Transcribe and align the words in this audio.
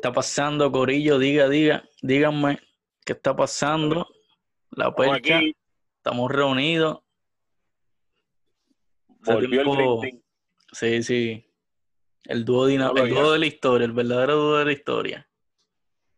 ¿Qué 0.00 0.06
está 0.08 0.14
pasando, 0.14 0.72
Corillo? 0.72 1.18
Diga, 1.18 1.46
diga, 1.46 1.84
díganme, 2.00 2.58
¿qué 3.04 3.12
está 3.12 3.36
pasando? 3.36 4.08
La 4.70 4.94
percha, 4.94 5.36
aquí, 5.36 5.54
estamos 5.98 6.32
reunidos. 6.32 7.00
Volvió 9.06 9.62
tiempo-. 9.62 10.00
Sí, 10.72 11.02
sí. 11.02 11.46
El 12.24 12.46
dúo, 12.46 12.64
dina- 12.66 12.86
No 12.86 12.94
lo 12.94 13.04
el 13.04 13.10
dúo 13.10 13.32
de 13.32 13.38
la 13.40 13.46
historia, 13.46 13.84
el 13.84 13.92
verdadero 13.92 14.36
dúo 14.36 14.56
de 14.56 14.64
la 14.64 14.72
historia. 14.72 15.28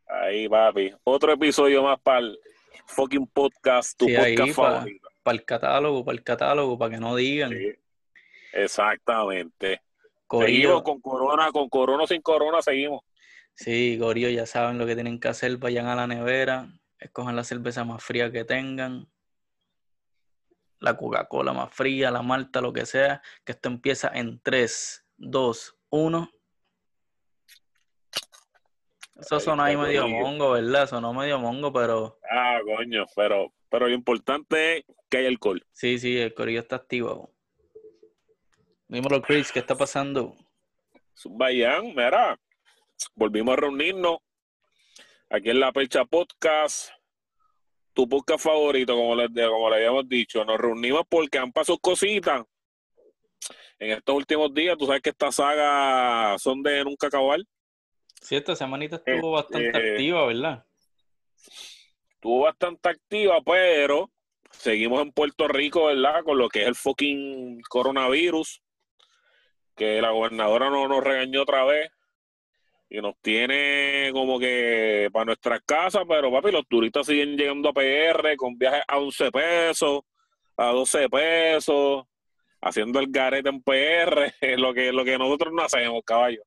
Ahí, 0.06 0.48
papi. 0.48 0.92
Otro 1.02 1.33
episodio 1.33 1.83
más 1.83 1.98
para 2.00 2.20
el 2.20 2.38
fucking 2.86 3.27
podcast, 3.27 3.98
tu 3.98 4.06
Sí, 4.06 4.14
podcast 4.14 4.56
pa-. 4.56 4.86
Para 5.24 5.34
el 5.36 5.44
catálogo, 5.44 6.05
para 6.05 6.16
el 6.16 6.22
catálogo, 6.22 6.78
para 6.78 6.94
que 6.94 7.00
no 7.00 7.16
digan. 7.16 7.50
Sí, 7.50 7.72
exactamente. 8.52 9.83
Corillo, 10.28 10.69
Seguimos 10.69 10.83
con 10.84 11.00
corona, 11.00 11.50
con 11.50 11.69
corona 11.69 12.05
o 12.05 12.06
sin 12.06 12.22
corona, 12.22 12.62
seguimos. 12.62 13.02
Sí, 13.55 13.97
Corillo, 14.01 14.29
ya 14.29 14.47
saben 14.47 14.79
lo 14.79 14.87
que 14.87 14.95
tienen 14.95 15.20
que 15.20 15.29
hacer. 15.29 15.56
Vayan 15.59 15.87
a 15.87 15.95
la 15.95 16.06
nevera, 16.06 16.69
escojan 16.98 17.37
la 17.37 17.45
cerveza 17.45 17.84
más 17.84 18.02
fría 18.02 18.30
que 18.33 18.45
tengan. 18.45 19.09
La 20.78 20.97
Coca-Cola 20.97 21.52
más 21.52 21.73
fría, 21.73 22.11
la 22.11 22.23
Malta, 22.23 22.61
lo 22.61 22.73
que 22.73 22.87
sea. 22.87 23.23
Que 23.45 23.52
esto 23.52 23.69
empieza 23.69 24.11
en 24.12 24.41
3, 24.41 25.06
2, 25.16 25.77
1. 25.91 26.30
Eso 29.20 29.39
sonó 29.39 29.62
ahí 29.62 29.77
medio 29.77 30.09
mongo, 30.09 30.53
¿verdad? 30.53 30.89
Sonó 30.89 31.14
medio 31.14 31.39
mongo, 31.39 31.72
pero 31.72 32.19
Ah, 32.28 32.59
coño, 32.64 33.06
pero, 33.14 33.53
pero 33.70 33.87
lo 33.87 33.94
importante 33.94 34.78
es 34.78 34.84
que 35.09 35.19
hay 35.19 35.27
alcohol. 35.27 35.64
sí, 35.70 35.98
sí, 35.98 36.19
el 36.19 36.34
Corillo 36.34 36.59
está 36.61 36.77
activo. 36.77 37.31
Dímelo, 38.89 39.22
Chris, 39.22 39.53
¿qué 39.53 39.61
está 39.61 39.77
pasando? 39.77 40.37
Vayan, 41.25 41.89
mira, 41.94 42.39
volvimos 43.14 43.53
a 43.55 43.56
reunirnos 43.56 44.19
aquí 45.31 45.50
en 45.50 45.61
La 45.61 45.72
Percha 45.72 46.05
Podcast, 46.05 46.91
tu 47.92 48.09
podcast 48.09 48.44
favorito, 48.44 48.94
como 48.94 49.14
le, 49.17 49.28
como 49.28 49.70
le 49.70 49.77
habíamos 49.77 50.09
dicho. 50.09 50.44
Nos 50.44 50.59
reunimos 50.59 51.03
porque 51.09 51.39
han 51.39 51.53
pasado 51.53 51.78
cositas 51.78 52.42
en 53.78 53.91
estos 53.92 54.14
últimos 54.14 54.53
días. 54.55 54.77
Tú 54.78 54.86
sabes 54.86 55.03
que 55.03 55.11
esta 55.11 55.31
saga 55.33 56.39
son 56.39 56.62
de 56.62 56.84
nunca 56.84 57.09
acabar. 57.09 57.41
Sí, 58.20 58.36
esta 58.36 58.55
semanita 58.55 58.97
estuvo 58.97 59.33
bastante 59.33 59.66
Este- 59.66 59.91
activa, 59.92 60.27
¿verdad? 60.27 60.64
Estuvo 62.14 62.41
bastante 62.42 62.89
activa, 62.89 63.41
pero 63.42 64.11
seguimos 64.50 65.03
en 65.03 65.12
Puerto 65.12 65.48
Rico, 65.48 65.87
¿verdad? 65.87 66.22
Con 66.25 66.39
lo 66.39 66.48
que 66.48 66.62
es 66.62 66.69
el 66.69 66.77
fucking 66.77 67.61
coronavirus, 67.69 68.62
que 69.75 70.00
la 70.00 70.11
gobernadora 70.11 70.70
no 70.70 70.87
nos 70.87 71.03
regañó 71.03 71.42
otra 71.42 71.64
vez 71.64 71.91
y 72.94 73.00
nos 73.00 73.16
tiene 73.22 74.10
como 74.12 74.38
que 74.38 75.08
para 75.10 75.24
nuestras 75.24 75.62
casas, 75.64 76.02
pero 76.06 76.30
papi, 76.30 76.52
los 76.52 76.68
turistas 76.68 77.06
siguen 77.06 77.38
llegando 77.38 77.70
a 77.70 77.72
PR 77.72 78.36
con 78.36 78.58
viajes 78.58 78.82
a 78.86 78.98
11 78.98 79.30
pesos, 79.32 80.02
a 80.58 80.66
12 80.66 81.08
pesos, 81.08 82.04
haciendo 82.60 83.00
el 83.00 83.06
garete 83.08 83.48
en 83.48 83.62
PR, 83.62 84.34
lo 84.58 84.74
que, 84.74 84.92
lo 84.92 85.06
que 85.06 85.16
nosotros 85.16 85.54
no 85.54 85.62
hacemos, 85.62 86.02
caballo. 86.04 86.42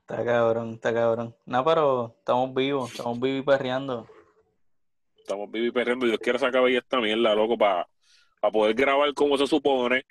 Está 0.00 0.22
cabrón, 0.22 0.74
está 0.74 0.92
cabrón. 0.92 1.34
No, 1.46 1.64
pero 1.64 2.14
estamos 2.18 2.54
vivos, 2.54 2.90
estamos 2.90 3.18
vivos 3.18 3.40
y 3.40 3.42
perreando. 3.42 4.06
Estamos 5.16 5.50
vivos 5.50 5.82
y. 5.86 6.06
Dios 6.06 6.18
quiere 6.18 6.38
sacar 6.38 6.62
ahí 6.62 6.76
esta 6.76 7.00
mierda, 7.00 7.34
loco, 7.34 7.56
para 7.56 7.88
poder 8.52 8.74
grabar 8.74 9.14
como 9.14 9.38
se 9.38 9.46
supone. 9.46 10.04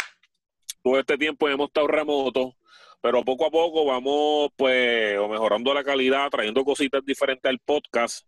Todo 0.82 0.98
este 0.98 1.16
tiempo 1.16 1.48
hemos 1.48 1.68
estado 1.68 1.86
remotos, 1.86 2.56
pero 3.02 3.24
poco 3.24 3.46
a 3.46 3.52
poco 3.52 3.86
vamos, 3.86 4.50
pues, 4.56 5.18
mejorando 5.30 5.74
la 5.74 5.84
calidad, 5.84 6.30
trayendo 6.30 6.64
cositas 6.64 7.04
diferentes 7.06 7.50
al 7.50 7.60
podcast. 7.60 8.26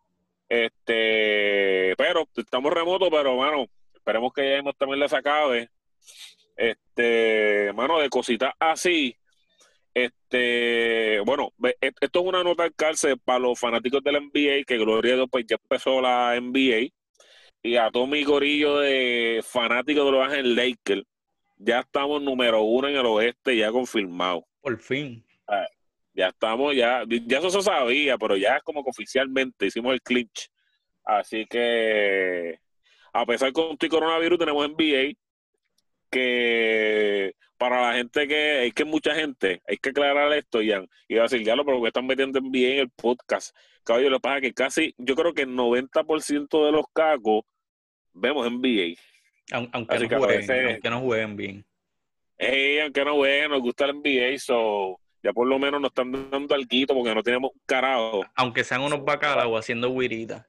Este, 0.48 1.96
pero 1.98 2.28
estamos 2.36 2.74
remotos, 2.74 3.10
pero, 3.12 3.36
mano, 3.38 3.68
esperemos 3.94 4.34
que 4.34 4.50
ya 4.64 4.74
también 4.74 5.00
les 5.00 5.14
acabe. 5.14 5.70
Este, 6.56 7.72
mano, 7.74 8.00
de 8.00 8.10
cositas 8.10 8.54
así. 8.60 9.16
Este, 9.94 11.20
bueno, 11.26 11.52
e- 11.82 11.92
esto 12.00 12.20
es 12.22 12.26
una 12.26 12.44
nota 12.44 12.64
al 12.64 12.76
cárcel 12.76 13.18
para 13.20 13.40
los 13.40 13.60
fanáticos 13.60 14.04
del 14.04 14.16
NBA, 14.18 14.64
que 14.66 14.78
Gloria 14.78 15.16
Dios, 15.16 15.28
pues 15.32 15.46
ya 15.48 15.58
empezó 15.62 16.02
la 16.02 16.36
NBA. 16.36 16.90
Y 17.62 17.76
a 17.76 17.92
todo 17.92 18.08
mi 18.08 18.24
gorillo 18.24 18.80
de 18.80 19.42
fanáticos 19.44 20.06
de 20.06 20.12
los 20.12 20.24
Ángeles 20.26 20.56
Lakers, 20.56 21.04
ya 21.58 21.82
estamos 21.82 22.22
número 22.22 22.62
uno 22.62 22.88
en 22.88 22.96
el 22.96 23.06
oeste, 23.06 23.58
ya 23.58 23.72
confirmado. 23.72 24.46
Por 24.62 24.80
fin. 24.80 25.26
Ya 26.14 26.28
estamos, 26.30 26.76
ya, 26.76 27.04
ya 27.08 27.38
eso 27.38 27.50
se 27.50 27.62
sabía, 27.62 28.18
pero 28.18 28.36
ya 28.36 28.58
es 28.58 28.64
como 28.64 28.84
que 28.84 28.90
oficialmente 28.90 29.68
hicimos 29.68 29.94
el 29.94 30.02
clinch. 30.02 30.50
Así 31.06 31.46
que, 31.46 32.60
a 33.14 33.26
pesar 33.26 33.54
con 33.54 33.78
tu 33.78 33.88
coronavirus, 33.88 34.40
tenemos 34.40 34.68
NBA, 34.70 35.14
que 36.10 37.34
para 37.58 37.82
la 37.90 37.94
gente 37.98 38.28
que, 38.28 38.68
es 38.68 38.74
que 38.74 38.86
mucha 38.86 39.14
gente, 39.16 39.62
hay 39.68 39.78
que 39.78 39.90
aclarar 39.90 40.32
esto, 40.34 40.62
Ian, 40.62 40.88
y 41.08 41.16
va 41.16 41.22
a 41.22 41.24
decir, 41.28 41.44
ya 41.46 41.56
lo, 41.56 41.66
pero 41.66 41.82
que 41.82 41.88
están 41.88 42.08
metiendo 42.08 42.40
NBA 42.42 42.74
en 42.74 42.80
el 42.80 42.90
podcast. 42.90 43.56
Caballo, 43.84 44.10
lo 44.10 44.18
que 44.18 44.22
pasa 44.22 44.36
es 44.38 44.42
que 44.42 44.54
casi, 44.54 44.96
yo 44.98 45.16
creo 45.16 45.34
que 45.34 45.44
el 45.44 45.50
90% 45.50 46.66
de 46.66 46.72
los 46.72 46.86
cacos 46.94 47.44
vemos 48.14 48.48
NBA. 48.50 48.96
Aun- 49.52 49.70
Aunque, 49.72 49.96
no 50.00 50.20
jueguen, 50.20 50.46
aunque 50.74 50.90
no 50.90 51.02
jueguen 51.02 51.36
bien. 51.36 51.66
Ey, 52.40 52.80
aunque 52.80 53.04
no 53.04 53.18
nos 53.50 53.62
gusta 53.62 53.86
el 53.86 53.98
NBA, 53.98 54.40
so 54.40 54.98
ya 55.22 55.34
por 55.34 55.46
lo 55.46 55.60
menos 55.60 55.82
nos 55.82 55.90
están 55.90 56.30
dando 56.32 56.56
algo 56.56 56.68
porque 56.96 57.14
no 57.14 57.22
tenemos 57.22 57.52
un 57.54 57.62
carajo. 57.66 58.22
Aunque 58.34 58.64
sean 58.64 58.82
unos 58.82 59.04
bacalao 59.04 59.58
haciendo 59.58 59.94
guirita. 59.94 60.48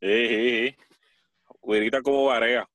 Sí, 0.00 0.28
sí, 0.28 0.76
como 2.02 2.24
Varea. 2.24 2.68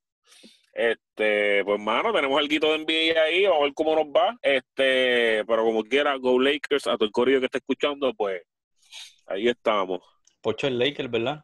Este, 0.72 1.64
pues 1.66 1.80
mano, 1.80 2.14
tenemos 2.14 2.40
algo 2.40 2.72
de 2.72 2.80
NBA 2.80 3.22
ahí, 3.22 3.44
vamos 3.44 3.60
a 3.60 3.64
ver 3.64 3.74
cómo 3.74 3.96
nos 3.96 4.06
va. 4.06 4.38
Este, 4.42 5.44
pero 5.46 5.66
como 5.66 5.84
quiera, 5.84 6.16
Go 6.16 6.40
Lakers, 6.40 6.88
a 6.88 6.96
todo 6.96 7.06
el 7.06 7.12
corrido 7.12 7.42
que 7.42 7.48
está 7.48 7.58
escuchando, 7.58 8.14
pues 8.14 8.42
ahí 9.26 9.50
estamos. 9.50 10.00
Pocho 10.42 10.68
el 10.68 10.80
Lakers, 10.80 11.12
¿verdad? 11.12 11.44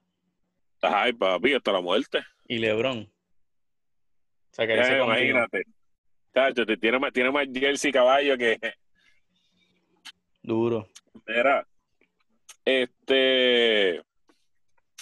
Ay, 0.82 1.12
papi, 1.12 1.54
hasta 1.54 1.74
la 1.74 1.82
muerte. 1.82 2.20
Y 2.48 2.60
LeBron. 2.60 3.00
O 3.00 4.54
sea, 4.54 4.68
que 4.68 4.74
Eh, 4.74 5.00
contigo. 5.00 5.40
Te- 6.34 6.78
tiene 6.78 7.00
más, 7.00 7.12
tiene 7.14 7.32
más 7.32 7.48
jersey 7.54 7.92
caballo 7.92 8.38
que. 8.38 8.58
Duro. 10.42 10.88
Mira, 11.28 11.68
este, 12.66 13.98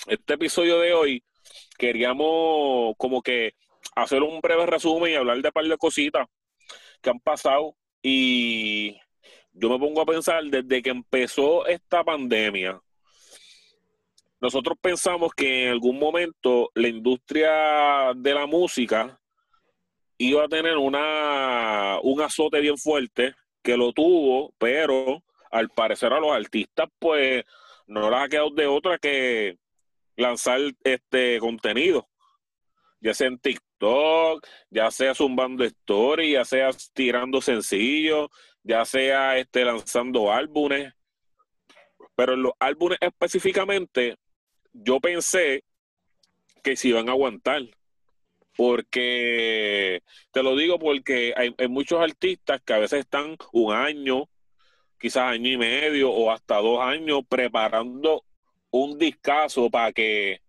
este 0.07 0.34
episodio 0.34 0.79
de 0.79 0.94
hoy 0.94 1.23
queríamos 1.78 2.94
como 2.97 3.22
que 3.22 3.53
hacer 3.95 4.22
un 4.22 4.41
breve 4.41 4.66
resumen 4.66 5.12
y 5.12 5.16
hablar 5.16 5.41
de 5.41 5.47
un 5.47 5.51
par 5.53 5.66
de 5.66 5.78
cositas 5.78 6.28
que 7.01 7.09
han 7.09 7.19
pasado 7.19 7.75
y 8.01 8.97
yo 9.53 9.69
me 9.69 9.79
pongo 9.79 10.01
a 10.01 10.06
pensar 10.06 10.44
desde 10.45 10.81
que 10.81 10.89
empezó 10.89 11.66
esta 11.68 12.03
pandemia, 12.03 12.79
nosotros 14.41 14.78
pensamos 14.81 15.34
que 15.34 15.66
en 15.66 15.72
algún 15.72 16.00
momento 16.00 16.72
la 16.75 16.88
industria 16.88 18.13
de 18.16 18.34
la 18.34 18.45
música 18.45 19.19
iba 20.19 20.44
a 20.44 20.50
tener 20.50 20.77
una, 20.77 22.00
un 22.04 22.21
azote 22.21 22.60
bien 22.60 22.77
fuerte 22.77 23.33
que 23.63 23.77
lo 23.77 23.94
tuvo, 23.94 24.54
pero 24.57 25.24
al 25.50 25.69
parecer 25.69 26.13
a 26.13 26.19
los 26.19 26.31
artistas 26.31 26.89
pues 27.00 27.44
no 27.88 28.10
les 28.12 28.19
ha 28.19 28.27
quedado 28.27 28.50
de 28.51 28.68
otra 28.68 29.00
que 29.00 29.57
lanzar 30.18 30.60
este 30.83 31.39
contenido, 31.39 32.10
ya 33.00 33.13
sea 33.13 33.27
en 33.27 33.39
TikTok, 33.39 34.45
ya 34.69 34.92
sea 34.92 35.16
zumbando 35.16 35.63
stories, 35.63 36.33
ya 36.33 36.44
sea 36.44 36.69
tirando 36.94 37.42
sencillos, 37.42 38.27
ya 38.62 38.83
sea 38.83 39.38
este 39.38 39.63
lanzando 39.63 40.33
álbumes, 40.33 40.94
pero 42.16 42.33
en 42.33 42.44
los 42.44 42.54
álbumes 42.60 42.98
específicamente 43.00 44.18
yo 44.74 45.00
pensé 45.00 45.63
que 46.62 46.75
se 46.75 46.89
iban 46.89 47.07
a 47.07 47.13
aguantar, 47.13 47.62
porque 48.59 50.03
te 50.31 50.44
lo 50.44 50.57
digo 50.57 50.79
porque 50.79 51.33
hay, 51.38 51.56
muchos 51.69 52.01
artistas 52.01 52.59
que 52.61 52.73
a 52.73 52.79
veces 52.79 53.00
están 53.00 53.38
un 53.53 53.73
año, 53.73 54.27
quizás 55.00 55.31
año 55.31 55.50
y 55.50 55.56
medio 55.56 56.11
o 56.11 56.29
hasta 56.29 56.57
dos 56.57 56.81
años 56.81 57.21
preparando 57.29 58.25
un 58.69 58.97
discazo 58.97 59.69
para 59.69 59.94
que 59.94 60.41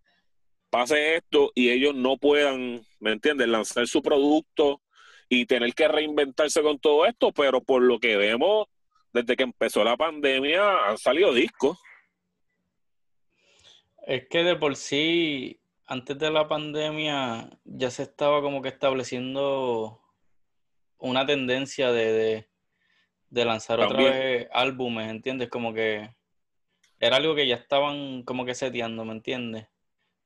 pase 0.70 1.18
esto 1.18 1.52
y 1.54 1.70
ellos 1.70 1.94
no 1.94 2.16
puedan, 2.16 2.84
¿me 2.98 3.12
entiendes?, 3.12 3.46
lanzar 3.46 3.86
su 3.86 4.02
producto 4.02 4.82
y 5.28 5.46
tener 5.46 5.72
que 5.72 5.86
reinventarse 5.86 6.62
con 6.62 6.80
todo 6.80 7.06
esto, 7.06 7.30
pero 7.30 7.60
por 7.60 7.80
lo 7.80 8.00
que 8.00 8.16
vemos, 8.16 8.66
desde 9.12 9.36
que 9.36 9.44
empezó 9.44 9.84
la 9.84 9.96
pandemia 9.96 10.88
han 10.88 10.98
salido 10.98 11.32
discos. 11.32 11.78
Es 14.04 14.26
que 14.28 14.42
de 14.42 14.56
por 14.56 14.74
sí, 14.74 15.59
antes 15.90 16.16
de 16.16 16.30
la 16.30 16.46
pandemia, 16.46 17.50
ya 17.64 17.90
se 17.90 18.04
estaba 18.04 18.40
como 18.40 18.62
que 18.62 18.68
estableciendo 18.68 20.00
una 20.98 21.26
tendencia 21.26 21.90
de, 21.90 22.12
de, 22.12 22.48
de 23.28 23.44
lanzar 23.44 23.80
otra 23.80 24.00
vez 24.00 24.48
álbumes, 24.52 25.10
¿entiendes? 25.10 25.48
Como 25.48 25.74
que 25.74 26.08
era 27.00 27.16
algo 27.16 27.34
que 27.34 27.48
ya 27.48 27.56
estaban 27.56 28.22
como 28.22 28.44
que 28.44 28.54
seteando, 28.54 29.04
¿me 29.04 29.14
entiendes? 29.14 29.66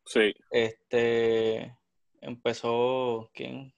Sí. 0.04 0.34
Este 0.50 1.74
empezó, 2.20 3.30
¿quién? 3.32 3.72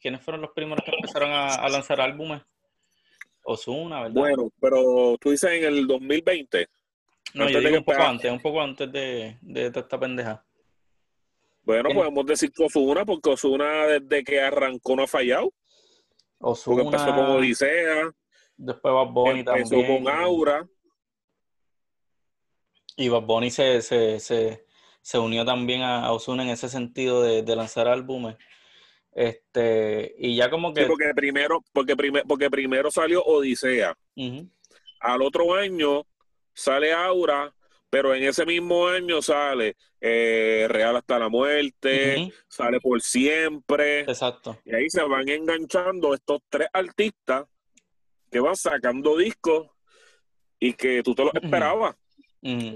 ¿Quiénes 0.00 0.22
fueron 0.22 0.40
los 0.40 0.50
primeros 0.50 0.84
que 0.84 0.90
empezaron 0.90 1.30
a, 1.30 1.68
lanzar 1.68 2.00
álbumes? 2.00 2.42
Osuna, 3.44 4.02
¿verdad? 4.02 4.14
Bueno, 4.14 4.50
pero 4.60 5.16
tú 5.20 5.30
dices 5.30 5.52
en 5.52 5.64
el 5.66 5.86
2020. 5.86 6.66
No, 7.34 7.48
yo 7.48 7.60
digo 7.60 7.76
un 7.76 7.84
poco 7.84 8.02
antes, 8.02 8.32
un 8.32 8.40
poco 8.40 8.60
antes 8.60 8.90
de, 8.90 9.38
de, 9.40 9.66
esta 9.66 10.00
pendeja. 10.00 10.44
Bueno, 11.62 11.90
podemos 11.94 12.26
decir 12.26 12.50
que 12.52 12.64
Osuna, 12.64 13.04
porque 13.04 13.30
Osuna 13.30 13.86
desde 13.86 14.24
que 14.24 14.40
arrancó 14.40 14.96
no 14.96 15.04
ha 15.04 15.06
fallado. 15.06 15.52
Osuna. 16.38 16.82
Porque 16.82 16.96
empezó 16.96 17.16
con 17.16 17.36
Odisea. 17.36 18.10
Después 18.56 18.94
Bad 18.94 19.06
Bunny 19.08 19.40
empezó 19.40 19.76
con 19.86 20.08
Aura. 20.08 20.68
Y 22.96 23.08
Bad 23.08 23.22
Bunny 23.22 23.50
se, 23.50 23.80
se, 23.80 24.20
se, 24.20 24.66
se 25.00 25.18
unió 25.18 25.44
también 25.44 25.82
a, 25.82 26.12
Osuna 26.12 26.42
en 26.42 26.50
ese 26.50 26.68
sentido 26.68 27.22
de, 27.22 27.42
de, 27.42 27.56
lanzar 27.56 27.88
álbumes. 27.88 28.36
Este, 29.12 30.14
y 30.18 30.36
ya 30.36 30.50
como 30.50 30.74
que. 30.74 30.82
Sí, 30.82 30.88
porque 30.88 31.12
primero, 31.14 31.62
porque, 31.72 31.96
porque 32.26 32.50
primero 32.50 32.90
salió 32.90 33.22
Odisea. 33.22 33.96
Al 35.00 35.22
otro 35.22 35.54
año 35.54 36.06
sale 36.54 36.92
Aura, 36.92 37.54
pero 37.92 38.14
en 38.14 38.22
ese 38.22 38.46
mismo 38.46 38.88
año 38.88 39.20
sale 39.20 39.76
eh, 40.00 40.64
Real 40.66 40.96
hasta 40.96 41.18
la 41.18 41.28
muerte, 41.28 42.32
sale 42.48 42.80
por 42.80 43.02
siempre. 43.02 44.00
Exacto. 44.00 44.58
Y 44.64 44.74
ahí 44.74 44.88
se 44.88 45.02
van 45.02 45.28
enganchando 45.28 46.14
estos 46.14 46.40
tres 46.48 46.68
artistas 46.72 47.44
que 48.30 48.40
van 48.40 48.56
sacando 48.56 49.18
discos 49.18 49.66
y 50.58 50.72
que 50.72 51.02
tú 51.02 51.14
te 51.14 51.22
los 51.22 51.34
esperabas. 51.34 51.94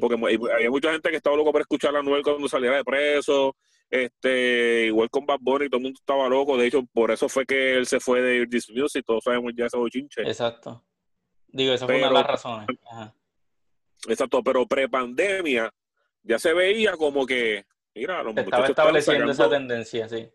Porque 0.00 0.16
había 0.52 0.70
mucha 0.70 0.92
gente 0.92 1.08
que 1.08 1.16
estaba 1.16 1.34
loco 1.34 1.50
por 1.50 1.62
escuchar 1.62 1.96
a 1.96 2.02
Noel 2.02 2.22
cuando 2.22 2.46
saliera 2.46 2.76
de 2.76 2.84
preso. 2.84 3.56
Este, 3.88 4.84
igual 4.88 5.08
con 5.08 5.24
Bad 5.24 5.38
Bunny, 5.40 5.70
todo 5.70 5.78
el 5.78 5.84
mundo 5.84 5.98
estaba 5.98 6.28
loco. 6.28 6.58
De 6.58 6.66
hecho, 6.66 6.82
por 6.92 7.10
eso 7.10 7.26
fue 7.30 7.46
que 7.46 7.74
él 7.74 7.86
se 7.86 8.00
fue 8.00 8.20
de 8.20 8.46
This 8.48 8.68
Music. 8.68 9.02
Todos 9.06 9.24
sabemos 9.24 9.54
ya 9.56 9.64
ese 9.64 9.78
bochinche. 9.78 10.20
Exacto. 10.20 10.84
Digo, 11.46 11.72
esa 11.72 11.86
fue 11.86 11.96
una 11.96 12.08
de 12.08 12.12
las 12.12 12.26
razones. 12.26 12.66
Exacto, 14.08 14.42
pero 14.42 14.66
pre-pandemia 14.66 15.72
ya 16.22 16.38
se 16.38 16.52
veía 16.52 16.96
como 16.96 17.26
que, 17.26 17.64
mira, 17.94 18.22
los 18.22 18.36
estaba 18.36 18.66
estableciendo 18.66 19.30
esa 19.30 19.48
tendencia, 19.48 20.08
sí. 20.08 20.28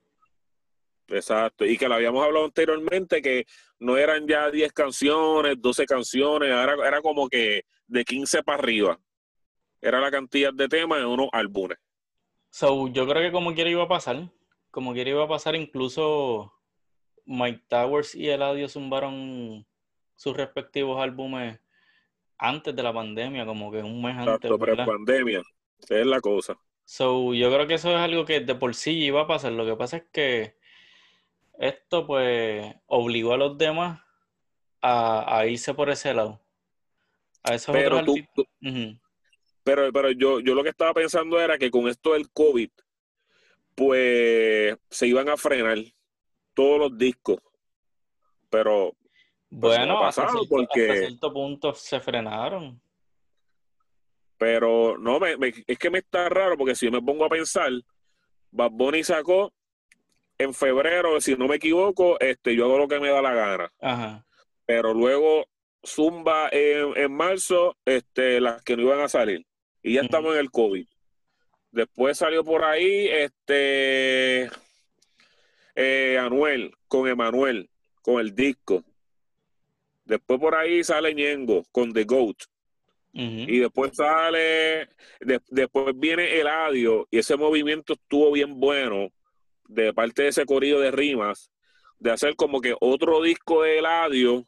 Exacto, 1.07 1.65
y 1.65 1.77
que 1.77 1.87
lo 1.89 1.95
habíamos 1.95 2.23
hablado 2.23 2.45
anteriormente, 2.45 3.21
que 3.21 3.45
no 3.79 3.97
eran 3.97 4.27
ya 4.27 4.49
10 4.49 4.71
canciones, 4.71 5.61
12 5.61 5.85
canciones, 5.85 6.49
era, 6.49 6.75
era 6.87 7.01
como 7.01 7.27
que 7.27 7.65
de 7.87 8.05
15 8.05 8.43
para 8.43 8.59
arriba. 8.59 8.99
Era 9.81 9.99
la 9.99 10.11
cantidad 10.11 10.53
de 10.53 10.69
temas 10.69 10.99
en 10.99 11.07
unos 11.07 11.27
álbumes. 11.33 11.77
So, 12.49 12.87
yo 12.87 13.07
creo 13.07 13.21
que 13.21 13.31
como 13.31 13.53
quiera 13.53 13.69
iba 13.69 13.83
a 13.83 13.87
pasar, 13.87 14.29
como 14.69 14.93
quiera 14.93 15.09
iba 15.09 15.23
a 15.23 15.27
pasar, 15.27 15.55
incluso 15.55 16.53
Mike 17.25 17.63
Towers 17.67 18.15
y 18.15 18.29
Eladio 18.29 18.69
zumbaron 18.69 19.65
sus 20.15 20.37
respectivos 20.37 21.01
álbumes 21.01 21.59
antes 22.41 22.75
de 22.75 22.81
la 22.81 22.91
pandemia, 22.91 23.45
como 23.45 23.71
que 23.71 23.77
un 23.83 24.01
mes 24.01 24.17
antes. 24.17 24.33
Exacto, 24.33 24.57
pero 24.57 24.75
pandemia, 24.83 25.43
es 25.87 26.05
la 26.07 26.19
cosa. 26.19 26.57
So, 26.83 27.35
yo 27.35 27.53
creo 27.53 27.67
que 27.67 27.75
eso 27.75 27.91
es 27.91 27.97
algo 27.97 28.25
que 28.25 28.39
de 28.39 28.55
por 28.55 28.73
sí 28.73 28.93
iba 28.97 29.21
a 29.21 29.27
pasar. 29.27 29.51
Lo 29.51 29.63
que 29.63 29.75
pasa 29.75 29.97
es 29.97 30.03
que 30.11 30.57
esto, 31.59 32.07
pues, 32.07 32.73
obligó 32.87 33.33
a 33.33 33.37
los 33.37 33.59
demás 33.59 34.01
a, 34.81 35.45
irse 35.45 35.75
por 35.75 35.91
ese 35.91 36.15
lado. 36.15 36.41
A 37.43 37.53
esos 37.53 37.73
pero 37.73 37.99
otros 37.99 38.17
Pero, 39.63 39.93
pero 39.93 40.11
yo, 40.11 40.39
yo 40.39 40.55
lo 40.55 40.63
que 40.63 40.69
estaba 40.69 40.95
pensando 40.95 41.39
era 41.39 41.59
que 41.59 41.69
con 41.69 41.87
esto 41.87 42.13
del 42.13 42.31
COVID, 42.31 42.71
pues 43.75 44.77
se 44.89 45.07
iban 45.07 45.29
a 45.29 45.37
frenar 45.37 45.77
todos 46.55 46.79
los 46.79 46.97
discos. 46.97 47.37
Pero 48.49 48.95
pues, 49.59 49.77
bueno, 49.77 50.03
hasta, 50.03 50.29
cierto, 50.29 51.33
punto 51.33 51.73
se 51.73 51.99
frenaron. 51.99 52.81
Pero 54.37 54.97
no, 54.97 55.19
me, 55.19 55.35
es 55.67 55.77
que 55.77 55.89
me 55.89 55.99
está 55.99 56.29
raro 56.29 56.57
porque 56.57 56.73
si 56.73 56.85
yo 56.85 56.91
me 56.91 57.01
pongo 57.01 57.25
a 57.25 57.29
pensar, 57.29 57.69
Bad 58.49 58.71
Bunny 58.71 59.03
sacó 59.03 59.53
en 60.37 60.53
febrero, 60.53 61.19
si 61.19 61.35
no 61.35 61.47
me 61.47 61.57
equivoco, 61.57 62.19
este, 62.19 62.55
yo 62.55 62.65
hago 62.65 62.79
lo 62.79 62.87
que 62.87 62.99
me 62.99 63.09
da 63.09 63.21
la 63.21 63.33
gana. 63.33 63.71
Ajá. 63.81 64.25
Pero 64.65 64.93
luego 64.93 65.45
Zumba 65.85 66.49
en, 66.51 67.11
marzo, 67.11 67.75
este, 67.85 68.39
las 68.39 68.63
que 68.63 68.77
no 68.77 68.83
iban 68.83 69.01
a 69.01 69.09
salir. 69.09 69.45
Y 69.83 69.95
ya 69.95 70.01
estamos 70.01 70.33
en 70.33 70.39
el 70.39 70.51
COVID. 70.51 70.87
Después 71.71 72.17
salió 72.17 72.43
por 72.43 72.63
ahí, 72.63 73.07
este, 73.09 74.49
eh, 75.75 76.17
Anuel, 76.19 76.73
con 76.87 77.07
Emanuel, 77.07 77.69
con 78.01 78.19
el 78.19 78.33
disco. 78.33 78.83
Después 80.11 80.41
por 80.41 80.55
ahí 80.55 80.83
sale 80.83 81.13
Ñengo 81.15 81.63
con 81.71 81.93
The 81.93 82.03
Goat. 82.03 82.35
Y 83.13 83.59
después 83.59 83.91
sale, 83.95 84.89
después 85.49 85.97
viene 85.97 86.37
Eladio 86.37 87.07
y 87.09 87.19
ese 87.19 87.37
movimiento 87.37 87.93
estuvo 87.93 88.33
bien 88.33 88.59
bueno 88.59 89.07
de 89.69 89.93
parte 89.93 90.23
de 90.23 90.27
ese 90.29 90.45
corrido 90.45 90.81
de 90.81 90.91
rimas, 90.91 91.49
de 91.97 92.11
hacer 92.11 92.35
como 92.35 92.59
que 92.59 92.75
otro 92.81 93.21
disco 93.21 93.63
de 93.63 93.79
Eladio, 93.79 94.45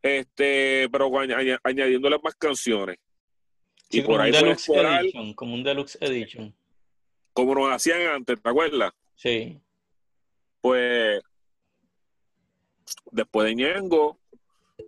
este, 0.00 0.88
pero 0.92 1.10
añadiéndole 1.64 2.16
más 2.22 2.36
canciones. 2.36 2.98
y 3.90 4.00
por 4.02 4.20
ahí 4.20 4.30
deluxe 4.30 4.68
edition, 4.68 5.34
como 5.34 5.54
un 5.54 5.64
deluxe 5.64 5.98
edition. 6.00 6.54
Como 7.32 7.56
nos 7.56 7.72
hacían 7.72 8.02
antes, 8.02 8.40
¿te 8.40 8.48
acuerdas? 8.48 8.92
Sí. 9.16 9.60
Pues 10.60 11.20
después 13.10 13.46
de 13.46 13.54
Ñengo, 13.54 14.18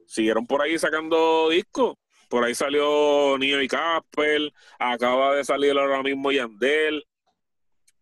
siguieron 0.06 0.46
por 0.46 0.62
ahí 0.62 0.78
sacando 0.78 1.48
discos. 1.50 1.96
Por 2.28 2.44
ahí 2.44 2.54
salió 2.54 3.38
Nio 3.38 3.62
y 3.62 3.68
Casper, 3.68 4.52
acaba 4.78 5.36
de 5.36 5.44
salir 5.44 5.78
ahora 5.78 6.02
mismo 6.02 6.32
Yandel, 6.32 7.06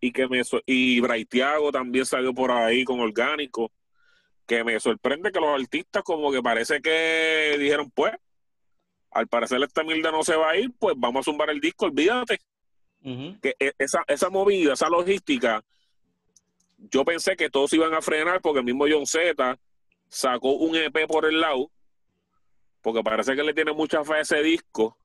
y 0.01 0.13
que 0.13 0.29
me 0.29 0.43
y 0.67 1.01
Braithiago 1.01 1.73
también 1.73 2.05
salió 2.07 2.35
por 2.35 2.51
ahí 2.51 2.85
con 2.85 3.01
orgánico. 3.01 3.71
Que 4.47 4.63
me 4.63 4.79
sorprende 4.79 5.33
que 5.33 5.41
los 5.41 5.59
artistas 5.59 6.03
como 6.03 6.31
que 6.31 6.43
parece 6.43 6.83
que 6.83 7.57
dijeron, 7.59 7.91
pues, 7.91 8.13
al 9.11 9.29
parecer 9.29 9.63
esta 9.63 9.83
milda 9.83 10.11
no 10.11 10.23
se 10.23 10.37
va 10.37 10.51
a 10.51 10.57
ir, 10.59 10.71
pues 10.79 10.95
vamos 10.99 11.21
a 11.21 11.31
zumbar 11.31 11.49
el 11.49 11.61
disco, 11.61 11.87
olvídate. 11.87 12.39
Que 13.41 13.55
e, 13.59 13.73
esa, 13.79 14.03
esa 14.07 14.29
movida, 14.29 14.75
esa 14.75 14.89
logística, 14.89 15.65
yo 16.77 17.05
pensé 17.05 17.37
que 17.37 17.49
todos 17.49 17.73
iban 17.73 17.95
a 17.95 18.03
frenar 18.03 18.41
porque 18.43 18.59
el 18.59 18.65
mismo 18.65 18.87
John 18.91 19.07
Z 19.07 19.59
sacó 20.09 20.53
un 20.53 20.77
EP 20.77 21.07
por 21.07 21.25
el 21.25 21.41
lado, 21.41 21.71
porque 22.83 23.03
parece 23.03 23.35
que 23.35 23.43
le 23.43 23.55
tiene 23.55 23.73
mucha 23.73 24.05
fe 24.05 24.15
a 24.15 24.21
ese 24.21 24.43
disco, 24.43 24.97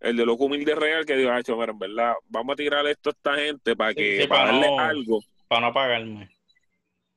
el 0.00 0.16
de 0.16 0.26
Loco 0.26 0.44
Humilde 0.44 0.74
Real, 0.74 1.06
que 1.06 1.16
digo, 1.16 1.34
hecho, 1.34 1.62
en 1.62 1.78
verdad, 1.78 2.14
vamos 2.28 2.52
a 2.52 2.56
tirar 2.56 2.86
esto 2.86 3.10
a 3.10 3.12
esta 3.12 3.34
gente 3.36 3.74
para 3.74 3.94
que 3.94 4.26
para, 4.28 4.52
darle 4.52 4.78
algo. 4.78 5.20
Para 5.48 5.66
no 5.66 5.72
pagarme. 5.72 6.30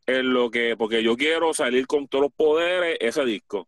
En 0.05 0.33
lo 0.33 0.49
que, 0.49 0.77
porque 0.77 1.03
yo 1.03 1.17
quiero 1.17 1.53
salir 1.53 1.85
con 1.85 2.07
todos 2.07 2.23
los 2.23 2.33
poderes 2.33 2.97
ese 3.01 3.25
disco. 3.25 3.67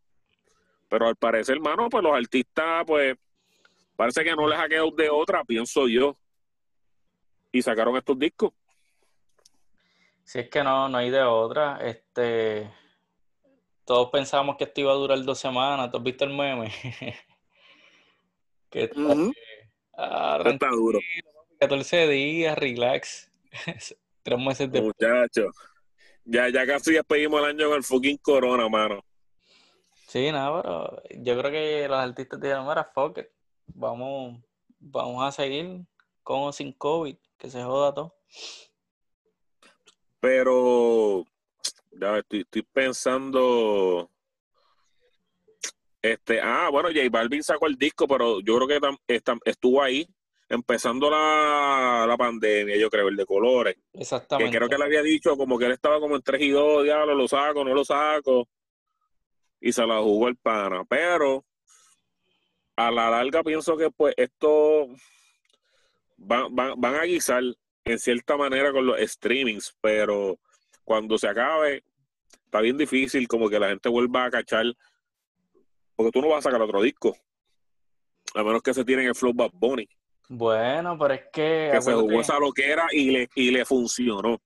Pero 0.87 1.07
al 1.07 1.17
parecer, 1.17 1.57
hermano, 1.57 1.89
pues 1.89 2.01
los 2.01 2.15
artistas, 2.15 2.83
pues, 2.87 3.17
parece 3.95 4.23
que 4.23 4.35
no 4.35 4.47
les 4.47 4.57
ha 4.57 4.69
quedado 4.69 4.91
de 4.91 5.09
otra, 5.09 5.43
pienso 5.43 5.87
yo. 5.87 6.15
Y 7.51 7.61
sacaron 7.61 7.97
estos 7.97 8.17
discos. 8.17 8.53
Si 10.23 10.39
es 10.39 10.49
que 10.49 10.63
no, 10.63 10.87
no 10.87 10.97
hay 10.97 11.09
de 11.09 11.23
otra. 11.23 11.79
Este, 11.81 12.71
todos 13.89 14.11
pensábamos 14.11 14.55
que 14.55 14.65
esto 14.65 14.81
iba 14.81 14.91
a 14.91 14.95
durar 14.95 15.19
dos 15.23 15.39
semanas. 15.39 15.89
¿Tú 15.89 15.97
has 15.97 16.03
visto 16.03 16.23
el 16.23 16.29
meme? 16.31 16.71
que 18.69 18.83
está, 18.83 20.47
está 20.47 20.69
duro. 20.69 20.99
14 21.59 22.07
días, 22.07 22.55
relax. 22.55 23.31
Tres 24.21 24.39
meses 24.39 24.71
de. 24.71 24.83
Muchachos, 24.83 25.55
ya, 26.23 26.49
ya 26.49 26.67
casi 26.67 26.93
despedimos 26.93 27.41
el 27.41 27.47
año 27.47 27.67
con 27.67 27.77
el 27.77 27.83
fucking 27.83 28.17
corona, 28.17 28.69
mano. 28.69 29.03
Sí, 30.07 30.31
nada, 30.31 30.61
pero 30.61 31.03
yo 31.23 31.39
creo 31.39 31.51
que 31.51 31.87
los 31.87 31.97
artistas 31.97 32.39
dijeron, 32.39 32.67
mira, 32.67 32.83
fuck 32.83 33.17
it. 33.17 33.27
Vamos, 33.73 34.39
vamos 34.77 35.27
a 35.27 35.31
seguir 35.31 35.81
con 36.21 36.41
o 36.43 36.51
sin 36.51 36.73
COVID, 36.73 37.15
que 37.39 37.49
se 37.49 37.63
joda 37.63 37.95
todo. 37.95 38.15
Pero 40.19 41.25
ya 41.91 42.17
estoy, 42.17 42.45
pensando. 42.73 44.09
Este, 46.01 46.39
ah, 46.41 46.69
bueno, 46.71 46.89
J 46.89 47.09
Balvin 47.09 47.43
sacó 47.43 47.67
el 47.67 47.75
disco, 47.75 48.07
pero 48.07 48.39
yo 48.39 48.57
creo 48.57 48.67
que 48.67 49.19
estuvo 49.45 49.81
ahí 49.81 50.07
empezando 50.47 51.09
la, 51.09 52.05
la, 52.07 52.17
pandemia, 52.17 52.77
yo 52.77 52.89
creo, 52.89 53.09
el 53.09 53.15
de 53.15 53.25
colores. 53.25 53.77
Exactamente. 53.93 54.51
Que 54.51 54.57
creo 54.57 54.69
que 54.69 54.77
le 54.77 54.85
había 54.85 55.03
dicho 55.03 55.37
como 55.37 55.59
que 55.59 55.65
él 55.65 55.73
estaba 55.73 55.99
como 55.99 56.15
en 56.15 56.21
3 56.21 56.41
y 56.41 56.49
2, 56.49 56.83
diablo, 56.85 57.13
lo 57.13 57.27
saco, 57.27 57.63
no 57.63 57.73
lo 57.73 57.85
saco. 57.85 58.47
y 59.59 59.71
se 59.71 59.85
la 59.85 59.99
jugó 59.99 60.27
el 60.27 60.37
pana. 60.37 60.85
Pero 60.85 61.45
a 62.75 62.89
la 62.89 63.09
larga 63.09 63.43
pienso 63.43 63.77
que 63.77 63.91
pues 63.91 64.13
esto 64.17 64.87
van, 66.17 66.55
van 66.55 66.95
a 66.95 67.03
guisar 67.03 67.43
en 67.83 67.99
cierta 67.99 68.37
manera 68.37 68.71
con 68.71 68.85
los 68.85 68.99
streamings, 68.99 69.75
pero 69.81 70.39
cuando 70.89 71.19
se 71.19 71.27
acabe, 71.27 71.83
está 72.45 72.61
bien 72.61 72.75
difícil 72.75 73.27
como 73.27 73.47
que 73.47 73.59
la 73.59 73.69
gente 73.69 73.87
vuelva 73.89 74.25
a 74.25 74.31
cachar, 74.31 74.65
porque 75.95 76.11
tú 76.11 76.19
no 76.19 76.29
vas 76.29 76.39
a 76.39 76.49
sacar 76.49 76.59
otro 76.63 76.81
disco, 76.81 77.15
a 78.33 78.43
menos 78.43 78.63
que 78.63 78.73
se 78.73 78.83
tienen 78.83 79.05
el 79.05 79.13
Flow 79.13 79.31
Bad 79.31 79.51
Bunny. 79.53 79.87
Bueno, 80.29 80.97
pero 80.97 81.13
es 81.13 81.21
que... 81.31 81.69
Que 81.71 81.79
se 81.79 81.93
jugó 81.93 82.19
esa 82.19 82.39
loquera 82.39 82.87
y 82.91 83.11
le, 83.11 83.29
y 83.35 83.51
le 83.51 83.65
funcionó. 83.65 84.41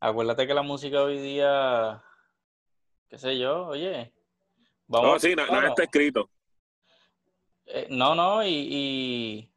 Acuérdate 0.00 0.44
que 0.44 0.54
la 0.54 0.62
música 0.62 1.04
hoy 1.04 1.18
día, 1.20 2.02
qué 3.08 3.16
sé 3.16 3.38
yo, 3.38 3.68
oye... 3.68 4.12
Vamos, 4.88 5.12
no, 5.12 5.18
sí, 5.20 5.36
nada 5.36 5.68
está 5.68 5.84
escrito. 5.84 6.28
Eh, 7.66 7.86
no, 7.90 8.16
no, 8.16 8.44
y 8.44 9.48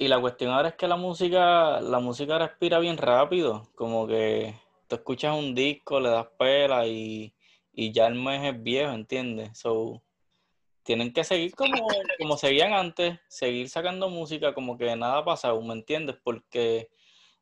y 0.00 0.06
la 0.06 0.20
cuestión 0.20 0.52
ahora 0.52 0.68
es 0.68 0.74
que 0.76 0.86
la 0.86 0.96
música, 0.96 1.80
la 1.80 1.98
música 1.98 2.38
respira 2.38 2.78
bien 2.78 2.96
rápido, 2.96 3.68
como 3.74 4.06
que 4.06 4.54
tú 4.88 4.96
escuchas 4.96 5.36
un 5.36 5.54
disco, 5.54 6.00
le 6.00 6.08
das 6.08 6.26
pela 6.38 6.86
y, 6.86 7.34
ya 7.72 8.08
el 8.08 8.14
mes 8.14 8.42
es 8.42 8.62
viejo, 8.62 8.92
¿entiendes? 8.92 9.56
So, 9.56 10.02
tienen 10.82 11.12
que 11.12 11.22
seguir 11.22 11.54
como, 11.54 11.86
como 12.18 12.36
seguían 12.36 12.72
antes, 12.72 13.20
seguir 13.28 13.68
sacando 13.68 14.08
música 14.08 14.54
como 14.54 14.76
que 14.76 14.96
nada 14.96 15.18
ha 15.18 15.24
pasado, 15.24 15.60
¿me 15.62 15.74
entiendes? 15.74 16.16
Porque 16.24 16.88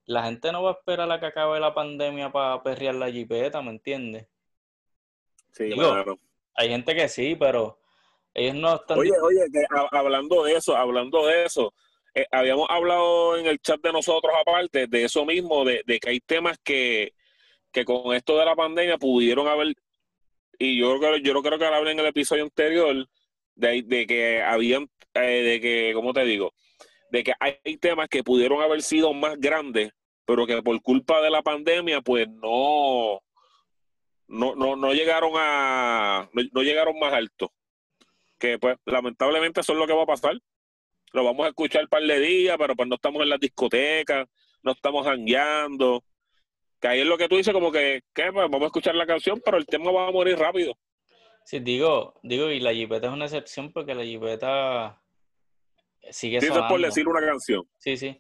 la 0.05 0.25
gente 0.25 0.53
no 0.53 0.63
va 0.63 0.71
a 0.71 0.75
esperar 0.75 1.11
a 1.11 1.21
que 1.21 1.27
acabe 1.27 1.59
la 1.59 1.73
pandemia 1.73 2.31
para 2.31 2.63
perrear 2.63 2.97
la 2.97 3.11
jipeta, 3.11 3.63
¿me 3.63 3.71
entiendes? 3.71 4.27
Sí, 5.53 5.71
claro. 5.71 6.19
Hay 6.55 6.69
gente 6.69 6.95
que 6.95 7.09
sí, 7.09 7.37
pero 7.37 7.79
ellos 8.35 8.57
no 8.57 8.77
están... 8.77 8.99
Oye, 8.99 9.13
oye, 9.23 9.41
hablando 9.91 10.45
de 10.45 10.57
eso, 10.57 10.77
hablando 10.77 11.27
de 11.27 11.45
eso, 11.45 11.73
eh, 12.15 12.27
habíamos 12.31 12.67
hablado 12.71 13.37
en 13.37 13.47
el 13.47 13.61
chat 13.61 13.79
de 13.83 13.93
nosotros 13.93 14.33
aparte 14.41 14.87
de 14.87 15.05
eso 15.05 15.27
mismo, 15.27 15.65
de, 15.65 15.83
que 15.85 16.09
hay 16.09 16.21
temas 16.21 16.59
que, 16.65 17.13
con 17.85 18.15
esto 18.15 18.39
de 18.39 18.45
la 18.45 18.57
pandemia 18.57 18.99
pudieron 18.99 19.49
haber, 19.49 19.75
y 20.59 20.79
yo 20.79 20.99
yo 21.19 21.43
creo 21.43 21.59
que 21.59 21.65
lo 21.65 21.75
hablé 21.75 21.93
en 21.93 22.01
el 22.01 22.07
episodio 22.07 22.45
anterior, 22.45 23.07
de, 23.55 23.83
de 23.83 24.07
que 24.07 24.43
habían, 24.43 24.91
eh, 25.15 25.43
de 25.43 25.61
que, 25.61 25.93
¿cómo 25.95 26.13
te 26.13 26.25
digo? 26.25 26.53
De 27.11 27.23
que 27.25 27.33
hay 27.41 27.77
temas 27.79 28.09
que 28.09 28.25
pudieron 28.25 28.61
haber 28.63 28.83
sido 28.83 29.13
más 29.13 29.39
grandes, 29.39 29.93
pero 30.25 30.47
que 30.47 30.63
por 30.63 30.81
culpa 30.83 31.21
de 31.23 31.31
la 31.31 31.43
pandemia, 31.43 32.01
pues 32.01 32.29
no, 32.29 33.21
no, 34.29 34.55
no, 34.55 34.77
no 34.77 34.93
llegaron 34.93 35.33
a, 35.37 36.29
no, 36.33 36.63
llegaron 36.63 36.99
más 36.99 37.13
alto. 37.13 37.53
Que 38.39 38.59
pues 38.59 38.77
lamentablemente 38.85 39.61
eso 39.61 39.73
es 39.73 39.79
lo 39.79 39.87
que 39.87 39.95
va 39.95 40.03
a 40.03 40.07
pasar 40.07 40.39
lo 41.17 41.25
vamos 41.25 41.47
a 41.47 41.49
escuchar 41.49 41.83
un 41.83 41.89
par 41.89 42.03
de 42.03 42.21
días, 42.21 42.57
pero 42.59 42.77
pues 42.77 42.89
no 42.89 42.97
estamos 42.97 43.23
en 43.23 43.31
las 43.31 43.41
discotecas, 43.41 44.29
no 44.63 44.73
estamos 44.73 45.07
jangueando. 45.07 46.05
Que 46.81 46.89
ahí 46.89 47.01
es 47.01 47.07
lo 47.07 47.17
que 47.17 47.29
tú 47.29 47.37
dices, 47.37 47.55
como 47.55 47.73
que, 47.73 48.03
¿qué? 48.15 48.33
Pues 48.33 48.51
vamos 48.51 48.63
a 48.63 48.67
escuchar 48.67 48.95
la 48.95 49.07
canción, 49.07 49.41
pero 49.45 49.57
el 49.57 49.67
tema 49.67 49.91
va 49.91 50.09
a 50.09 50.13
morir 50.13 50.39
rápido. 50.39 50.75
Sí, 51.45 51.61
digo, 51.61 52.15
digo, 52.23 52.51
y 52.51 52.61
la 52.61 52.73
jipeta 52.73 53.07
es 53.07 53.13
una 53.13 53.27
excepción 53.27 53.73
porque 53.73 53.95
la 53.95 54.05
jipeta 54.05 55.01
sigue 56.11 56.41
sonando. 56.41 56.69
por 56.69 56.81
decir 56.81 57.07
una 57.09 57.25
canción. 57.25 57.69
Sí, 57.79 57.97
sí, 57.97 58.19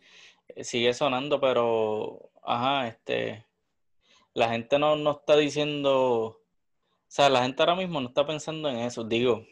sigue 0.62 0.94
sonando, 0.94 1.40
pero, 1.40 2.30
ajá, 2.44 2.88
este, 2.88 3.44
la 4.32 4.48
gente 4.50 4.78
no, 4.78 4.96
no 4.96 5.12
está 5.12 5.36
diciendo, 5.36 5.94
o 6.24 6.44
sea, 7.08 7.28
la 7.28 7.42
gente 7.42 7.62
ahora 7.62 7.74
mismo 7.74 8.00
no 8.00 8.08
está 8.08 8.26
pensando 8.26 8.68
en 8.68 8.78
eso, 8.78 9.02
digo, 9.02 9.44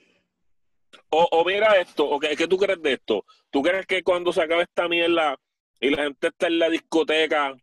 o, 1.10 1.44
mira 1.44 1.76
esto, 1.80 2.08
o 2.08 2.18
¿qué, 2.20 2.36
tú 2.46 2.56
crees 2.56 2.80
de 2.82 2.94
esto? 2.94 3.24
¿Tú 3.50 3.62
crees 3.62 3.86
que 3.86 4.02
cuando 4.02 4.32
se 4.32 4.42
acabe 4.42 4.62
esta 4.62 4.88
mierda 4.88 5.38
y 5.80 5.90
la 5.90 6.04
gente 6.04 6.28
está 6.28 6.46
en 6.46 6.58
la 6.58 6.68
discoteca, 6.68 7.54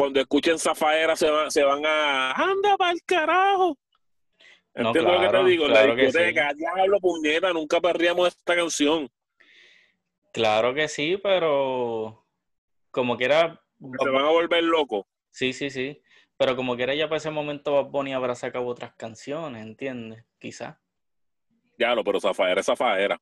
cuando 0.00 0.18
escuchen 0.18 0.58
Zafaera 0.58 1.14
se 1.14 1.30
van, 1.30 1.50
se 1.50 1.62
van 1.62 1.84
a 1.84 2.32
anda 2.32 2.74
para 2.78 2.92
el 2.92 3.02
carajo? 3.04 3.76
¿Entiendes 4.72 5.12
lo 5.12 5.20
que 5.20 5.28
te 5.28 5.44
digo? 5.44 5.66
en 5.66 5.74
la 5.74 5.94
discoteca, 5.94 6.54
diablo 6.54 7.00
puñeta, 7.00 7.52
nunca 7.52 7.82
perdíamos 7.82 8.28
esta 8.28 8.56
canción. 8.56 9.10
Claro 10.32 10.72
que 10.72 10.88
sí, 10.88 11.20
pero 11.22 12.24
como 12.90 13.18
que 13.18 13.26
era. 13.26 13.62
Se 13.78 14.08
van 14.08 14.24
a 14.24 14.30
volver 14.30 14.64
locos. 14.64 15.04
Sí, 15.28 15.52
sí, 15.52 15.68
sí. 15.68 16.00
Pero 16.38 16.56
como 16.56 16.78
que 16.78 16.84
era 16.84 16.94
ya 16.94 17.06
para 17.06 17.18
ese 17.18 17.30
momento 17.30 17.74
Bad 17.74 17.90
Bunny 17.90 18.14
habrá 18.14 18.34
sacado 18.34 18.64
otras 18.64 18.94
canciones, 18.94 19.62
¿entiendes? 19.62 20.24
Quizás. 20.38 20.78
Ya 21.76 21.94
lo, 21.94 22.02
pero 22.04 22.22
Zafaera 22.22 22.60
es 22.60 22.66
Zafaera. 22.66 23.20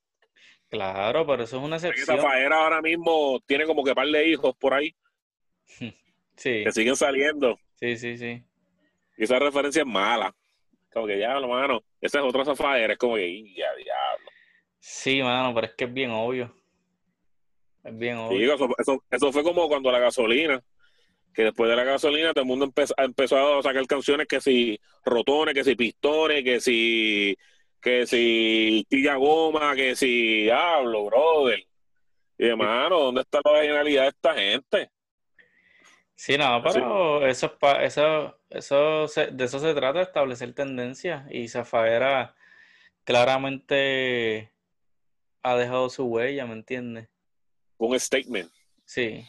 Claro, 0.69 1.27
pero 1.27 1.43
eso 1.43 1.57
es 1.57 1.63
una 1.65 1.75
excepción. 1.75 2.19
Zafaera 2.19 2.63
ahora 2.63 2.81
mismo 2.81 3.41
tiene 3.47 3.67
como 3.67 3.83
que 3.83 3.97
par 3.97 4.07
de 4.07 4.29
hijos 4.29 4.55
por 4.57 4.75
ahí. 4.75 4.95
Sí. 6.39 6.63
Que 6.65 6.73
siguen 6.73 6.97
saliendo. 6.97 7.59
Sí, 7.75 7.97
sí, 7.97 8.17
sí. 8.17 8.43
Y 9.17 9.25
esa 9.25 9.39
referencia 9.39 9.83
es 9.83 9.89
mala. 9.89 10.35
Como 10.93 11.07
que 11.07 11.19
ya, 11.19 11.39
mano, 11.41 11.83
esa 12.01 12.21
es 12.21 12.25
otra 12.25 12.45
Zafaera, 12.45 12.93
es 12.95 12.99
como 12.99 13.17
que, 13.17 13.43
ya, 13.55 13.75
diablo. 13.75 14.31
Sí, 14.79 15.21
mano, 15.23 15.53
pero 15.55 15.67
es 15.67 15.75
que 15.75 15.85
es 15.85 15.93
bien 15.93 16.11
obvio. 16.13 16.55
Es 17.85 17.97
bien 17.97 18.17
obvio. 18.17 18.55
eso, 18.55 19.05
eso, 19.11 19.33
fue 19.33 19.43
como 19.43 19.69
cuando 19.69 19.91
la 19.91 19.99
gasolina, 19.99 20.63
que 21.35 21.43
después 21.43 21.69
de 21.69 21.77
la 21.77 21.85
gasolina 21.85 22.33
todo 22.33 22.43
el 22.43 22.49
mundo 22.49 22.65
empezó, 22.65 22.95
empezó 22.97 23.59
a 23.59 23.63
sacar 23.63 23.87
canciones 23.87 24.27
que 24.27 24.41
si 24.41 24.81
rotones, 25.05 25.55
que 25.55 25.65
si 25.65 25.75
pistones, 25.75 26.45
que 26.45 26.61
si 26.61 27.37
que 27.81 28.07
si 28.07 28.87
tilla 28.89 29.17
goma, 29.17 29.75
que 29.75 29.95
si 29.95 30.49
hablo, 30.51 31.05
brother. 31.07 31.65
Y 32.39 32.47
hermano, 32.47 33.01
¿dónde 33.01 33.23
está 33.23 33.41
la 33.45 33.51
originalidad 33.51 34.03
de 34.03 34.09
esta 34.09 34.35
gente? 34.35 34.91
Sí, 36.19 36.37
no, 36.37 36.61
pero 36.65 37.25
eso, 37.29 37.57
eso, 37.81 38.37
eso 38.51 39.07
de 39.07 39.45
eso 39.45 39.61
se 39.61 39.73
trata, 39.73 40.03
establecer 40.03 40.53
tendencias. 40.53 41.25
Y 41.31 41.47
Zafaera 41.47 42.35
claramente 43.05 44.51
ha 45.45 45.55
dejado 45.55 45.89
su 45.89 46.07
huella, 46.07 46.45
¿me 46.45 46.55
entiendes? 46.55 47.09
Un 47.77 47.99
statement. 48.01 48.51
Sí. 48.85 49.25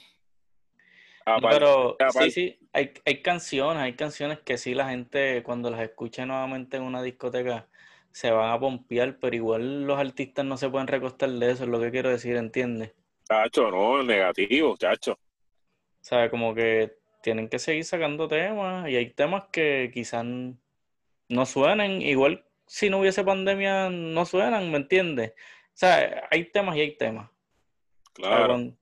pero 1.44 1.96
sí, 2.10 2.32
sí, 2.32 2.60
hay, 2.74 2.92
hay 3.06 3.22
canciones, 3.22 3.84
hay 3.84 3.94
canciones 3.94 4.40
que 4.40 4.58
sí 4.58 4.74
la 4.74 4.90
gente 4.90 5.44
cuando 5.44 5.70
las 5.70 5.82
escucha 5.82 6.26
nuevamente 6.26 6.78
en 6.78 6.84
una 6.84 7.04
discoteca 7.04 7.68
se 8.12 8.32
van 8.32 8.50
a 8.50 8.60
pompear, 8.60 9.20
pero 9.20 9.36
igual 9.36 9.86
los 9.86 10.00
artistas 10.00 10.44
no 10.44 10.58
se 10.58 10.70
pueden 10.70 10.88
recostar 10.88 11.30
de 11.30 11.52
eso, 11.52 11.66
es 11.66 11.70
lo 11.70 11.80
que 11.80 11.92
quiero 11.92 12.10
decir, 12.10 12.36
¿entiendes? 12.36 12.94
Chacho, 13.28 13.70
no, 13.70 14.02
negativo, 14.02 14.76
chacho. 14.76 15.20
O 16.02 16.04
sea, 16.04 16.30
como 16.30 16.56
que 16.56 16.98
tienen 17.22 17.50
que 17.50 17.60
seguir 17.60 17.84
sacando 17.84 18.28
temas 18.28 18.90
y 18.90 18.96
hay 18.96 19.12
temas 19.12 19.46
que 19.52 19.92
quizás 19.94 20.26
no 20.26 21.46
suenen, 21.46 22.02
igual 22.02 22.46
si 22.66 22.90
no 22.90 23.00
hubiese 23.00 23.24
pandemia 23.24 23.90
no 23.90 24.26
suenan, 24.26 24.72
¿me 24.72 24.78
entiendes? 24.78 25.32
O 25.32 25.80
sea, 25.80 26.28
hay 26.30 26.46
temas 26.52 26.76
y 26.78 26.82
hay 26.82 26.98
temas. 26.98 27.30
Claro. 28.14 28.74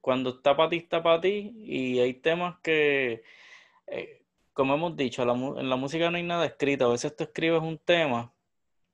cuando, 0.00 0.30
está 0.30 0.56
para 0.56 0.68
ti, 0.68 0.76
está 0.76 1.02
para 1.02 1.20
ti 1.20 1.52
y 1.56 1.98
hay 1.98 2.14
temas 2.14 2.56
que, 2.62 3.22
eh, 3.86 4.22
como 4.52 4.74
hemos 4.74 4.96
dicho, 4.96 5.22
en 5.22 5.68
la 5.68 5.76
música 5.76 6.10
no 6.10 6.16
hay 6.16 6.22
nada 6.22 6.46
escrito, 6.46 6.86
a 6.86 6.92
veces 6.92 7.16
tú 7.16 7.24
escribes 7.24 7.60
un 7.60 7.78
tema 7.78 8.32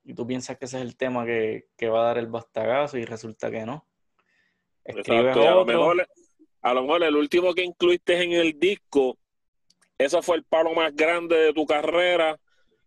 y 0.03 0.13
tú 0.13 0.25
piensas 0.25 0.57
que 0.57 0.65
ese 0.65 0.77
es 0.77 0.83
el 0.83 0.97
tema 0.97 1.25
que, 1.25 1.67
va 1.83 2.01
a 2.01 2.05
dar 2.05 2.17
el 2.17 2.27
bastagazo 2.27 2.97
y 2.97 3.05
resulta 3.05 3.51
que 3.51 3.65
no. 3.65 3.85
Escribes 4.83 5.37
a, 5.37 5.51
lo 5.51 5.65
mejor, 5.65 6.07
a 6.61 6.73
lo 6.73 6.83
mejor 6.83 7.03
el 7.03 7.15
último 7.15 7.53
que 7.53 7.63
incluiste 7.63 8.21
en 8.21 8.33
el 8.33 8.59
disco, 8.59 9.17
ese 9.97 10.21
fue 10.21 10.37
el 10.37 10.43
palo 10.43 10.73
más 10.73 10.95
grande 10.95 11.37
de 11.37 11.53
tu 11.53 11.65
carrera, 11.65 12.37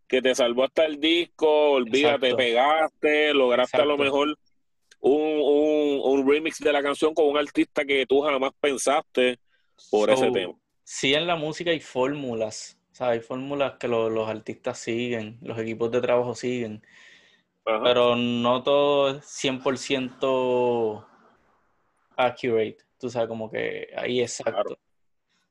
que 0.06 0.20
te 0.20 0.34
salvó 0.34 0.64
hasta 0.64 0.84
el 0.84 1.00
disco, 1.00 1.72
olvídate, 1.72 2.34
pegaste, 2.34 3.32
lograste 3.34 3.80
a 3.80 3.84
lo 3.84 3.96
mejor 3.96 4.36
un, 5.00 6.02
un, 6.04 6.28
remix 6.28 6.58
de 6.58 6.72
la 6.72 6.82
canción 6.82 7.14
con 7.14 7.26
un 7.26 7.38
artista 7.38 7.84
que 7.84 8.06
tú 8.06 8.20
jamás 8.20 8.52
pensaste 8.60 9.38
por 9.90 10.10
ese 10.10 10.30
tema. 10.30 10.54
Sí, 10.82 11.14
en 11.14 11.26
la 11.26 11.36
música 11.36 11.70
hay 11.70 11.80
fórmulas 11.80 12.78
o 12.94 12.96
sea, 12.96 13.08
hay 13.08 13.18
fórmulas 13.18 13.72
que 13.72 13.88
los 13.88 14.28
artistas 14.28 14.78
siguen, 14.78 15.36
los 15.42 15.58
equipos 15.58 15.90
de 15.90 16.00
trabajo 16.00 16.32
siguen, 16.36 16.80
pero 17.64 18.14
no 18.14 18.62
todo 18.62 19.16
es 19.16 19.24
100% 19.24 21.04
accurate. 22.16 22.78
Tú 23.04 23.10
sabes, 23.10 23.28
como 23.28 23.50
que 23.50 23.88
ahí 23.98 24.22
exacto. 24.22 24.78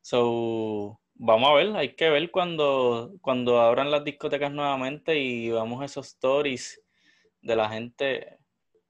So, 0.01 1.00
vamos 1.13 1.51
a 1.51 1.53
ver, 1.53 1.75
hay 1.75 1.93
que 1.93 2.10
ver 2.10 2.31
cuando, 2.31 3.13
cuando 3.22 3.62
abran 3.62 3.91
las 3.91 4.03
discotecas 4.03 4.51
nuevamente 4.51 5.19
y 5.19 5.51
vamos 5.51 5.86
esos 5.86 6.07
stories 6.07 6.81
de 7.43 7.55
la 7.55 7.69
gente 7.69 8.39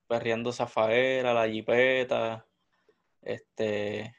perreando 0.07 0.53
zafaera, 0.53 1.33
la 1.33 1.49
jipeta, 1.49 2.47
este 3.21 4.15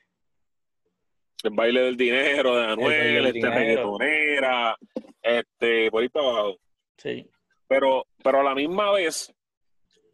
el 1.43 1.51
baile 1.51 1.81
del 1.81 1.97
dinero 1.97 2.55
de 2.55 2.67
Anuel, 2.67 3.27
este 3.29 3.49
reggaetonera, 3.49 4.77
este, 5.23 5.91
por 5.91 6.03
ahí 6.03 6.11
para 6.11 6.29
abajo. 6.29 6.57
Sí. 6.99 7.31
Pero, 7.67 8.07
pero 8.23 8.41
a 8.41 8.45
la 8.45 8.55
misma 8.55 8.93
vez 8.93 9.35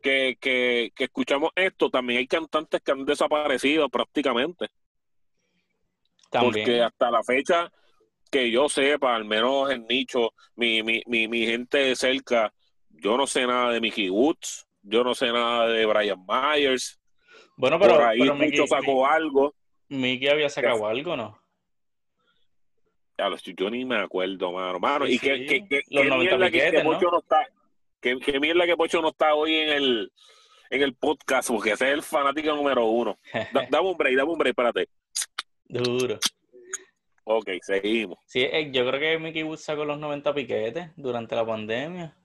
que, 0.01 0.37
que, 0.41 0.93
que 0.95 1.05
escuchamos 1.05 1.51
esto, 1.55 1.91
también 1.91 2.19
hay 2.19 2.27
cantantes 2.27 2.81
que 2.83 2.93
han 2.93 3.05
desaparecido 3.05 3.89
prácticamente. 3.89 4.69
También. 6.31 6.65
Porque 6.65 6.83
hasta 6.83 7.11
la 7.11 7.23
fecha 7.23 7.71
que 8.31 8.51
yo 8.51 8.69
sepa, 8.69 9.17
al 9.17 9.25
menos 9.25 9.71
en 9.71 9.87
nicho, 9.87 10.33
mi, 10.57 10.83
mi, 10.83 11.03
mi, 11.07 11.27
mi 11.29 11.47
gente 11.47 11.95
cerca, 11.97 12.53
yo 12.89 13.17
no 13.17 13.27
sé 13.27 13.47
nada 13.47 13.73
de 13.73 13.81
Mickey 13.81 14.09
Woods, 14.09 14.67
yo 14.83 15.03
no 15.03 15.15
sé 15.15 15.33
nada 15.33 15.67
de 15.67 15.85
Brian 15.87 16.25
Myers. 16.27 17.01
Bueno, 17.57 17.79
pero, 17.79 17.95
Por 17.95 18.05
ahí 18.05 18.21
pero 18.21 18.35
Mickey, 18.37 18.67
sacó 18.67 19.07
algo. 19.07 19.55
Mickey 19.89 20.29
había 20.29 20.49
sacado 20.49 20.87
algo, 20.87 21.17
¿no? 21.17 21.41
Yo 23.57 23.71
ni 23.71 23.85
me 23.85 23.97
acuerdo, 23.97 24.53
mano. 24.53 24.79
Mano, 24.79 25.07
Sí, 25.07 25.15
y 25.15 25.19
qué, 25.19 25.37
sí. 25.37 25.47
qué, 25.47 25.69
qué, 25.69 25.83
Los 25.91 26.05
qué 26.05 26.09
90 26.09 26.37
mierda 26.37 26.47
que, 26.47 26.53
que 26.53 26.59
piquetes, 26.65 26.85
¿no? 26.85 26.93
Pocho 26.93 27.11
no 27.11 27.19
está. 27.19 27.49
Qué, 28.01 28.19
qué 28.19 28.41
mierda 28.41 28.67
que 28.67 28.77
Pocho 28.77 29.01
no 29.03 29.11
está 29.11 29.35
hoy 29.35 29.55
en 29.55 29.69
el, 29.71 30.13
en 30.71 30.83
el 30.83 30.95
podcast, 30.95 31.49
porque 31.51 31.73
ese 31.73 31.89
es 31.89 31.95
el 31.95 32.03
fanático 32.03 32.55
número 32.55 32.85
uno. 32.87 33.19
Da- 33.53 33.67
dame 33.71 33.89
un 33.91 33.97
break, 33.97 34.17
dame 34.17 34.31
un 34.33 34.39
break, 34.39 34.53
espérate. 34.53 34.89
Duro. 35.69 36.19
Ok, 37.25 37.49
seguimos. 37.63 38.19
Sí, 38.27 38.41
eh, 38.41 38.71
yo 38.73 38.87
creo 38.87 38.99
que 38.99 39.19
Mickey 39.19 39.43
Woods 39.45 39.63
sacó 39.63 39.85
los 39.85 39.99
90 39.99 40.35
piquetes 40.35 40.91
durante 40.97 41.37
la 41.37 41.47
pandemia. 41.47 42.17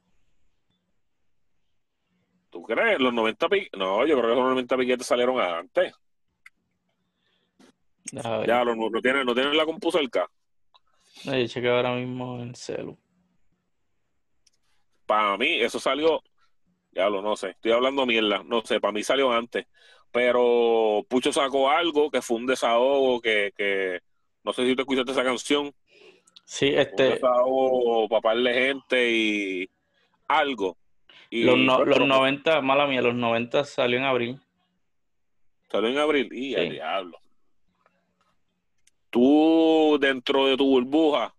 ¿Tú 2.49 2.63
crees? 2.63 2.99
Los 2.99 3.13
90 3.13 3.49
piquetes. 3.49 3.77
No, 3.79 4.05
yo 4.07 4.17
creo 4.17 4.29
que 4.29 4.35
los 4.41 4.49
90 4.49 4.77
piquetes 4.77 5.05
salieron 5.05 5.39
antes. 5.39 5.93
Ya, 8.11 8.63
lo- 8.63 8.75
no, 8.75 9.01
tienen, 9.01 9.25
no 9.25 9.33
tienen 9.33 9.57
la 9.57 9.65
compu 9.65 9.91
cerca. 9.91 10.27
No, 11.25 11.37
Yo 11.37 11.47
chequeo 11.47 11.75
ahora 11.75 11.93
mismo 11.95 12.35
en 12.41 12.49
el 12.49 12.55
celu. 12.55 12.97
Para 15.05 15.37
mí, 15.37 15.61
eso 15.61 15.79
salió. 15.79 16.21
Ya 16.91 17.09
lo 17.09 17.21
no 17.21 17.35
sé. 17.35 17.49
Estoy 17.51 17.71
hablando 17.73 18.05
mierda. 18.05 18.43
No 18.43 18.61
sé, 18.61 18.79
para 18.79 18.91
mí 18.93 19.03
salió 19.03 19.31
antes. 19.31 19.65
Pero 20.11 21.05
Pucho 21.09 21.33
sacó 21.33 21.69
algo 21.69 22.09
que 22.09 22.21
fue 22.21 22.37
un 22.37 22.45
desahogo 22.45 23.19
que, 23.21 23.51
que 23.57 23.99
no 24.43 24.53
sé 24.53 24.65
si 24.65 24.75
tú 24.75 24.81
escuchaste 24.83 25.11
esa 25.11 25.23
canción. 25.23 25.73
Sí, 26.45 26.69
Un 26.71 26.79
este, 26.79 27.03
desahogo 27.03 28.07
para 28.07 28.39
gente 28.53 29.11
y 29.11 29.69
algo. 30.27 30.77
Y 31.29 31.43
los, 31.43 31.57
no- 31.57 31.77
pues, 31.77 31.87
los 31.89 31.97
pero 31.97 32.07
90, 32.07 32.61
mala 32.61 32.87
mía, 32.87 33.01
los 33.01 33.15
90 33.15 33.65
salió 33.65 33.97
en 33.97 34.05
abril. 34.05 34.39
Salió 35.69 35.89
en 35.89 35.97
abril. 35.97 36.29
Y 36.31 36.53
Sí. 36.53 36.55
al 36.55 36.69
diablo. 36.69 37.17
Tú, 39.09 39.97
dentro 39.99 40.47
de 40.47 40.55
tu 40.57 40.65
burbuja, 40.67 41.34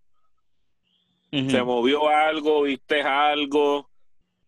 Se 1.31 1.63
movió 1.63 2.09
algo, 2.09 2.63
viste 2.63 3.03
algo, 3.03 3.91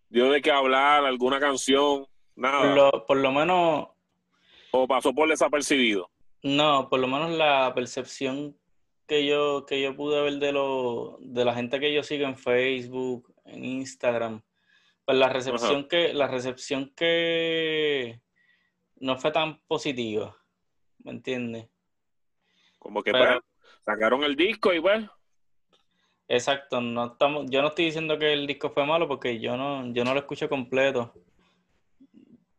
dio 0.08 0.30
de 0.30 0.40
qué 0.40 0.50
hablar, 0.50 1.04
alguna 1.04 1.38
canción, 1.40 2.06
Por 2.34 2.42
nada. 2.42 2.74
lo, 2.74 3.06
por 3.06 3.16
lo 3.18 3.30
menos, 3.32 3.88
O 4.70 4.86
pasó 4.86 5.12
por 5.14 5.28
desapercibido. 5.28 6.10
no, 6.42 6.88
por 6.88 7.00
lo 7.00 7.08
menos 7.08 7.32
la 7.32 7.72
percepción 7.74 8.56
que 9.06 9.26
yo, 9.26 9.64
que 9.66 9.80
yo 9.82 9.96
pude 9.96 10.20
ver 10.22 10.34
de, 10.34 10.52
lo, 10.52 11.16
de 11.20 11.44
la 11.44 11.54
gente 11.54 11.80
que 11.80 11.92
yo 11.92 12.02
sigo 12.02 12.26
en 12.26 12.36
Facebook, 12.36 13.34
en 13.44 13.64
Instagram, 13.64 14.42
pues 15.04 15.18
la 15.18 15.28
recepción 15.30 15.88
que, 15.88 16.12
la 16.14 16.26
recepción 16.28 16.92
que 16.94 18.20
no 19.00 19.16
fue 19.18 19.30
tan 19.32 19.58
positiva, 19.66 20.36
¿me 20.98 21.10
entiendes? 21.12 21.66
Como 22.78 23.02
que 23.02 23.12
Pero- 23.12 23.40
pues, 23.42 23.68
sacaron 23.84 24.22
el 24.24 24.36
disco 24.36 24.72
y 24.72 24.80
pues, 24.80 25.04
Exacto, 26.28 26.80
no 26.80 27.06
estamos, 27.06 27.46
yo 27.50 27.62
no 27.62 27.68
estoy 27.68 27.86
diciendo 27.86 28.18
que 28.18 28.32
el 28.34 28.46
disco 28.46 28.70
fue 28.70 28.84
malo 28.84 29.08
porque 29.08 29.40
yo 29.40 29.56
no, 29.56 29.90
yo 29.94 30.04
no 30.04 30.12
lo 30.12 30.20
escucho 30.20 30.48
completo. 30.48 31.14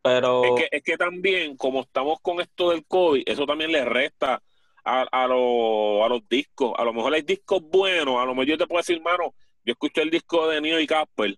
Pero 0.01 0.43
es 0.45 0.51
que, 0.69 0.77
es 0.77 0.83
que 0.83 0.97
también, 0.97 1.55
como 1.55 1.81
estamos 1.81 2.19
con 2.21 2.39
esto 2.41 2.71
del 2.71 2.85
COVID, 2.85 3.23
eso 3.27 3.45
también 3.45 3.71
le 3.71 3.85
resta 3.85 4.41
a, 4.83 5.01
a, 5.11 5.27
lo- 5.27 6.03
a 6.03 6.09
los 6.09 6.27
discos. 6.27 6.73
A 6.77 6.83
lo 6.83 6.93
mejor 6.93 7.13
hay 7.13 7.21
discos 7.21 7.61
buenos, 7.61 8.15
a 8.17 8.25
lo 8.25 8.31
mejor 8.33 8.45
yo 8.47 8.57
te 8.57 8.65
puedo 8.65 8.79
decir, 8.79 8.99
mano, 9.01 9.35
yo 9.63 9.73
escuché 9.73 10.01
el 10.01 10.09
disco 10.09 10.47
de 10.47 10.61
Neo 10.61 10.79
y 10.79 10.87
Casper 10.87 11.37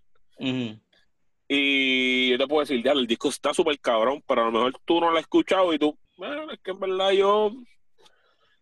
y 1.48 2.30
yo 2.30 2.38
te 2.38 2.46
puedo 2.46 2.60
decir, 2.60 2.82
ya, 2.82 2.92
el 2.92 3.06
disco 3.06 3.28
está 3.28 3.52
súper 3.52 3.78
cabrón, 3.78 4.22
pero 4.26 4.42
a 4.42 4.44
lo 4.46 4.52
mejor 4.52 4.72
tú 4.86 5.00
no 5.00 5.10
lo 5.10 5.16
has 5.18 5.22
escuchado 5.24 5.74
y 5.74 5.78
tú, 5.78 5.98
bueno, 6.16 6.50
es 6.50 6.58
que 6.60 6.70
en 6.70 6.80
verdad 6.80 7.10
yo, 7.10 7.50
y 7.50 7.58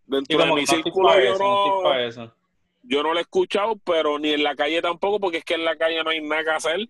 dentro 0.06 0.38
de 0.38 0.44
mi 0.54 0.66
círculo, 0.66 1.08
yo 1.24 1.38
no 1.38 2.32
yo 2.82 3.02
no 3.02 3.12
lo 3.12 3.18
he 3.18 3.22
escuchado, 3.22 3.76
pero 3.84 4.18
ni 4.18 4.30
en 4.32 4.42
la 4.42 4.54
calle 4.56 4.80
tampoco, 4.82 5.20
porque 5.20 5.38
es 5.38 5.44
que 5.44 5.54
en 5.54 5.64
la 5.64 5.76
calle 5.76 6.02
no 6.02 6.10
hay 6.10 6.20
nada 6.20 6.44
que 6.44 6.50
hacer. 6.50 6.88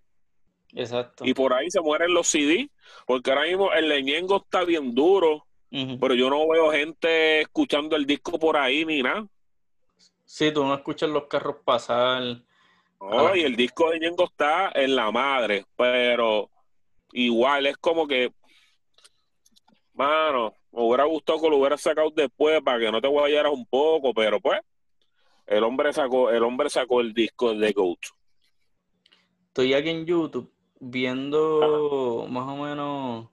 Exacto. 0.74 1.24
Y 1.26 1.35
por 1.35 1.53
ahí 1.53 1.70
se 1.70 1.81
mueren 1.81 2.14
los 2.14 2.29
CD, 2.29 2.70
porque 3.07 3.31
ahora 3.31 3.46
mismo 3.46 3.72
el 3.72 3.88
leñengo 3.88 4.37
está 4.37 4.64
bien 4.64 4.94
duro, 4.94 5.46
pero 6.00 6.14
yo 6.14 6.29
no 6.31 6.48
veo 6.48 6.70
gente 6.72 7.40
escuchando 7.42 7.94
el 7.96 8.05
disco 8.07 8.38
por 8.38 8.57
ahí 8.57 8.85
ni 8.85 9.03
nada. 9.03 9.26
Sí, 10.24 10.53
tú 10.53 10.64
no 10.64 10.74
escuchas 10.74 11.09
los 11.11 11.24
carros 11.26 11.57
pasar. 11.64 12.22
No, 13.00 13.29
Ah. 13.29 13.37
y 13.37 13.40
el 13.42 13.57
disco 13.57 13.90
de 13.90 13.98
Ñengo 13.98 14.24
está 14.24 14.70
en 14.74 14.94
la 14.94 15.11
madre, 15.11 15.64
pero 15.76 16.50
igual 17.12 17.66
es 17.66 17.76
como 17.79 18.07
que, 18.07 18.31
mano, 19.94 20.55
me 20.72 20.83
hubiera 20.83 21.05
gustado 21.05 21.40
que 21.40 21.48
lo 21.48 21.57
hubiera 21.57 21.76
sacado 21.79 22.11
después 22.11 22.61
para 22.62 22.79
que 22.79 22.92
no 22.92 23.00
te 23.00 23.09
guayaras 23.09 23.53
un 23.53 23.66
poco, 23.66 24.12
pero 24.14 24.40
pues, 24.40 24.61
el 25.51 25.65
hombre 25.65 25.93
sacó, 25.93 26.31
el 26.31 26.43
hombre 26.43 26.71
sacó 26.71 27.01
el 27.01 27.13
disco 27.13 27.55
de 27.55 27.73
Goat. 27.73 27.99
Estoy 29.49 29.75
aquí 29.75 29.91
en 29.91 30.07
YouTube 30.07 30.51
viendo 30.79 32.27
más 32.31 32.49
o 32.49 32.57
menos 32.57 33.29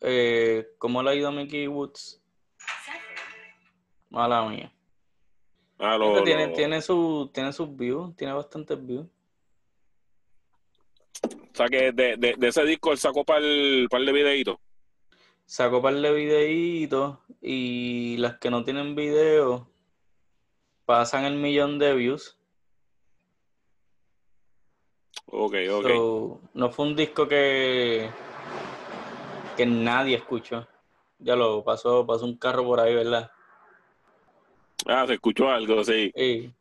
eh, 0.00 0.68
cómo 0.78 1.02
le 1.02 1.10
ha 1.10 1.14
ido 1.14 1.28
a 1.28 1.32
Mickey 1.32 1.66
Woods. 1.66 2.22
Mala 4.10 4.48
mía. 4.48 4.72
Ah, 5.78 5.96
lo- 5.98 6.22
tiene, 6.22 6.46
lo- 6.48 6.52
tiene, 6.54 6.80
su, 6.80 7.30
tiene 7.34 7.52
sus 7.52 7.74
views, 7.76 8.14
tiene 8.16 8.32
bastantes 8.32 8.84
views. 8.86 9.06
o 11.24 11.54
sea 11.56 11.66
que 11.68 11.92
de, 11.92 12.16
de, 12.16 12.34
de 12.36 12.48
ese 12.48 12.64
disco 12.64 12.92
él 12.92 12.98
sacó 12.98 13.24
par, 13.24 13.42
par 13.90 14.02
de 14.02 14.12
videitos. 14.12 14.56
Sacó 15.46 15.80
par 15.80 15.94
de 15.94 16.12
videitos 16.12 17.18
y 17.40 18.16
las 18.18 18.38
que 18.38 18.50
no 18.50 18.64
tienen 18.64 18.94
video 18.94 19.70
pasan 20.86 21.24
el 21.24 21.34
millón 21.34 21.78
de 21.78 21.94
views. 21.94 22.38
Ok, 25.26 25.54
ok. 25.70 25.86
So, 25.86 26.40
no 26.54 26.70
fue 26.70 26.86
un 26.86 26.96
disco 26.96 27.26
que, 27.26 28.08
que 29.56 29.66
nadie 29.66 30.16
escuchó. 30.16 30.66
Ya 31.18 31.34
lo 31.34 31.64
pasó, 31.64 32.06
pasó 32.06 32.24
un 32.24 32.38
carro 32.38 32.64
por 32.64 32.78
ahí, 32.78 32.94
¿verdad? 32.94 33.30
Ah, 34.86 35.04
se 35.06 35.14
escuchó 35.14 35.48
algo, 35.50 35.82
sí. 35.82 36.12
Sí. 36.14 36.54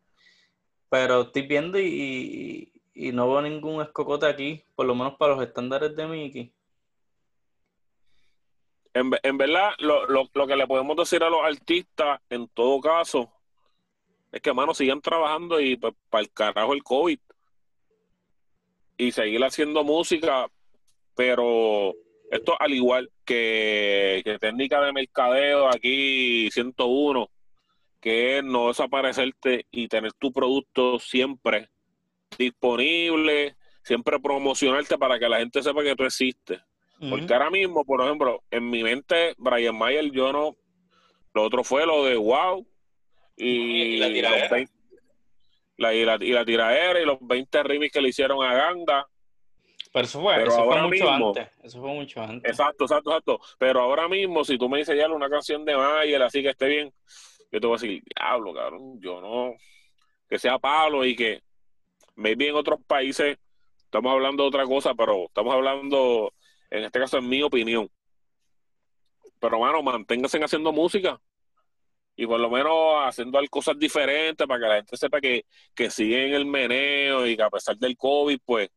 Pero 0.90 1.22
estoy 1.22 1.44
viendo 1.44 1.78
y, 1.78 2.72
y, 2.94 3.08
y 3.08 3.12
no 3.12 3.30
veo 3.30 3.42
ningún 3.42 3.82
escocote 3.82 4.26
aquí, 4.26 4.64
por 4.76 4.86
lo 4.86 4.96
menos 4.96 5.16
para 5.18 5.36
los 5.36 5.44
estándares 5.46 5.96
de 5.96 6.08
Mickey. 6.08 6.52
En, 8.94 9.12
en 9.22 9.38
verdad, 9.38 9.74
lo, 9.80 10.08
lo, 10.08 10.30
lo 10.34 10.48
que 10.48 10.56
le 10.56 10.66
podemos 10.66 10.96
decir 10.96 11.22
a 11.22 11.30
los 11.30 11.44
artistas, 11.44 12.22
en 12.30 12.48
todo 12.48 12.80
caso, 12.80 13.30
es 14.36 14.42
que, 14.42 14.54
mano, 14.54 14.74
sigan 14.74 15.00
trabajando 15.00 15.62
y 15.62 15.78
para 15.78 15.96
el 16.20 16.30
carajo 16.30 16.74
el 16.74 16.84
COVID. 16.84 17.20
Y 18.98 19.14
seguir 19.14 19.42
haciendo 19.46 19.86
música, 19.86 20.52
pero 21.16 21.94
esto 22.30 22.58
al 22.60 22.74
igual 22.74 23.10
que, 23.24 24.22
que 24.26 24.38
técnica 24.38 24.84
de 24.84 24.92
mercadeo 24.92 25.70
aquí 25.70 26.52
101, 26.52 27.30
que 28.02 28.38
es 28.38 28.44
no 28.44 28.68
desaparecerte 28.68 29.68
y 29.72 29.88
tener 29.88 30.12
tu 30.12 30.34
producto 30.34 31.00
siempre 31.00 31.70
disponible, 32.38 33.56
siempre 33.84 34.20
promocionarte 34.20 34.98
para 34.98 35.18
que 35.18 35.30
la 35.30 35.38
gente 35.38 35.64
sepa 35.64 35.82
que 35.82 35.96
tú 35.96 36.04
existes. 36.04 36.60
Porque 37.10 37.34
ahora 37.34 37.50
mismo, 37.50 37.86
por 37.86 38.02
ejemplo, 38.02 38.44
en 38.52 38.70
mi 38.70 38.84
mente, 38.84 39.34
Brian 39.38 39.78
Mayer, 39.78 40.12
yo 40.12 40.34
no. 40.34 40.58
Lo 41.34 41.44
otro 41.44 41.64
fue 41.64 41.86
lo 41.86 42.04
de 42.04 42.18
wow. 42.18 42.68
Y, 43.38 43.96
Y 43.96 43.98
la 43.98 44.08
tiradera. 44.08 44.42
los 44.44 44.50
20 44.52 44.74
la, 45.78 45.94
y, 45.94 46.06
la, 46.06 46.18
y 46.22 46.30
la 46.32 46.46
tiradera 46.46 47.02
y 47.02 47.06
los 47.06 47.18
20 47.20 47.64
remix 47.64 47.92
que 47.92 48.02
le 48.02 48.10
hicieron 48.10 48.44
a 48.46 48.54
Ganga. 48.54 49.08
Pero 49.92 50.06
eso 50.06 50.22
fue, 50.22 50.36
Pero 50.36 50.48
eso 50.52 50.66
fue 50.66 50.82
mucho 50.82 50.90
mismo- 50.90 51.28
antes. 51.28 51.48
Eso 51.64 51.82
fue 51.82 51.90
mucho 51.94 52.22
antes. 52.22 52.50
Exacto, 52.52 52.86
exacto, 52.86 53.10
exacto. 53.12 53.40
Pero 53.58 53.82
ahora 53.82 54.08
mismo, 54.08 54.44
si 54.44 54.58
tú 54.58 54.68
me 54.70 54.78
dices 54.80 54.98
ya 54.98 55.08
una 55.10 55.30
canción 55.30 55.64
de 55.66 55.76
Mayer, 55.76 56.22
así 56.22 56.42
que 56.42 56.50
esté 56.50 56.68
bien, 56.68 56.94
yo 57.52 57.60
te 57.62 57.68
voy 57.68 57.78
a 57.78 57.80
decir, 57.82 58.04
diablo, 58.16 58.54
cabrón, 58.54 59.00
yo 59.02 59.22
no. 59.22 59.54
Que 60.30 60.40
sea 60.40 60.58
palo 60.60 61.06
y 61.06 61.16
que. 61.16 61.42
Maybe 62.18 62.48
en 62.48 62.56
otros 62.56 62.80
países 62.88 63.38
estamos 63.84 64.12
hablando 64.14 64.44
de 64.44 64.48
otra 64.50 64.64
cosa, 64.66 64.94
pero 64.96 65.26
estamos 65.26 65.54
hablando, 65.54 66.34
en 66.70 66.84
este 66.86 67.00
caso, 67.00 67.18
en 67.18 67.28
mi 67.28 67.42
opinión. 67.44 67.90
Pero, 69.40 69.60
mano, 69.60 69.84
manténganse 69.84 70.42
haciendo 70.44 70.72
música 70.72 71.20
y 72.16 72.26
por 72.26 72.40
lo 72.40 72.50
menos 72.50 72.74
haciendo 73.04 73.40
cosas 73.50 73.78
diferentes 73.78 74.48
para 74.48 74.60
que 74.60 74.68
la 74.68 74.76
gente 74.76 74.98
sepa 74.98 75.20
que, 75.20 75.46
que 75.74 75.90
siguen 75.90 76.34
el 76.34 76.46
meneo 76.46 77.28
y 77.28 77.36
que 77.36 77.44
a 77.44 77.50
pesar 77.50 77.78
del 77.78 77.98
COVID, 77.98 78.40
pues 78.46 78.70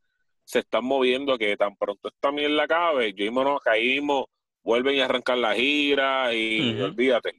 se 0.44 0.60
están 0.60 0.84
moviendo 0.84 1.36
que 1.38 1.56
tan 1.56 1.76
pronto 1.76 2.08
esta 2.08 2.32
la 2.32 2.66
cabe, 2.66 3.12
yo 3.12 3.24
mismo 3.24 3.44
nos 3.44 3.60
caímos, 3.60 4.24
vuelven 4.62 5.00
a 5.00 5.04
arrancar 5.04 5.38
la 5.38 5.54
gira 5.54 6.32
y 6.32 6.80
olvídate. 6.80 7.34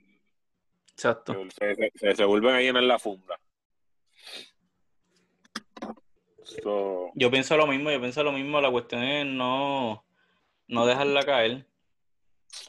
Exacto. 0.92 1.34
Se, 1.58 2.16
se, 2.16 2.26
vuelven 2.26 2.56
a 2.56 2.62
llenar 2.62 2.84
la 2.84 3.00
funda. 3.00 3.40
Yo 7.16 7.32
pienso 7.32 7.58
lo 7.58 7.68
mismo, 7.68 7.92
yo 7.92 8.00
pienso 8.00 8.24
lo 8.24 8.32
mismo, 8.32 8.60
la 8.62 8.72
cuestión 8.72 9.04
es 9.04 9.26
no, 9.26 10.06
no 10.68 10.86
dejarla 10.86 11.24
caer. 11.24 11.66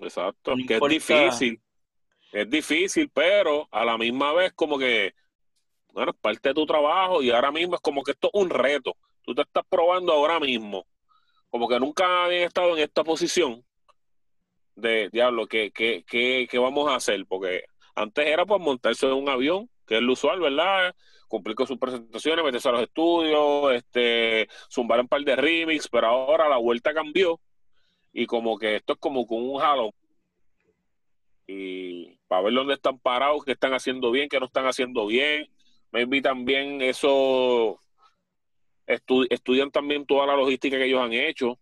Exacto, 0.00 0.54
que 0.66 0.76
es 0.76 0.80
difícil, 0.88 1.60
es 2.32 2.48
difícil, 2.48 3.10
pero 3.12 3.68
a 3.70 3.84
la 3.84 3.98
misma 3.98 4.32
vez 4.32 4.52
como 4.52 4.78
que, 4.78 5.14
bueno, 5.92 6.12
es 6.12 6.16
parte 6.18 6.50
de 6.50 6.54
tu 6.54 6.66
trabajo 6.66 7.22
y 7.22 7.30
ahora 7.30 7.50
mismo 7.50 7.74
es 7.74 7.80
como 7.80 8.02
que 8.02 8.12
esto 8.12 8.30
es 8.32 8.40
un 8.40 8.50
reto 8.50 8.96
tú 9.30 9.34
te 9.34 9.42
estás 9.42 9.64
probando 9.68 10.12
ahora 10.12 10.40
mismo, 10.40 10.86
como 11.50 11.68
que 11.68 11.78
nunca 11.78 12.24
habían 12.24 12.42
estado 12.42 12.76
en 12.76 12.82
esta 12.82 13.04
posición 13.04 13.64
de, 14.74 15.08
diablo, 15.10 15.46
¿qué, 15.46 15.70
qué, 15.72 16.04
qué, 16.06 16.58
vamos 16.58 16.90
a 16.90 16.96
hacer? 16.96 17.24
Porque 17.26 17.64
antes 17.94 18.26
era 18.26 18.46
pues 18.46 18.60
montarse 18.60 19.06
en 19.06 19.12
un 19.12 19.28
avión, 19.28 19.68
que 19.86 19.96
es 19.96 20.02
lo 20.02 20.12
usual, 20.14 20.40
¿verdad? 20.40 20.94
Cumplir 21.28 21.54
con 21.54 21.66
sus 21.66 21.78
presentaciones, 21.78 22.44
meterse 22.44 22.68
a 22.68 22.72
los 22.72 22.82
estudios, 22.82 23.74
este, 23.74 24.48
zumbar 24.70 25.00
un 25.00 25.08
par 25.08 25.22
de 25.22 25.36
remix, 25.36 25.88
pero 25.88 26.08
ahora 26.08 26.48
la 26.48 26.56
vuelta 26.56 26.94
cambió 26.94 27.40
y 28.12 28.26
como 28.26 28.58
que 28.58 28.76
esto 28.76 28.94
es 28.94 28.98
como 28.98 29.26
con 29.26 29.42
un 29.42 29.60
jalón. 29.60 29.90
Y 31.46 32.18
para 32.30 32.42
ver 32.42 32.54
dónde 32.54 32.74
están 32.74 32.96
parados, 33.00 33.44
qué 33.44 33.52
están 33.52 33.74
haciendo 33.74 34.12
bien, 34.12 34.28
qué 34.28 34.38
no 34.38 34.46
están 34.46 34.64
haciendo 34.64 35.04
bien. 35.08 35.50
Me 35.90 36.02
invitan 36.02 36.44
bien 36.44 36.80
eso 36.80 37.80
estudian 38.86 39.72
también 39.72 40.06
toda 40.06 40.26
la 40.26 40.36
logística 40.36 40.76
que 40.76 40.84
ellos 40.84 41.00
han 41.00 41.12
hecho. 41.12 41.58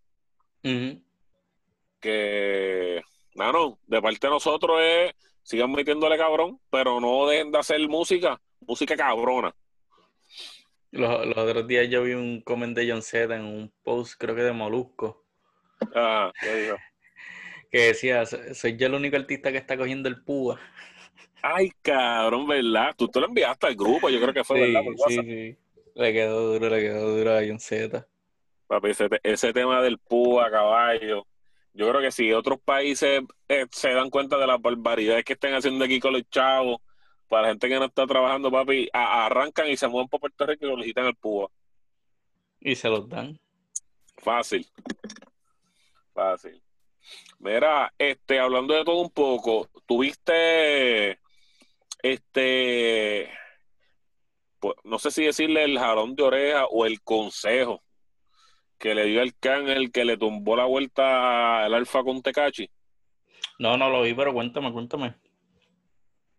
Que, 2.00 3.02
mano, 3.34 3.78
de 3.86 4.02
parte 4.02 4.26
de 4.26 4.30
nosotros 4.30 4.78
es, 4.82 5.14
sigan 5.42 5.72
metiéndole 5.72 6.18
cabrón, 6.18 6.60
pero 6.68 7.00
no 7.00 7.26
dejen 7.26 7.50
de 7.50 7.58
hacer 7.58 7.80
música, 7.88 8.38
música 8.60 8.94
cabrona. 8.94 9.54
Los, 10.90 11.34
otros 11.34 11.66
días 11.66 11.88
yo 11.88 12.02
vi 12.02 12.12
un 12.12 12.42
comment 12.42 12.76
de 12.76 12.90
John 12.90 13.00
Z 13.00 13.34
en 13.34 13.44
un 13.46 13.72
post, 13.82 14.16
creo 14.18 14.34
que 14.34 14.42
de 14.42 14.52
Molusco. 14.52 15.24
Ah, 15.94 16.30
¿qué 16.38 16.74
que 17.70 17.78
decía, 17.78 18.24
soy 18.26 18.76
yo 18.76 18.86
el 18.86 18.94
único 18.94 19.16
artista 19.16 19.52
que 19.52 19.58
está 19.58 19.76
cogiendo 19.76 20.08
el 20.08 20.22
púa. 20.22 20.58
Ay, 21.42 21.70
cabrón, 21.82 22.46
¿verdad? 22.46 22.94
Tú 22.96 23.08
te 23.08 23.20
lo 23.20 23.26
enviaste 23.26 23.66
al 23.66 23.76
grupo, 23.76 24.08
yo 24.08 24.20
creo 24.20 24.34
que 24.34 24.44
fue, 24.44 24.60
¿verdad? 24.60 24.82
sí, 25.08 25.16
sí. 25.16 25.56
Le 25.94 26.12
quedó 26.12 26.52
duro, 26.52 26.68
le 26.68 26.80
quedó 26.80 27.16
duro 27.16 27.36
a 27.36 27.40
John 27.46 27.58
Z. 27.58 28.06
Papi, 28.68 28.90
ese, 29.22 29.52
tema 29.52 29.82
del 29.82 29.98
a 30.40 30.50
caballo. 30.50 31.26
Yo 31.72 31.88
creo 31.88 32.00
que 32.00 32.12
si 32.12 32.32
otros 32.32 32.60
países 32.60 33.22
eh, 33.48 33.66
se 33.70 33.92
dan 33.92 34.10
cuenta 34.10 34.36
de 34.38 34.46
las 34.46 34.60
barbaridades 34.60 35.24
que 35.24 35.32
están 35.32 35.54
haciendo 35.54 35.84
aquí 35.84 35.98
con 35.98 36.12
los 36.12 36.28
chavos, 36.30 36.80
para 37.28 37.42
la 37.42 37.48
gente 37.48 37.68
que 37.68 37.78
no 37.78 37.86
está 37.86 38.06
trabajando, 38.06 38.50
papi, 38.50 38.88
arrancan 38.92 39.68
y 39.68 39.76
se 39.76 39.88
mueven 39.88 40.08
por 40.08 40.20
Puerto 40.20 40.46
Rico 40.46 40.66
y 40.66 40.70
solicitan 40.70 41.06
el 41.06 41.16
púa. 41.16 41.50
Y 42.60 42.74
se 42.74 42.88
los 42.88 43.08
dan. 43.08 43.38
Fácil. 44.18 44.66
Fácil. 46.14 46.60
Mira, 47.38 47.92
este, 47.98 48.40
hablando 48.40 48.74
de 48.74 48.84
todo 48.84 49.00
un 49.00 49.10
poco, 49.10 49.68
tuviste 49.86 51.18
este 52.02 53.30
pues, 54.60 54.74
no 54.84 54.98
sé 54.98 55.10
si 55.10 55.24
decirle 55.24 55.64
el 55.64 55.78
jalón 55.78 56.16
de 56.16 56.22
oreja 56.22 56.66
o 56.66 56.84
el 56.84 57.00
consejo 57.02 57.82
que 58.78 58.94
le 58.94 59.04
dio 59.04 59.22
el 59.22 59.36
can 59.36 59.68
el 59.68 59.90
que 59.90 60.04
le 60.04 60.16
tumbó 60.16 60.56
la 60.56 60.64
vuelta 60.64 61.64
al 61.64 61.74
Alfa 61.74 62.02
con 62.02 62.22
Tecachi. 62.22 62.70
No, 63.58 63.76
no 63.76 63.90
lo 63.90 64.02
vi, 64.02 64.14
pero 64.14 64.32
cuéntame, 64.32 64.72
cuéntame. 64.72 65.14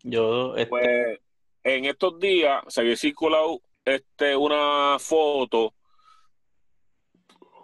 Yo, 0.04 0.56
este... 0.56 0.68
pues, 0.68 1.20
en 1.64 1.86
estos 1.86 2.20
días 2.20 2.64
se 2.68 2.82
había 2.82 2.96
circulado 2.96 3.62
este, 3.84 4.36
una 4.36 4.98
foto, 5.00 5.74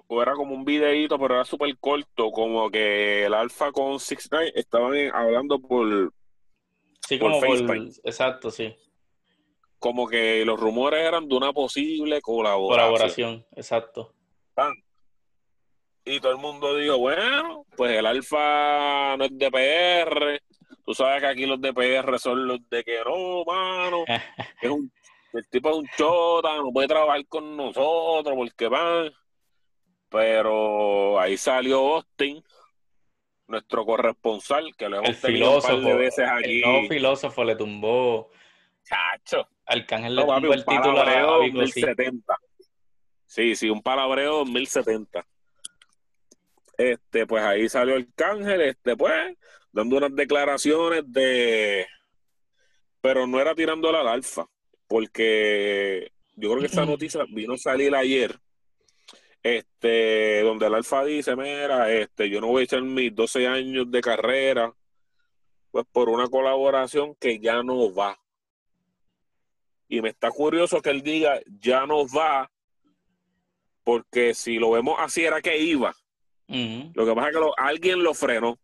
o 0.08 0.22
era 0.22 0.34
como 0.34 0.54
un 0.54 0.66
videíto, 0.66 1.18
pero 1.20 1.36
era 1.36 1.46
súper 1.46 1.76
corto, 1.80 2.32
como 2.32 2.70
que 2.70 3.26
el 3.26 3.34
Alfa 3.34 3.72
con 3.72 4.00
Six 4.00 4.30
Nine 4.32 4.52
estaban 4.56 4.94
hablando 5.14 5.60
por. 5.60 6.14
Sí, 7.08 7.20
como 7.20 7.40
por. 7.40 7.58
Exacto, 8.04 8.52
sí 8.52 8.76
como 9.86 10.08
que 10.08 10.44
los 10.46 10.60
rumores 10.60 11.00
eran 11.06 11.28
de 11.28 11.36
una 11.36 11.54
posible 11.54 12.20
colaboración. 12.20 12.90
Colaboración, 12.90 13.46
exacto. 13.56 14.16
Y 16.04 16.20
todo 16.20 16.32
el 16.32 16.38
mundo 16.40 16.76
dijo, 16.76 16.98
bueno, 16.98 17.68
pues 17.78 17.92
el 17.96 18.08
alfa 18.08 19.16
no 19.16 19.26
es 19.26 19.38
de 19.38 19.52
PR. 19.52 20.42
Tú 20.84 20.96
sabes 20.96 21.22
que 21.22 21.28
aquí 21.28 21.46
los 21.46 21.62
de 21.62 21.72
PR 21.72 22.18
son 22.18 22.48
los 22.48 22.68
de 22.68 22.84
que 22.84 23.00
no, 23.06 23.44
mano. 23.44 24.06
es 24.62 24.70
un, 24.72 24.92
el 25.34 25.48
tipo 25.50 25.70
es 25.70 25.76
un 25.76 25.88
chota, 25.96 26.56
no 26.58 26.72
puede 26.72 26.88
trabajar 26.88 27.24
con 27.28 27.56
nosotros 27.56 28.36
porque 28.36 28.68
van. 28.68 29.12
Pero 30.16 31.20
ahí 31.20 31.36
salió 31.36 31.96
Austin, 31.96 32.42
nuestro 33.48 33.86
corresponsal, 33.86 34.74
que 34.78 34.88
lo 34.88 35.00
hemos 35.00 35.10
el 35.10 35.20
tenido 35.20 35.58
un 35.58 35.62
par 35.62 35.78
de 35.78 35.94
veces 35.94 36.26
aquí. 36.26 36.62
El 36.62 36.62
nuevo 36.62 36.88
filósofo 36.88 37.44
le 37.44 37.58
tumbó. 37.58 38.32
Chacho. 38.86 39.46
Arcángel 39.66 40.16
le 40.16 40.22
tumbó 40.22 40.54
el 40.54 40.64
título 40.64 41.02
a 41.02 41.22
2070. 41.22 42.34
Sí, 43.26 43.58
sí, 43.58 43.70
un 43.70 43.82
palabreo 43.82 44.38
2070. 44.38 45.28
Este, 46.78 47.28
pues 47.28 47.44
ahí 47.44 47.68
salió 47.68 47.96
Arcángel, 47.96 48.62
este, 48.62 48.96
pues, 48.96 49.38
dando 49.74 49.98
unas 49.98 50.16
declaraciones 50.16 51.04
de. 51.12 51.88
Pero 53.02 53.28
no 53.28 53.42
era 53.42 53.54
tirándola 53.54 54.00
al 54.00 54.08
alfa, 54.08 54.46
porque 54.88 56.14
yo 56.36 56.52
creo 56.52 56.62
que 56.62 56.68
esa 56.68 56.86
noticia 56.86 57.26
vino 57.28 57.56
a 57.56 57.58
salir 57.58 57.94
ayer. 57.94 58.40
Este, 59.46 60.42
donde 60.42 60.66
el 60.66 60.74
alfa 60.74 61.06
dice: 61.06 61.36
Mira, 61.36 61.92
este, 61.92 62.30
yo 62.32 62.42
no 62.42 62.48
voy 62.48 62.62
a 62.62 62.64
echar 62.64 62.82
mis 62.82 63.14
12 63.14 63.46
años 63.46 63.92
de 63.92 64.02
carrera, 64.02 64.74
pues 65.70 65.86
por 65.92 66.10
una 66.10 66.28
colaboración 66.28 67.14
que 67.20 67.38
ya 67.38 67.62
no 67.62 67.94
va 67.94 68.20
y 69.88 70.02
me 70.02 70.10
está 70.10 70.32
curioso 70.32 70.82
que 70.82 70.90
él 70.90 71.02
diga, 71.02 71.40
ya 71.60 71.86
no 71.86 72.08
va, 72.08 72.52
porque 73.84 74.34
si 74.34 74.58
lo 74.58 74.72
vemos 74.72 74.96
así 75.00 75.24
era 75.24 75.42
que 75.42 75.58
iba. 75.58 75.96
Lo 76.48 77.06
que 77.06 77.14
pasa 77.14 77.30
es 77.30 77.36
que 77.36 77.44
alguien 77.58 78.04
lo 78.04 78.14
frenó. 78.14 78.58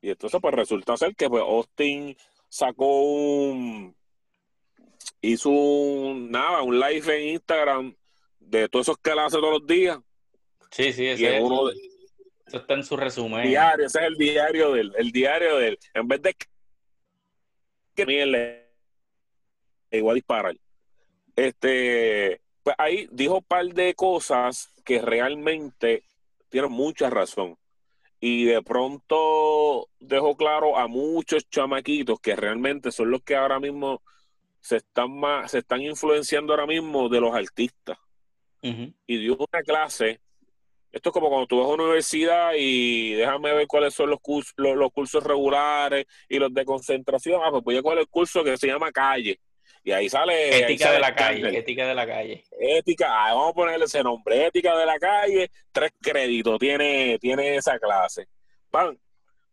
Y 0.00 0.10
entonces 0.10 0.40
pues 0.40 0.54
resulta 0.54 0.96
ser 0.96 1.14
que 1.16 1.28
pues 1.28 1.42
Austin 1.42 2.16
sacó 2.48 3.02
un 3.02 3.96
hizo 5.20 5.50
un 5.50 6.30
nada, 6.30 6.62
un 6.62 6.78
live 6.78 7.16
en 7.16 7.34
Instagram 7.34 7.96
de 8.46 8.68
todos 8.68 8.86
esos 8.86 8.98
que 8.98 9.10
él 9.10 9.18
hace 9.18 9.36
todos 9.38 9.60
los 9.60 9.66
días. 9.66 9.98
Sí, 10.70 10.92
sí, 10.92 11.06
ese 11.06 11.36
es 11.36 11.42
uno 11.42 11.70
eso 12.46 12.58
está 12.58 12.74
en 12.74 12.84
su 12.84 12.96
resumen. 12.96 13.48
Diario, 13.48 13.86
ese 13.86 13.98
es 13.98 14.04
el 14.04 14.16
diario 14.16 14.72
del 14.72 14.92
el 14.96 15.10
diario 15.10 15.56
del 15.56 15.78
en 15.94 16.06
vez 16.06 16.22
de 16.22 16.34
que 16.34 16.46
igual 19.90 20.12
a 20.12 20.14
disparar. 20.14 20.56
Este, 21.34 22.40
pues 22.62 22.76
ahí 22.78 23.08
dijo 23.10 23.38
un 23.38 23.44
par 23.44 23.66
de 23.66 23.94
cosas 23.94 24.72
que 24.84 25.00
realmente 25.00 26.04
tienen 26.48 26.70
mucha 26.70 27.10
razón. 27.10 27.58
Y 28.20 28.44
de 28.44 28.62
pronto 28.62 29.88
dejó 29.98 30.36
claro 30.36 30.78
a 30.78 30.88
muchos 30.88 31.48
chamaquitos 31.50 32.18
que 32.20 32.34
realmente 32.34 32.90
son 32.90 33.10
los 33.10 33.22
que 33.22 33.36
ahora 33.36 33.60
mismo 33.60 34.02
se 34.60 34.76
están 34.76 35.12
más, 35.12 35.50
se 35.50 35.58
están 35.58 35.82
influenciando 35.82 36.52
ahora 36.52 36.66
mismo 36.66 37.08
de 37.08 37.20
los 37.20 37.34
artistas. 37.34 37.98
Y 38.62 39.18
dio 39.18 39.36
una 39.36 39.62
clase. 39.62 40.20
Esto 40.90 41.10
es 41.10 41.12
como 41.12 41.28
cuando 41.28 41.46
tú 41.46 41.58
vas 41.58 41.66
a 41.68 41.74
una 41.74 41.84
universidad 41.84 42.52
y 42.56 43.12
déjame 43.14 43.52
ver 43.52 43.66
cuáles 43.66 43.94
son 43.94 44.10
los 44.10 44.20
cursos, 44.20 44.54
los, 44.56 44.90
cursos 44.92 45.22
regulares 45.22 46.06
y 46.28 46.38
los 46.38 46.52
de 46.52 46.64
concentración. 46.64 47.40
Ah, 47.44 47.50
pues 47.50 47.62
voy 47.62 47.76
a 47.76 47.82
coger 47.82 47.98
el 47.98 48.08
curso 48.08 48.42
que 48.42 48.56
se 48.56 48.66
llama 48.66 48.90
calle 48.90 49.38
y 49.86 49.92
ahí 49.92 50.08
sale. 50.08 50.64
Ética 50.64 50.90
de 50.90 50.98
la 50.98 51.14
calle. 51.14 51.58
Ética 51.58 51.86
de 51.86 51.94
la 51.94 52.06
calle. 52.06 52.44
Ética, 52.58 53.06
ah, 53.08 53.34
vamos 53.34 53.50
a 53.50 53.54
ponerle 53.54 53.84
ese 53.84 54.02
nombre. 54.02 54.46
Ética 54.46 54.76
de 54.76 54.84
la 54.84 54.98
calle, 54.98 55.48
tres 55.70 55.92
créditos 56.00 56.58
tiene, 56.58 57.18
tiene 57.20 57.56
esa 57.56 57.78
clase. 57.78 58.26
Pan. 58.68 58.98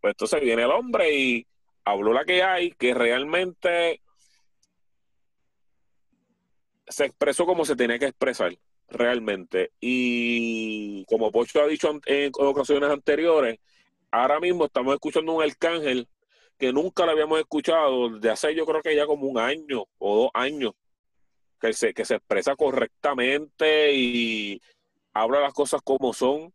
Pues 0.02 0.14
entonces 0.14 0.42
viene 0.42 0.64
el 0.64 0.72
hombre 0.72 1.16
y 1.16 1.48
habló 1.86 2.14
la 2.14 2.26
que 2.26 2.42
hay, 2.42 2.72
que 2.72 2.96
realmente 2.96 4.02
se 6.88 7.06
expresó 7.06 7.46
como 7.46 7.64
se 7.64 7.76
tenía 7.76 8.00
que 8.00 8.08
expresar, 8.08 8.54
realmente. 8.94 9.72
Y 9.80 11.06
como 11.06 11.32
Pocho 11.32 11.62
ha 11.62 11.68
dicho 11.68 12.00
en 12.06 12.32
ocasiones 12.40 12.90
anteriores, 12.90 13.60
ahora 14.12 14.40
mismo 14.40 14.66
estamos 14.66 14.94
escuchando 14.94 15.34
un 15.34 15.44
arcángel 15.44 16.08
que 16.58 16.72
nunca 16.72 17.06
lo 17.06 17.12
habíamos 17.12 17.40
escuchado 17.40 18.20
de 18.20 18.30
hace 18.30 18.56
yo 18.56 18.66
creo 18.66 18.82
que 18.82 18.96
ya 18.96 19.06
como 19.06 19.28
un 19.28 19.38
año 19.40 19.86
o 19.98 20.24
dos 20.24 20.30
años. 20.34 20.74
que 21.60 21.74
se, 21.74 21.94
que 21.94 22.06
se 22.06 22.16
expresa 22.16 22.56
correctamente 22.56 23.94
y 23.94 24.62
habla 25.14 25.40
las 25.40 25.54
cosas 25.54 25.82
como 25.84 26.14
son, 26.14 26.54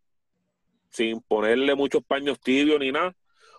sin 0.90 1.20
ponerle 1.22 1.74
muchos 1.74 2.02
paños 2.04 2.40
tibios 2.40 2.80
ni 2.80 2.92
nada. 2.92 3.16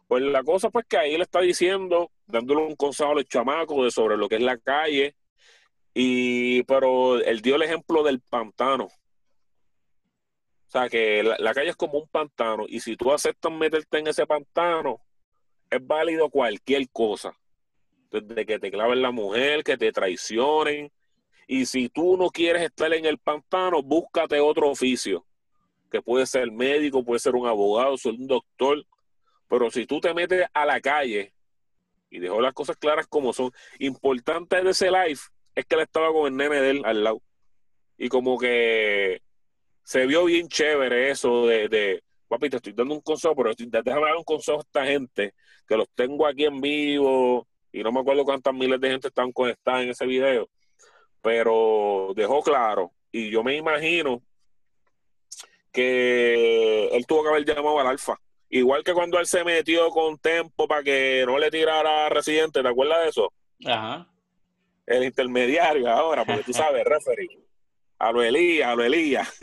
Pues 0.08 0.24
la 0.24 0.44
cosa 0.44 0.70
pues 0.70 0.86
que 0.88 0.98
ahí 0.98 1.18
le 1.18 1.24
está 1.24 1.42
diciendo, 1.42 2.12
dándole 2.26 2.62
un 2.62 2.76
consejo 2.76 3.12
a 3.12 3.16
los 3.16 3.26
chamacos 3.26 3.86
de 3.86 3.92
sobre 3.92 4.18
lo 4.18 4.28
que 4.30 4.36
es 4.36 4.42
la 4.42 4.58
calle, 4.58 5.16
y 6.02 6.64
pero 6.64 7.20
él 7.20 7.42
dio 7.42 7.58
el 7.58 7.64
ejemplo 7.64 8.04
del 8.04 8.22
pantano. 8.22 8.86
O 8.86 10.72
sea 10.72 10.88
que 10.88 11.22
la, 11.24 11.54
calle 11.54 11.72
es 11.72 11.76
como 11.76 12.00
un 12.00 12.08
pantano, 12.08 12.64
y 12.70 12.80
si 12.80 12.96
tú 12.96 13.12
aceptas 13.12 13.52
meterte 13.52 13.98
en 13.98 14.08
ese 14.08 14.26
pantano, 14.26 15.02
es 15.70 15.86
válido 15.86 16.30
cualquier 16.30 16.88
cosa. 16.90 17.38
Desde 18.12 18.46
que 18.46 18.60
te 18.60 18.72
claven 18.72 19.02
la 19.02 19.12
mujer, 19.12 19.62
que 19.62 19.78
te 19.78 19.92
traicionen, 19.92 20.90
y 21.48 21.66
si 21.66 21.90
tú 21.90 22.16
no 22.16 22.30
quieres 22.30 22.62
estar 22.62 22.94
en 22.94 23.06
el 23.06 23.18
pantano, 23.18 23.84
búscate 23.84 24.40
otro 24.40 24.70
oficio, 24.70 25.26
que 25.92 26.02
puede 26.02 26.26
ser 26.28 26.50
médico, 26.50 27.04
puede 27.04 27.20
ser 27.20 27.36
un 27.36 27.46
abogado, 27.46 27.98
ser 27.98 28.14
un 28.14 28.28
doctor. 28.28 28.86
Pero 29.50 29.70
si 29.70 29.86
tú 29.86 30.00
te 30.00 30.14
metes 30.14 30.46
a 30.54 30.66
la 30.66 30.80
calle 30.80 31.34
y 32.10 32.20
dejó 32.20 32.40
las 32.40 32.54
cosas 32.54 32.78
claras 32.78 33.06
como 33.08 33.34
son, 33.34 33.52
importante 33.80 34.64
de 34.64 34.70
ese 34.70 34.90
live 34.90 35.20
es 35.60 35.66
que 35.66 35.76
él 35.76 35.82
estaba 35.82 36.12
con 36.12 36.28
el 36.28 36.38
nene 36.38 36.62
de 36.62 36.70
él 36.72 36.82
al 36.86 37.04
lado. 37.04 37.22
Y 37.98 38.10
como 38.10 38.38
que 38.38 39.22
se 39.84 40.06
vio 40.06 40.26
bien 40.26 40.48
chévere 40.48 41.12
eso 41.12 41.48
de, 41.48 41.68
de 41.70 42.04
papi, 42.28 42.50
te 42.50 42.58
estoy 42.58 42.74
dando 42.74 42.96
un 42.96 43.02
consejo, 43.02 43.36
pero 43.36 43.52
déjame 43.58 44.06
dar 44.06 44.16
un 44.16 44.24
consejo 44.24 44.60
a 44.60 44.62
esta 44.62 44.86
gente, 44.86 45.34
que 45.68 45.78
los 45.78 45.90
tengo 45.96 46.26
aquí 46.28 46.46
en 46.46 46.62
vivo, 46.62 47.48
y 47.72 47.84
no 47.84 47.92
me 47.92 48.00
acuerdo 48.00 48.24
cuántas 48.24 48.54
miles 48.54 48.80
de 48.80 48.90
gente 48.90 49.08
están 49.08 49.32
conectadas 49.32 49.84
en 49.84 49.90
ese 49.90 50.06
video 50.06 50.48
pero 51.22 52.14
dejó 52.16 52.42
claro, 52.42 52.92
y 53.12 53.30
yo 53.30 53.44
me 53.44 53.56
imagino 53.56 54.22
que 55.72 56.88
él 56.88 57.06
tuvo 57.06 57.24
que 57.24 57.30
haber 57.30 57.46
llamado 57.46 57.80
al 57.80 57.88
Alfa. 57.88 58.20
Igual 58.50 58.84
que 58.84 58.94
cuando 58.94 59.20
él 59.20 59.28
se 59.28 59.44
metió 59.44 59.90
con 59.90 60.18
Tempo 60.18 60.68
para 60.68 60.82
que 60.82 61.24
no 61.28 61.38
le 61.38 61.52
tirara 61.52 62.08
a 62.08 62.10
Residente, 62.10 62.64
¿te 62.64 62.68
acuerdas 62.68 63.04
de 63.04 63.10
eso? 63.10 63.32
Ajá. 63.66 64.08
El 64.90 65.04
intermediario 65.04 65.88
ahora, 65.88 66.26
porque 66.26 66.44
tú 66.44 66.52
sabes, 66.52 66.84
referee. 66.86 67.30
A 68.00 68.12
lo 68.12 68.24
Elías, 68.24 68.70
a 68.70 68.76
lo 68.76 68.84
Elías. 68.84 69.40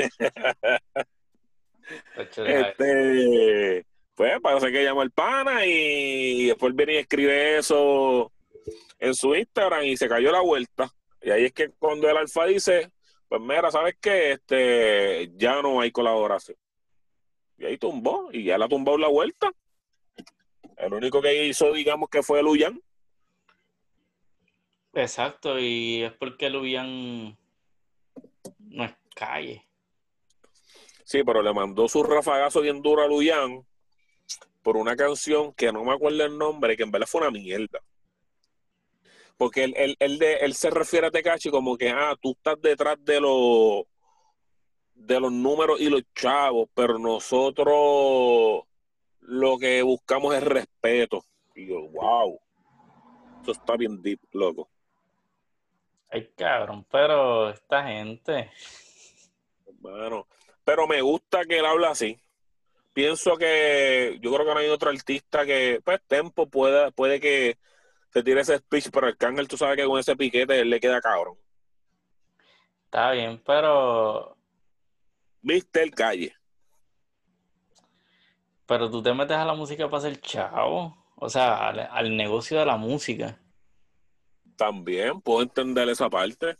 este, 2.36 3.86
pues 4.16 4.40
parece 4.40 4.72
que 4.72 4.82
llamó 4.82 5.02
el 5.02 5.12
pana 5.12 5.64
y 5.64 6.46
después 6.46 6.74
viene 6.74 6.94
y 6.94 6.96
escribe 6.96 7.58
eso 7.58 8.32
en 8.98 9.14
su 9.14 9.36
Instagram 9.36 9.84
y 9.84 9.96
se 9.96 10.08
cayó 10.08 10.32
la 10.32 10.40
vuelta. 10.40 10.90
Y 11.22 11.30
ahí 11.30 11.44
es 11.44 11.52
que 11.52 11.70
cuando 11.78 12.10
el 12.10 12.16
alfa 12.16 12.46
dice, 12.46 12.90
pues 13.28 13.40
mira, 13.40 13.70
¿sabes 13.70 13.94
qué? 14.00 14.32
Este, 14.32 15.30
ya 15.36 15.62
no 15.62 15.80
hay 15.80 15.92
colaboración. 15.92 16.56
Y 17.56 17.66
ahí 17.66 17.78
tumbó, 17.78 18.30
y 18.32 18.44
ya 18.44 18.58
la 18.58 18.66
tumbó 18.66 18.98
la 18.98 19.08
vuelta. 19.08 19.52
El 20.76 20.92
único 20.92 21.22
que 21.22 21.46
hizo, 21.46 21.72
digamos, 21.72 22.08
que 22.10 22.24
fue 22.24 22.42
Luyan. 22.42 22.80
Exacto, 24.96 25.58
y 25.58 26.04
es 26.04 26.12
porque 26.14 26.48
Luyan 26.48 27.36
no 28.60 28.84
es 28.84 28.94
calle. 29.14 29.62
Sí, 31.04 31.22
pero 31.22 31.42
le 31.42 31.52
mandó 31.52 31.86
su 31.86 32.02
rafagazo 32.02 32.62
bien 32.62 32.80
duro 32.80 33.02
a 33.02 33.06
Luyan 33.06 33.62
por 34.62 34.78
una 34.78 34.96
canción 34.96 35.52
que 35.52 35.70
no 35.70 35.84
me 35.84 35.92
acuerdo 35.92 36.24
el 36.24 36.38
nombre, 36.38 36.78
que 36.78 36.84
en 36.84 36.90
verdad 36.90 37.06
fue 37.06 37.20
una 37.20 37.30
mierda. 37.30 37.78
Porque 39.36 39.64
él, 39.64 39.96
él, 39.98 40.18
él, 40.22 40.54
se 40.54 40.70
refiere 40.70 41.08
a 41.08 41.10
Tecachi 41.10 41.50
como 41.50 41.76
que, 41.76 41.90
ah, 41.90 42.16
tú 42.18 42.30
estás 42.30 42.58
detrás 42.62 42.96
de 43.04 43.20
los 43.20 43.84
de 44.94 45.20
los 45.20 45.30
números 45.30 45.78
y 45.78 45.90
los 45.90 46.04
chavos, 46.14 46.70
pero 46.72 46.98
nosotros 46.98 48.64
lo 49.20 49.58
que 49.58 49.82
buscamos 49.82 50.34
es 50.34 50.42
respeto. 50.42 51.22
Y 51.54 51.66
yo, 51.66 51.86
wow, 51.90 52.40
eso 53.42 53.52
está 53.52 53.76
bien 53.76 54.00
deep, 54.00 54.20
loco. 54.32 54.70
Ay, 56.10 56.30
cabrón, 56.36 56.86
pero 56.90 57.50
esta 57.50 57.84
gente. 57.84 58.50
Bueno, 59.80 60.26
pero 60.64 60.86
me 60.86 61.00
gusta 61.00 61.44
que 61.44 61.58
él 61.58 61.66
habla 61.66 61.90
así. 61.90 62.20
Pienso 62.92 63.36
que 63.36 64.18
yo 64.20 64.32
creo 64.32 64.46
que 64.46 64.54
no 64.54 64.60
hay 64.60 64.68
otro 64.68 64.90
artista 64.90 65.44
que, 65.44 65.80
pues, 65.84 66.00
Tempo 66.06 66.48
puede, 66.48 66.90
puede 66.92 67.20
que 67.20 67.58
te 68.10 68.22
tira 68.22 68.40
ese 68.40 68.58
speech, 68.58 68.88
pero 68.90 69.08
el 69.08 69.16
Cángel 69.16 69.48
tú 69.48 69.56
sabes 69.58 69.76
que 69.76 69.84
con 69.84 69.98
ese 69.98 70.16
piquete 70.16 70.60
él 70.60 70.70
le 70.70 70.80
queda 70.80 71.00
cabrón. 71.00 71.36
Está 72.86 73.10
bien, 73.10 73.42
pero. 73.44 74.36
Viste 75.42 75.82
el 75.82 75.90
calle. 75.94 76.34
Pero 78.64 78.90
tú 78.90 79.02
te 79.02 79.12
metes 79.12 79.36
a 79.36 79.44
la 79.44 79.54
música 79.54 79.88
para 79.90 80.02
ser 80.02 80.20
chavo. 80.20 80.96
O 81.16 81.28
sea, 81.28 81.68
al, 81.68 82.16
negocio 82.16 82.58
de 82.58 82.66
la 82.66 82.76
música. 82.76 83.38
También 84.56 85.20
puedo 85.20 85.42
entender 85.42 85.88
esa 85.88 86.08
parte. 86.08 86.56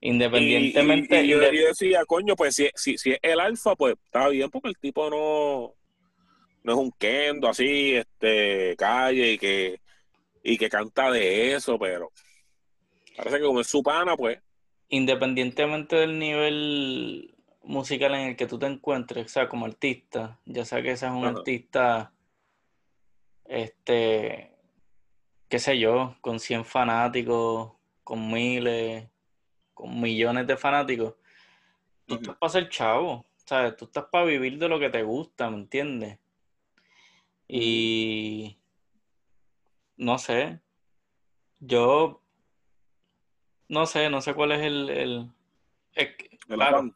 Independientemente. 0.00 1.22
Y, 1.22 1.28
yo, 1.28 1.38
decía, 1.38 2.04
coño, 2.06 2.34
pues 2.34 2.56
si, 2.56 2.70
si, 2.74 2.96
si 2.96 3.12
es 3.12 3.18
el 3.22 3.38
alfa, 3.40 3.76
pues 3.76 3.96
está 4.04 4.28
bien, 4.28 4.50
porque 4.50 4.68
el 4.68 4.78
tipo 4.78 5.10
no, 5.10 5.74
no 6.62 6.72
es 6.72 6.78
un 6.78 6.90
kendo 6.92 7.48
así, 7.48 7.96
este, 7.96 8.74
calle 8.76 9.32
y 9.32 9.38
que 9.38 9.80
y 10.42 10.56
que 10.56 10.68
canta 10.68 11.10
de 11.10 11.54
eso, 11.54 11.78
pero 11.78 12.12
parece 13.16 13.38
que 13.38 13.44
como 13.44 13.60
es 13.60 13.66
su 13.66 13.82
pana, 13.82 14.16
pues. 14.16 14.40
Independientemente 14.88 15.96
del 15.96 16.18
nivel 16.18 17.34
musical 17.62 18.14
en 18.14 18.28
el 18.28 18.36
que 18.36 18.46
tú 18.46 18.58
te 18.58 18.66
encuentres, 18.66 19.26
o 19.26 19.28
sea, 19.28 19.48
como 19.48 19.66
artista, 19.66 20.40
ya 20.46 20.64
sea 20.64 20.82
que 20.82 20.96
seas 20.96 21.12
un 21.12 21.26
artista, 21.26 22.12
este, 23.44 24.52
qué 25.50 25.58
sé 25.58 25.78
yo, 25.78 26.16
con 26.20 26.38
100 26.38 26.64
fanáticos, 26.64 27.72
con 28.04 28.32
miles, 28.32 29.08
con 29.74 30.00
millones 30.00 30.46
de 30.46 30.56
fanáticos, 30.56 31.14
tú 32.06 32.14
estás 32.14 32.36
para 32.36 32.50
ser 32.50 32.68
chavo, 32.68 33.26
¿sabes? 33.44 33.76
Tú 33.76 33.86
estás 33.86 34.04
para 34.10 34.24
vivir 34.24 34.58
de 34.58 34.68
lo 34.68 34.78
que 34.78 34.90
te 34.90 35.02
gusta, 35.02 35.50
¿me 35.50 35.56
entiendes? 35.56 36.18
Y 37.48 38.58
no 39.96 40.18
sé. 40.18 40.60
Yo 41.58 42.22
no 43.68 43.86
sé, 43.86 44.08
no 44.08 44.20
sé 44.20 44.34
cuál 44.34 44.52
es 44.52 44.62
el, 44.62 44.88
el, 44.88 45.32
claro, 46.46 46.94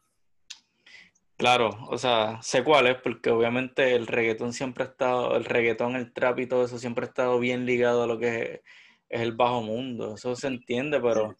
claro, 1.37 1.69
o 1.89 1.97
sea, 1.97 2.41
sé 2.41 2.63
cuál 2.63 2.87
es, 2.87 2.95
porque 3.01 3.29
obviamente 3.29 3.95
el 3.95 4.07
reggaetón 4.07 4.53
siempre 4.53 4.83
ha 4.83 4.87
estado, 4.87 5.35
el 5.35 5.45
reggaetón, 5.45 5.95
el 5.95 6.13
trap 6.13 6.39
y 6.39 6.47
todo 6.47 6.65
eso 6.65 6.77
siempre 6.79 7.05
ha 7.05 7.07
estado 7.09 7.39
bien 7.39 7.65
ligado 7.65 8.03
a 8.03 8.07
lo 8.07 8.19
que 8.19 8.41
es, 8.41 8.61
el 9.09 9.33
bajo 9.33 9.61
mundo. 9.61 10.15
Eso 10.15 10.35
se 10.35 10.47
entiende, 10.47 10.99
pero 10.99 11.35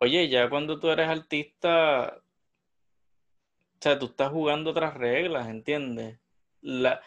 oye, 0.00 0.28
ya 0.28 0.48
cuando 0.50 0.78
tú 0.78 0.90
eres 0.90 1.08
artista, 1.08 2.16
o 2.18 3.78
sea, 3.80 3.98
tú 3.98 4.06
estás 4.06 4.30
jugando 4.30 4.70
otras 4.70 4.94
reglas, 4.94 5.48
¿entiendes? 5.48 6.18
La, 6.60 7.00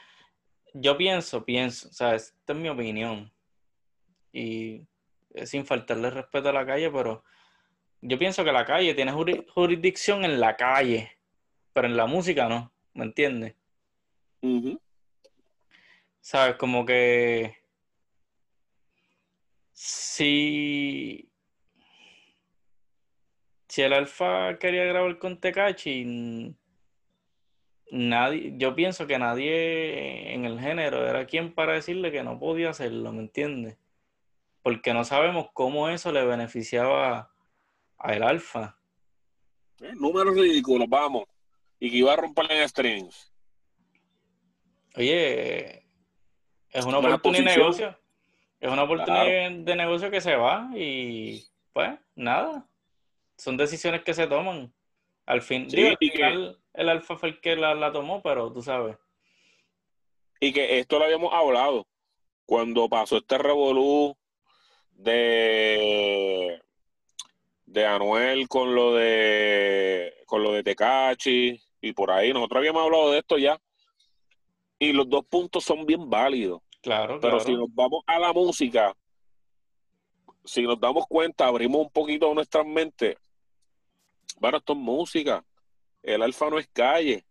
yo 0.74 0.98
pienso, 0.98 1.46
pienso, 1.46 1.90
o 1.90 1.94
sea, 1.94 2.16
esta 2.16 2.54
es 2.54 2.60
mi 2.60 2.70
opinión. 2.70 3.32
Y 4.32 4.88
sin 5.46 5.66
faltarle 5.66 6.10
respeto 6.10 6.50
a 6.50 6.54
la 6.54 6.66
calle, 6.66 6.92
pero 6.92 7.24
yo 8.02 8.18
pienso 8.20 8.44
que 8.44 8.52
la 8.52 8.66
calle 8.66 8.94
tiene 8.94 9.12
jurisdicción 9.12 10.24
en 10.24 10.40
la 10.40 10.56
calle, 10.56 11.17
pero 11.78 11.90
en 11.90 11.96
la 11.96 12.08
música 12.08 12.50
no, 12.50 12.72
¿me 12.96 13.06
entiendes? 13.06 13.54
¿Sabes? 16.22 16.56
Como 16.56 16.88
que 16.88 17.56
si, 19.74 21.30
si 23.68 23.82
el 23.84 23.94
Alfa 23.94 24.58
quería 24.58 24.86
grabar 24.86 25.20
con 25.20 25.40
Tecachi, 25.40 26.56
nadie, 27.92 28.56
yo 28.58 28.74
pienso 28.74 29.06
que 29.06 29.20
nadie 29.20 30.34
en 30.34 30.46
el 30.46 30.60
género 30.60 31.08
era 31.08 31.28
quien 31.28 31.54
para 31.54 31.74
decirle 31.74 32.12
que 32.12 32.24
no 32.24 32.40
podía 32.40 32.72
hacerlo, 32.72 33.14
¿me 33.14 33.22
entiendes? 33.22 33.78
Porque 34.64 34.96
no 34.96 35.04
sabemos 35.04 35.50
cómo 35.54 35.90
eso 35.90 36.12
le 36.12 36.26
beneficiaba 36.26 37.32
a 38.00 38.14
el 38.16 38.24
Alfa. 38.24 38.80
Eh, 39.80 39.94
números 39.94 40.34
ridículos, 40.34 40.90
vamos. 40.90 41.26
Y 41.80 41.92
que 41.92 41.98
iba 41.98 42.14
a 42.14 42.16
romper 42.16 42.52
en 42.52 42.68
strings. 42.68 43.32
Oye, 44.96 45.86
es 46.72 46.86
una, 46.86 46.98
oportunidad 46.98 47.52
de 47.52 47.58
negocio. 47.58 48.00
Es 48.60 48.72
una 48.72 48.84
oportunidad 48.84 49.52
de 49.52 49.76
negocio 49.76 50.10
que 50.10 50.22
se 50.22 50.36
va 50.36 50.70
y 50.76 51.46
pues 51.74 51.92
nada. 52.16 52.68
Son 53.38 53.58
decisiones 53.58 54.04
que 54.04 54.16
se 54.16 54.26
toman. 54.26 54.74
Al 55.28 55.42
fin, 55.42 55.68
el 55.72 56.90
Alfa 56.90 57.18
fue 57.18 57.30
el 57.30 57.42
que 57.42 57.56
la, 57.56 57.92
tomó, 57.92 58.22
pero 58.22 58.52
tú 58.52 58.62
sabes. 58.62 58.98
Y 60.40 60.54
que 60.54 60.80
esto 60.80 60.98
lo 60.98 61.06
habíamos 61.06 61.34
hablado 61.34 61.88
cuando 62.46 62.88
pasó 62.88 63.18
este 63.18 63.38
revolú 63.38 64.18
de 64.92 66.62
de 67.66 67.86
Anuel 67.86 68.48
con 68.48 68.74
lo 68.74 68.96
de 68.96 70.14
con 70.26 70.42
lo 70.42 70.54
de 70.54 70.64
Tecachi 70.64 71.62
y 71.82 71.94
por 71.94 72.12
ahí. 72.12 72.34
Nosotros 72.34 72.60
habíamos 72.60 72.84
hablado 72.84 73.12
de 73.12 73.20
esto 73.20 73.38
ya. 73.38 73.60
Y 74.80 74.94
los 74.94 75.10
dos 75.10 75.26
puntos 75.26 75.64
son 75.64 75.86
bien 75.86 76.10
válidos. 76.10 76.62
Claro, 76.82 77.20
Pero 77.20 77.40
si 77.40 77.54
nos 77.54 77.74
vamos 77.74 78.04
a 78.06 78.20
la 78.20 78.32
música, 78.32 78.96
si 80.46 80.62
nos 80.64 80.80
damos 80.80 81.06
cuenta, 81.08 81.48
abrimos 81.48 81.82
un 81.82 81.90
poquito 81.90 82.34
nuestras 82.34 82.66
mentes. 82.66 83.18
Bueno, 84.40 84.60
esto 84.60 84.74
es 84.74 84.80
música. 84.80 85.44
El 86.04 86.22
alfa 86.22 86.50
no 86.50 86.60
es 86.60 86.68
calle. 86.68 87.26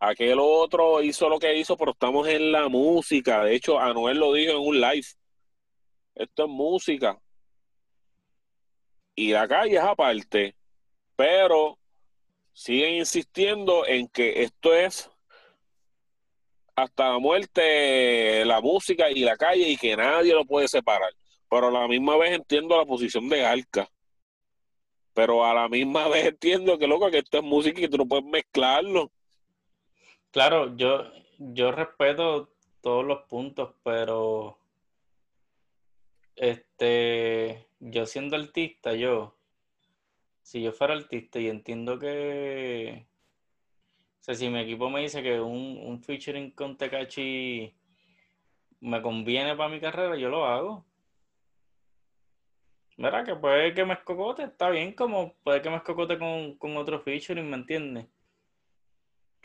Aquel 0.00 0.38
otro 0.40 1.00
hizo 1.00 1.28
lo 1.28 1.38
que 1.38 1.56
hizo, 1.56 1.76
pero 1.76 1.92
estamos 1.92 2.26
en 2.26 2.50
la 2.50 2.68
música. 2.68 3.44
De 3.44 3.54
hecho, 3.54 3.78
Anuel 3.78 4.18
lo 4.18 4.32
dijo 4.32 4.52
en 4.52 4.58
un 4.58 4.80
live. 4.80 5.06
Esto 6.14 6.44
es 6.44 6.50
música. 6.50 7.18
Y 9.14 9.32
la 9.32 9.46
calle 9.46 9.76
es 9.76 9.82
aparte. 9.82 10.56
Pero 11.14 11.78
siguen 12.52 12.94
insistiendo 12.94 13.86
en 13.86 14.08
que 14.08 14.42
esto 14.42 14.74
es 14.74 15.10
hasta 16.74 17.10
la 17.10 17.18
muerte, 17.18 18.44
la 18.44 18.60
música 18.60 19.10
y 19.10 19.20
la 19.20 19.36
calle 19.36 19.68
y 19.68 19.76
que 19.76 19.96
nadie 19.96 20.34
lo 20.34 20.44
puede 20.44 20.68
separar. 20.68 21.12
Pero 21.48 21.68
a 21.68 21.70
la 21.70 21.88
misma 21.88 22.16
vez 22.16 22.32
entiendo 22.32 22.76
la 22.76 22.86
posición 22.86 23.28
de 23.28 23.44
Arca. 23.44 23.88
Pero 25.14 25.44
a 25.44 25.54
la 25.54 25.68
misma 25.68 26.08
vez 26.08 26.26
entiendo 26.26 26.78
que 26.78 26.86
loco 26.86 27.10
que 27.10 27.18
esto 27.18 27.38
es 27.38 27.44
música 27.44 27.78
y 27.78 27.82
que 27.82 27.88
tú 27.88 27.98
no 27.98 28.06
puedes 28.06 28.24
mezclarlo. 28.24 29.10
Claro, 30.30 30.74
yo, 30.76 31.12
yo 31.38 31.72
respeto 31.72 32.50
todos 32.80 33.04
los 33.04 33.22
puntos, 33.24 33.74
pero 33.84 34.58
este 36.36 37.66
yo 37.80 38.06
siendo 38.06 38.36
artista, 38.36 38.94
yo, 38.94 39.36
si 40.42 40.62
yo 40.62 40.72
fuera 40.72 40.94
artista 40.94 41.38
y 41.40 41.48
entiendo 41.48 41.98
que 41.98 43.06
o 44.22 44.24
sea, 44.24 44.36
si 44.36 44.48
mi 44.48 44.60
equipo 44.60 44.88
me 44.88 45.00
dice 45.00 45.20
que 45.20 45.40
un, 45.40 45.80
un 45.82 46.00
featuring 46.00 46.52
con 46.52 46.76
Tekachi 46.76 47.74
me 48.78 49.02
conviene 49.02 49.56
para 49.56 49.68
mi 49.68 49.80
carrera, 49.80 50.16
yo 50.16 50.28
lo 50.28 50.46
hago. 50.46 50.86
Verá 52.96 53.24
que 53.24 53.34
puede 53.34 53.74
que 53.74 53.84
me 53.84 53.94
escocote, 53.94 54.44
está 54.44 54.70
bien, 54.70 54.92
como 54.92 55.34
puede 55.42 55.60
que 55.60 55.70
me 55.70 55.76
escocote 55.78 56.20
con, 56.20 56.56
con 56.56 56.76
otro 56.76 57.00
featuring, 57.00 57.50
¿me 57.50 57.56
entiendes? 57.56 58.06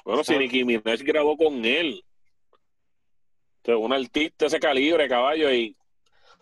Bueno, 0.05 0.23
si 0.23 0.37
Nicki 0.37 0.63
Minaj 0.63 1.01
grabó 1.01 1.35
con 1.35 1.65
él. 1.65 2.05
Entonces, 3.63 3.83
un 3.83 3.93
artista 3.93 4.45
de 4.45 4.47
ese 4.47 4.59
calibre, 4.59 5.09
caballo, 5.09 5.51
y 5.51 5.75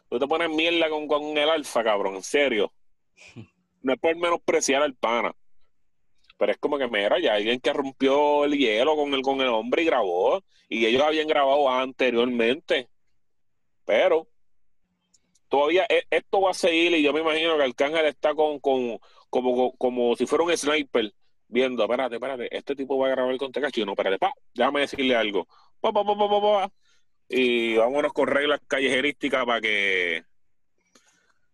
tú 0.09 0.19
te 0.19 0.27
pones 0.27 0.49
mierda 0.49 0.89
con, 0.89 1.07
con 1.07 1.23
el 1.37 1.49
alfa, 1.49 1.85
cabrón, 1.85 2.15
en 2.15 2.23
serio. 2.23 2.73
No 3.85 3.93
es 3.93 3.99
por 3.99 4.15
menospreciar 4.15 4.81
al 4.81 4.95
pana. 4.95 5.31
Pero 6.39 6.51
es 6.51 6.57
como 6.57 6.79
que, 6.79 6.87
mira, 6.87 7.19
ya 7.19 7.35
alguien 7.35 7.59
que 7.59 7.71
rompió 7.71 8.45
el 8.45 8.57
hielo 8.57 8.95
con 8.95 9.13
el, 9.13 9.21
con 9.21 9.39
el 9.41 9.49
hombre 9.49 9.83
y 9.83 9.85
grabó. 9.85 10.43
Y 10.67 10.87
ellos 10.87 11.03
habían 11.03 11.27
grabado 11.27 11.69
anteriormente. 11.69 12.89
Pero 13.85 14.27
todavía 15.49 15.85
e, 15.87 16.03
esto 16.09 16.41
va 16.41 16.49
a 16.49 16.55
seguir 16.55 16.93
y 16.93 17.03
yo 17.03 17.13
me 17.13 17.19
imagino 17.19 17.57
que 17.57 17.63
Arcángel 17.63 18.07
está 18.07 18.33
con, 18.33 18.59
con 18.59 18.97
como, 19.29 19.77
como 19.77 20.15
si 20.15 20.25
fuera 20.25 20.43
un 20.43 20.57
sniper 20.57 21.13
viendo, 21.47 21.83
espérate, 21.83 22.15
espérate, 22.15 22.57
este 22.57 22.75
tipo 22.75 22.97
va 22.97 23.07
a 23.07 23.11
grabar 23.11 23.37
con 23.37 23.51
Tecachi, 23.51 23.85
no, 23.85 23.91
espérate, 23.91 24.17
pa, 24.17 24.33
déjame 24.55 24.81
decirle 24.81 25.15
algo, 25.15 25.47
pa, 25.79 25.93
pa, 25.93 26.03
pa, 26.03 26.71
y 27.29 27.75
vámonos 27.75 28.13
con 28.13 28.27
reglas 28.27 28.59
callejerísticas 28.67 29.45
para 29.45 29.61
que, 29.61 30.23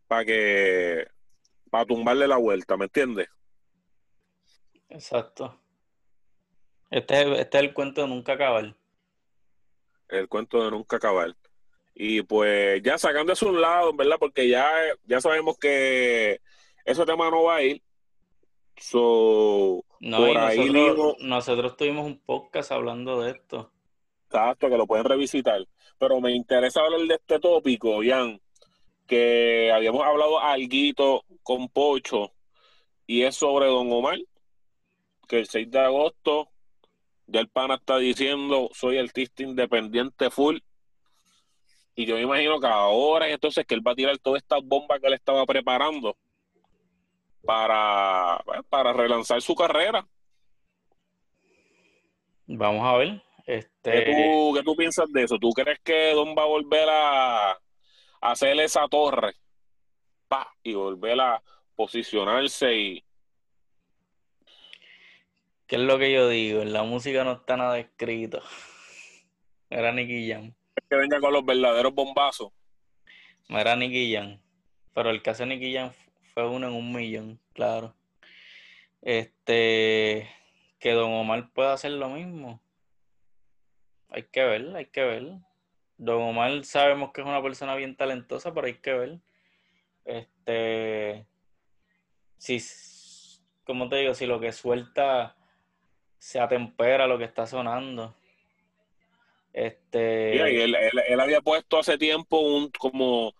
para 0.07 0.25
que, 0.25 1.07
para 1.71 1.85
tumbarle 1.87 2.27
la 2.27 2.37
vuelta, 2.37 2.77
¿me 2.77 2.85
entiendes? 2.85 3.29
Exacto. 4.89 5.59
Este 6.91 7.21
es, 7.21 7.39
este 7.39 7.57
es 7.57 7.63
el 7.63 7.73
cuento 7.73 8.01
de 8.01 8.07
nunca 8.09 8.33
acabar. 8.33 8.75
El 10.09 10.27
cuento 10.27 10.63
de 10.63 10.71
nunca 10.71 10.97
acabar. 10.97 11.35
Y 11.95 12.21
pues 12.23 12.81
ya 12.83 12.97
sacando 12.97 13.33
eso 13.33 13.47
a 13.47 13.51
un 13.51 13.61
lado, 13.61 13.93
¿verdad? 13.93 14.17
Porque 14.19 14.47
ya, 14.47 14.69
ya 15.05 15.21
sabemos 15.21 15.57
que 15.57 16.41
ese 16.85 17.05
tema 17.05 17.29
no 17.31 17.43
va 17.43 17.55
a 17.57 17.63
ir. 17.63 17.81
So, 18.77 19.85
No, 19.99 20.17
por 20.17 20.37
ahí 20.37 20.69
nosotros, 20.69 20.73
mismo, 20.73 21.15
nosotros 21.21 21.77
tuvimos 21.77 22.05
un 22.05 22.19
podcast 22.19 22.71
hablando 22.71 23.21
de 23.21 23.31
esto. 23.31 23.71
exacto, 24.25 24.69
que 24.69 24.77
lo 24.77 24.87
pueden 24.87 25.05
revisitar. 25.05 25.65
Pero 25.97 26.19
me 26.19 26.31
interesa 26.35 26.81
hablar 26.81 27.01
de 27.01 27.15
este 27.15 27.39
tópico, 27.39 28.01
Jan, 28.03 28.41
que 29.07 29.71
habíamos 29.71 30.05
hablado 30.05 30.39
alguito 30.39 31.23
con 31.43 31.67
Pocho, 31.69 32.31
y 33.07 33.23
es 33.23 33.35
sobre 33.35 33.65
Don 33.67 33.91
Omar, 33.91 34.17
que 35.27 35.39
el 35.39 35.47
6 35.47 35.69
de 35.69 35.79
agosto 35.79 36.49
ya 37.27 37.39
el 37.39 37.49
pana 37.49 37.75
está 37.75 37.97
diciendo, 37.97 38.69
soy 38.73 38.97
artista 38.97 39.43
independiente 39.43 40.29
full. 40.29 40.57
Y 41.95 42.05
yo 42.05 42.15
me 42.15 42.21
imagino 42.21 42.59
que 42.59 42.67
ahora 42.67 43.29
entonces 43.29 43.65
que 43.65 43.75
él 43.75 43.85
va 43.85 43.91
a 43.91 43.95
tirar 43.95 44.17
todas 44.17 44.41
estas 44.41 44.61
bombas 44.63 44.99
que 44.99 45.07
él 45.07 45.13
estaba 45.13 45.45
preparando 45.45 46.17
para, 47.45 48.43
para 48.69 48.93
relanzar 48.93 49.41
su 49.41 49.55
carrera. 49.55 50.05
Vamos 52.47 52.85
a 52.85 52.97
ver. 52.97 53.23
¿Qué 53.45 53.57
Este, 53.57 54.05
tú, 54.05 54.53
qué 54.53 54.63
tú 54.63 54.75
piensas 54.75 55.11
de 55.11 55.23
eso? 55.23 55.37
¿Tú 55.37 55.49
crees 55.51 55.79
que 55.83 56.13
Don 56.13 56.35
va 56.35 56.43
a 56.43 56.47
volver 56.47 56.87
a 56.89 57.59
hacer 58.21 58.59
esa 58.59 58.87
torre? 58.87 59.33
Pa, 60.27 60.55
y 60.63 60.73
volver 60.73 61.19
a 61.19 61.43
posicionarse 61.75 62.73
y 62.73 63.03
¿qué 65.67 65.75
es 65.75 65.81
lo 65.81 65.97
que 65.97 66.13
yo 66.13 66.29
digo? 66.29 66.61
En 66.61 66.73
la 66.73 66.83
música 66.83 67.23
no 67.23 67.33
está 67.33 67.57
nada 67.57 67.79
escrito. 67.79 68.41
Era 69.69 69.91
Nicky 69.91 70.29
Jam. 70.29 70.53
que 70.89 70.95
venga 70.95 71.19
con 71.19 71.33
los 71.33 71.45
verdaderos 71.45 71.93
bombazos. 71.93 72.51
Era 73.49 73.75
Nicky 73.75 74.13
Jam. 74.13 74.39
Pero 74.93 75.09
el 75.09 75.21
caso 75.21 75.43
de 75.43 75.49
Nicky 75.55 75.73
Jam 75.73 75.91
fue 76.33 76.47
uno 76.47 76.67
en 76.67 76.73
un 76.73 76.93
millón, 76.93 77.39
claro. 77.53 77.95
Este, 79.01 80.29
que 80.79 80.91
Don 80.91 81.11
Omar 81.11 81.49
pueda 81.53 81.73
hacer 81.73 81.91
lo 81.91 82.09
mismo. 82.09 82.61
Hay 84.09 84.23
que 84.23 84.43
ver, 84.43 84.75
hay 84.75 84.85
que 84.87 85.03
ver. 85.03 85.33
Don 86.03 86.19
Omar 86.23 86.63
sabemos 86.65 87.11
que 87.11 87.21
es 87.21 87.27
una 87.27 87.43
persona 87.43 87.75
bien 87.75 87.95
talentosa, 87.95 88.51
pero 88.55 88.65
hay 88.65 88.73
que 88.73 88.91
ver. 88.91 89.19
Este, 90.03 91.27
si, 92.37 92.59
como 93.63 93.87
te 93.87 93.97
digo, 93.97 94.15
si 94.15 94.25
lo 94.25 94.39
que 94.39 94.51
suelta 94.51 95.37
se 96.17 96.39
atempera 96.39 97.05
lo 97.05 97.19
que 97.19 97.25
está 97.25 97.45
sonando. 97.45 98.15
Este, 99.53 100.31
Mira, 100.31 100.49
y 100.49 100.55
él, 100.61 100.73
él- 100.75 101.03
él 101.07 101.19
había 101.19 101.39
puesto 101.41 101.77
hace 101.77 101.99
tiempo 101.99 102.39
un 102.39 102.71
como, 102.71 103.35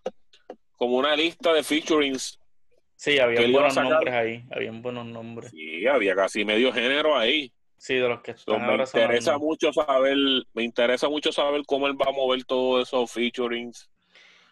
como 0.77 0.97
una 0.97 1.15
lista 1.15 1.53
de 1.53 1.63
featurings. 1.63 2.39
sí, 2.95 3.13
que 3.15 3.21
habían 3.21 3.43
él 3.45 3.51
iba 3.51 3.61
a 3.61 3.73
buenos 3.73 3.89
nombres 3.89 4.13
ahí, 4.13 4.45
habían 4.51 4.83
buenos 4.83 5.05
nombres. 5.07 5.49
Sí, 5.49 5.87
había 5.87 6.13
casi 6.13 6.45
medio 6.45 6.71
género 6.71 7.17
ahí. 7.17 7.51
Sí, 7.81 7.95
de 7.95 8.07
los 8.07 8.21
que 8.21 8.37
So, 8.37 8.53
están 8.53 8.61
me 8.61 8.67
ahora 8.73 8.83
interesa 8.83 9.39
mucho 9.39 9.73
saber, 9.73 10.15
me 10.53 10.63
interesa 10.63 11.09
mucho 11.09 11.31
saber 11.31 11.63
cómo 11.65 11.87
él 11.87 11.99
va 11.99 12.09
a 12.09 12.11
mover 12.11 12.43
todos 12.43 12.87
esos 12.87 13.11
featurings. 13.11 13.89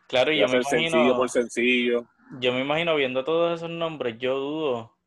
Claro, 0.07 0.33
y 0.33 0.39
yo 0.39 0.47
me 0.47 0.63
sencillo 0.63 0.87
imagino, 0.87 1.15
por 1.15 1.29
sencillo. 1.29 2.07
yo 2.39 2.53
me 2.53 2.61
imagino 2.61 2.95
viendo 2.95 3.23
todos 3.23 3.59
esos 3.59 3.69
nombres, 3.69 4.17
yo 4.17 4.39
dudo 4.39 4.97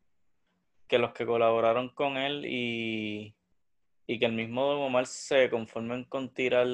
que 0.87 0.99
los 0.99 1.11
que 1.11 1.25
colaboraron 1.25 1.89
con 1.89 2.15
él 2.15 2.45
y, 2.45 3.35
y 4.07 4.19
que 4.19 4.25
el 4.25 4.31
mismo 4.31 4.67
Don 4.67 4.83
Omar 4.83 5.05
se 5.05 5.49
conformen 5.49 6.05
con 6.05 6.29
tirar 6.29 6.67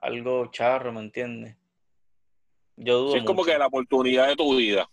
algo 0.00 0.50
charro, 0.50 0.92
¿me 0.92 0.98
entiendes? 0.98 1.56
Yo 2.74 2.98
dudo 2.98 3.12
Sí, 3.12 3.18
es 3.18 3.24
como 3.24 3.44
que 3.44 3.56
la 3.56 3.68
oportunidad 3.68 4.26
de 4.26 4.34
tu 4.34 4.56
vida. 4.56 4.90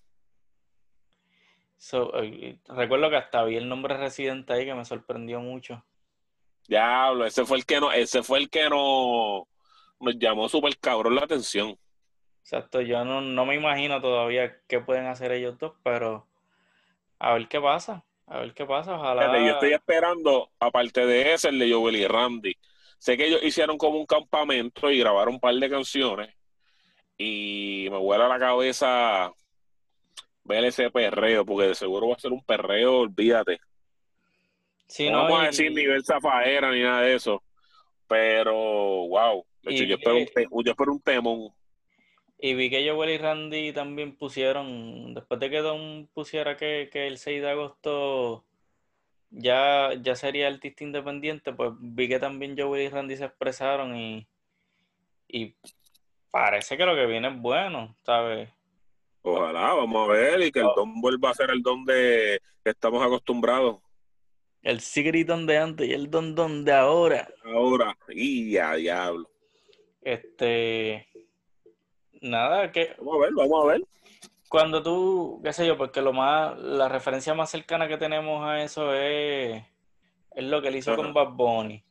So, 1.84 2.15
eh, 2.23 2.57
recuerdo 2.69 3.09
que 3.09 3.17
hasta 3.17 3.43
vi 3.43 3.57
el 3.57 3.67
nombre 3.67 3.97
residente 3.97 4.53
ahí 4.53 4.63
que 4.63 4.73
me 4.73 4.86
sorprendió 4.86 5.41
mucho. 5.41 5.84
Diablo, 6.65 7.25
ese 7.25 7.45
fue 7.45 7.57
el 7.57 7.65
que 7.65 7.81
no, 7.81 7.91
ese 7.91 8.23
fue 8.23 8.39
el 8.39 8.49
que 8.49 8.69
no 8.69 9.49
nos 9.99 10.17
llamó 10.17 10.47
súper 10.47 10.77
cabrón 10.79 11.15
la 11.15 11.23
atención. 11.25 11.77
Exacto, 12.39 12.79
yo 12.79 13.03
no, 13.03 13.19
no 13.19 13.45
me 13.45 13.55
imagino 13.55 13.99
todavía 13.99 14.61
qué 14.69 14.79
pueden 14.79 15.07
hacer 15.07 15.34
ellos 15.34 15.57
dos, 15.57 15.73
pero 15.84 16.25
a 17.19 17.34
ver 17.34 17.49
qué 17.49 17.59
pasa, 17.59 18.05
a 18.27 18.39
ver 18.39 18.53
qué 18.53 18.65
pasa, 18.65 18.97
Fíjate, 18.97 19.19
Yo 19.19 19.29
ojalá. 19.34 19.51
estoy 19.51 19.73
esperando, 19.73 20.51
aparte 20.61 21.05
de 21.05 21.34
ese, 21.34 21.49
el 21.49 21.59
de 21.59 21.73
Joel 21.73 21.97
y 21.97 22.07
Randy. 22.07 22.55
Sé 22.97 23.17
que 23.17 23.27
ellos 23.27 23.43
hicieron 23.43 23.77
como 23.77 23.99
un 23.99 24.05
campamento 24.05 24.89
y 24.89 24.99
grabaron 24.99 25.34
un 25.34 25.39
par 25.41 25.53
de 25.53 25.69
canciones. 25.69 26.34
Y 27.17 27.89
me 27.91 27.97
vuela 27.97 28.29
la 28.29 28.39
cabeza 28.39 29.34
ver 30.43 30.65
ese 30.65 30.89
perreo, 30.91 31.45
porque 31.45 31.67
de 31.69 31.75
seguro 31.75 32.09
va 32.09 32.15
a 32.15 32.19
ser 32.19 32.31
un 32.31 32.43
perreo, 32.43 32.99
olvídate. 32.99 33.59
Sí, 34.87 35.09
no 35.09 35.17
¿no? 35.17 35.23
vamos 35.23 35.41
a 35.43 35.45
decir 35.47 35.71
nivel 35.71 36.03
zafaera 36.03 36.71
ni 36.71 36.81
nada 36.81 37.01
de 37.01 37.15
eso. 37.15 37.41
Pero, 38.07 38.53
wow. 38.53 39.45
De 39.63 39.73
hecho, 39.73 39.83
Y 39.83 39.87
yo 39.87 39.95
espero, 39.95 40.17
un 40.17 40.25
que- 40.25 40.31
te- 40.31 40.47
yo 40.51 40.71
espero 40.71 40.91
un 40.91 41.01
temón. 41.01 41.49
Y 42.37 42.53
vi 42.55 42.69
que 42.69 42.87
Joel 42.89 43.09
y 43.11 43.17
Randy 43.17 43.71
también 43.71 44.17
pusieron, 44.17 45.13
después 45.13 45.39
de 45.39 45.49
que 45.49 45.59
Don 45.61 46.09
pusiera 46.13 46.57
que, 46.57 46.89
que 46.91 47.07
el 47.07 47.17
6 47.17 47.41
de 47.41 47.49
agosto 47.49 48.43
ya, 49.29 49.91
ya 50.01 50.15
sería 50.15 50.47
artista 50.49 50.83
independiente, 50.83 51.53
pues 51.53 51.71
vi 51.79 52.09
que 52.09 52.19
también 52.19 52.55
Joel 52.57 52.81
y 52.83 52.89
Randy 52.89 53.15
se 53.15 53.25
expresaron 53.25 53.95
y, 53.95 54.27
y 55.29 55.55
parece 56.31 56.75
que 56.75 56.85
lo 56.85 56.95
que 56.95 57.05
viene 57.05 57.29
es 57.29 57.39
bueno, 57.41 57.95
¿sabes? 58.03 58.49
Ojalá, 59.26 59.74
vamos 59.74 60.09
a 60.09 60.11
ver, 60.11 60.41
y 60.41 60.51
que 60.51 60.59
el 60.59 60.67
don 60.76 60.99
vuelva 61.01 61.30
a 61.30 61.34
ser 61.34 61.49
el 61.49 61.61
don 61.61 61.86
de 61.86 62.41
que 62.63 62.69
estamos 62.69 63.01
acostumbrados. 63.01 63.78
El 64.61 64.80
Sigridon 64.82 65.45
de 65.45 65.57
antes 65.57 65.88
y 65.89 65.93
el 65.93 66.09
Don 66.09 66.36
Don 66.36 66.63
de 66.63 66.71
ahora. 66.74 67.28
Ahora, 67.43 67.97
y 68.09 68.55
a 68.57 68.74
diablo. 68.76 69.30
Este. 70.01 71.07
Nada, 72.21 72.71
que 72.71 72.95
Vamos 72.97 73.15
a 73.15 73.19
ver, 73.19 73.34
vamos 73.34 73.63
a 73.63 73.67
ver. 73.67 73.82
cuando 74.47 74.82
tú, 74.82 75.41
qué 75.43 75.51
sé 75.51 75.67
yo, 75.67 75.78
porque 75.78 76.01
lo 76.01 76.13
más, 76.13 76.57
la 76.59 76.88
referencia 76.88 77.34
más 77.34 77.49
cercana 77.49 77.88
que 77.89 77.97
tenemos 77.97 78.45
a 78.45 78.61
eso 78.63 78.93
es, 78.93 79.61
es 80.32 80.43
lo 80.45 80.61
que 80.61 80.69
él 80.69 80.78
hizo 80.78 80.91
Ajá. 80.93 81.01
con 81.01 81.13
Bad 81.13 81.32
Bunny. 81.34 81.84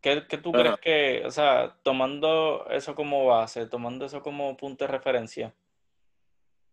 ¿Qué, 0.00 0.26
qué 0.28 0.38
tú 0.38 0.52
crees 0.52 0.78
que, 0.80 1.22
o 1.26 1.30
sea, 1.30 1.76
tomando 1.82 2.66
eso 2.70 2.94
como 2.94 3.26
base, 3.26 3.66
tomando 3.66 4.06
eso 4.06 4.22
como 4.22 4.56
punto 4.56 4.84
de 4.84 4.92
referencia, 4.92 5.52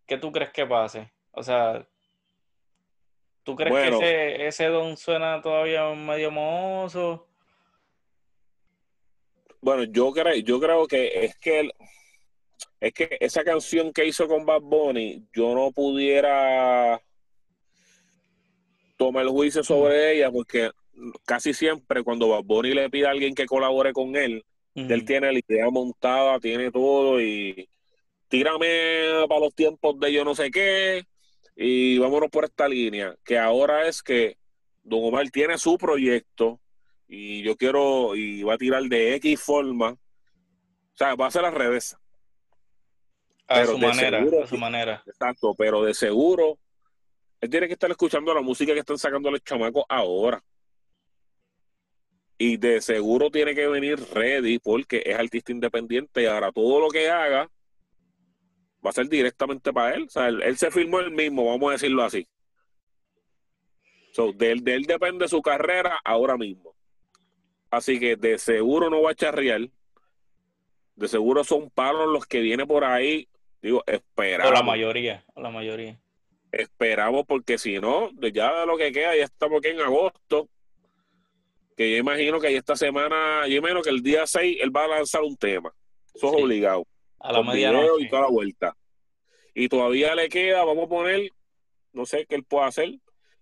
¿qué 0.06 0.16
tú 0.16 0.30
crees 0.30 0.50
que 0.50 0.64
pase? 0.64 1.10
O 1.32 1.42
sea, 1.42 1.84
¿tú 3.42 3.56
crees 3.56 3.72
Bueno. 3.72 3.98
que 3.98 4.04
ese, 4.36 4.46
ese 4.46 4.66
don 4.66 4.96
suena 4.96 5.42
todavía 5.42 5.88
medio 5.94 6.30
mohoso? 6.30 7.26
Bueno, 9.60 9.82
yo 9.84 10.12
creo, 10.12 10.36
yo 10.36 10.60
creo 10.60 10.86
que 10.86 11.24
es 11.24 11.36
que 11.38 11.60
el- 11.60 11.72
es 12.78 12.92
que 12.92 13.16
esa 13.18 13.42
canción 13.42 13.92
que 13.92 14.06
hizo 14.06 14.28
con 14.28 14.46
Bad 14.46 14.60
Bunny, 14.60 15.26
yo 15.32 15.52
no 15.54 15.72
pudiera 15.72 17.00
tomar 18.96 19.24
el 19.24 19.30
juicio 19.30 19.64
sobre 19.64 20.12
ella 20.12 20.30
porque 20.30 20.70
casi 21.24 21.54
siempre 21.54 22.02
cuando 22.02 22.28
Bad 22.28 22.44
Bunny 22.44 22.74
le 22.74 22.90
pide 22.90 23.06
a 23.06 23.10
alguien 23.10 23.34
que 23.34 23.46
colabore 23.46 23.92
con 23.92 24.16
él, 24.16 24.44
él 24.74 25.04
tiene 25.06 25.32
la 25.32 25.38
idea 25.38 25.70
montada, 25.70 26.38
tiene 26.38 26.70
todo 26.70 27.20
y 27.20 27.68
tírame 28.28 29.26
para 29.26 29.40
los 29.40 29.54
tiempos 29.54 29.98
de 29.98 30.12
yo 30.12 30.24
no 30.24 30.34
sé 30.34 30.50
qué 30.50 31.04
y 31.54 31.96
vámonos 31.98 32.28
por 32.30 32.44
esta 32.44 32.68
línea, 32.68 33.16
que 33.24 33.38
ahora 33.38 33.88
es 33.88 34.02
que 34.02 34.36
Don 34.82 35.02
Omar 35.02 35.30
tiene 35.30 35.56
su 35.56 35.78
proyecto 35.78 36.60
y 37.08 37.42
yo 37.42 37.56
quiero 37.56 38.14
y 38.14 38.42
va 38.42 38.54
a 38.54 38.58
tirar 38.58 38.82
de 38.82 39.14
X 39.14 39.40
forma, 39.40 39.92
o 39.92 39.98
sea, 40.94 41.14
va 41.14 41.26
a 41.28 41.30
ser 41.30 41.46
al 41.46 41.54
revés, 41.54 41.96
A 43.46 43.54
pero 43.54 43.72
su 43.72 43.78
manera, 43.78 44.18
seguro 44.18 44.42
a 44.42 44.46
su 44.46 44.58
manera. 44.58 45.02
exacto, 45.06 45.54
pero 45.56 45.82
de 45.82 45.94
seguro 45.94 46.58
él 47.40 47.50
tiene 47.50 47.66
que 47.66 47.74
estar 47.74 47.90
escuchando 47.90 48.34
la 48.34 48.42
música 48.42 48.74
que 48.74 48.80
están 48.80 48.98
sacando 48.98 49.30
los 49.30 49.42
chamacos 49.42 49.84
ahora. 49.88 50.42
Y 52.38 52.58
de 52.58 52.80
seguro 52.82 53.30
tiene 53.30 53.54
que 53.54 53.66
venir 53.66 53.98
ready 54.12 54.58
porque 54.58 55.02
es 55.06 55.16
artista 55.18 55.52
independiente 55.52 56.22
y 56.22 56.26
ahora 56.26 56.52
todo 56.52 56.80
lo 56.80 56.88
que 56.88 57.08
haga 57.08 57.50
va 58.84 58.90
a 58.90 58.92
ser 58.92 59.08
directamente 59.08 59.72
para 59.72 59.94
él. 59.94 60.04
O 60.04 60.10
sea, 60.10 60.28
él, 60.28 60.42
él 60.42 60.56
se 60.58 60.70
firmó 60.70 61.00
él 61.00 61.10
mismo, 61.10 61.46
vamos 61.46 61.70
a 61.70 61.72
decirlo 61.72 62.02
así. 62.02 62.28
So, 64.12 64.32
de, 64.32 64.52
él, 64.52 64.64
de 64.64 64.74
él 64.74 64.82
depende 64.84 65.28
su 65.28 65.42
carrera 65.42 65.98
ahora 66.04 66.36
mismo. 66.36 66.74
Así 67.70 67.98
que 67.98 68.16
de 68.16 68.38
seguro 68.38 68.88
no 68.90 69.02
va 69.02 69.10
a 69.10 69.14
charrear. 69.14 69.68
De 70.94 71.08
seguro 71.08 71.44
son 71.44 71.70
palos 71.70 72.08
los 72.08 72.26
que 72.26 72.40
vienen 72.40 72.66
por 72.66 72.84
ahí. 72.84 73.28
Digo, 73.60 73.78
O 73.80 73.90
la 73.90 73.96
esperamos. 73.96 74.64
mayoría, 74.64 75.24
o 75.34 75.40
la 75.40 75.50
mayoría. 75.50 76.00
Esperamos 76.52 77.26
porque 77.26 77.58
si 77.58 77.78
no, 77.78 78.10
ya 78.32 78.60
de 78.60 78.66
lo 78.66 78.76
que 78.78 78.92
queda, 78.92 79.16
ya 79.16 79.24
estamos 79.24 79.58
aquí 79.58 79.68
en 79.68 79.80
agosto. 79.80 80.48
Que 81.76 81.90
yo 81.92 81.96
imagino 81.98 82.40
que 82.40 82.56
esta 82.56 82.74
semana, 82.76 83.46
yo 83.46 83.56
imagino 83.56 83.82
que 83.82 83.90
el 83.90 84.02
día 84.02 84.26
6 84.26 84.58
él 84.60 84.74
va 84.74 84.84
a 84.84 84.88
lanzar 84.88 85.22
un 85.22 85.36
tema. 85.36 85.72
Eso 86.14 86.28
es 86.28 86.36
Sí. 86.36 86.42
obligado. 86.42 86.86
A 87.20 87.32
la 87.32 87.42
medianoche. 87.42 88.04
y 88.04 88.08
toda 88.08 88.22
la 88.22 88.28
vuelta. 88.28 88.76
Y 89.54 89.68
todavía 89.68 90.14
le 90.14 90.28
queda, 90.28 90.64
vamos 90.64 90.84
a 90.86 90.88
poner, 90.88 91.30
no 91.92 92.06
sé 92.06 92.26
qué 92.26 92.36
él 92.36 92.44
puede 92.44 92.66
hacer. 92.66 92.94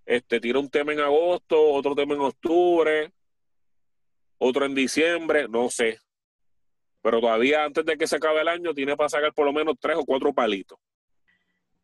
Este, 0.07 0.41
tira 0.41 0.59
un 0.59 0.69
tema 0.71 0.93
en 0.93 1.01
agosto, 1.01 1.61
otro 1.73 1.95
tema 1.95 2.15
en 2.15 2.21
octubre, 2.21 3.11
otro 4.39 4.65
en 4.67 4.75
diciembre, 4.75 5.47
no 5.49 5.71
sé. 5.71 5.99
Pero 7.03 7.21
todavía 7.21 7.65
antes 7.65 7.85
de 7.85 7.97
que 7.99 8.07
se 8.07 8.17
acabe 8.17 8.41
el 8.41 8.49
año, 8.49 8.75
tiene 8.75 8.97
para 8.97 9.09
sacar 9.09 9.33
por 9.33 9.45
lo 9.47 9.53
menos 9.53 9.77
tres 9.81 9.97
o 9.97 10.05
cuatro 10.05 10.33
palitos. 10.33 10.79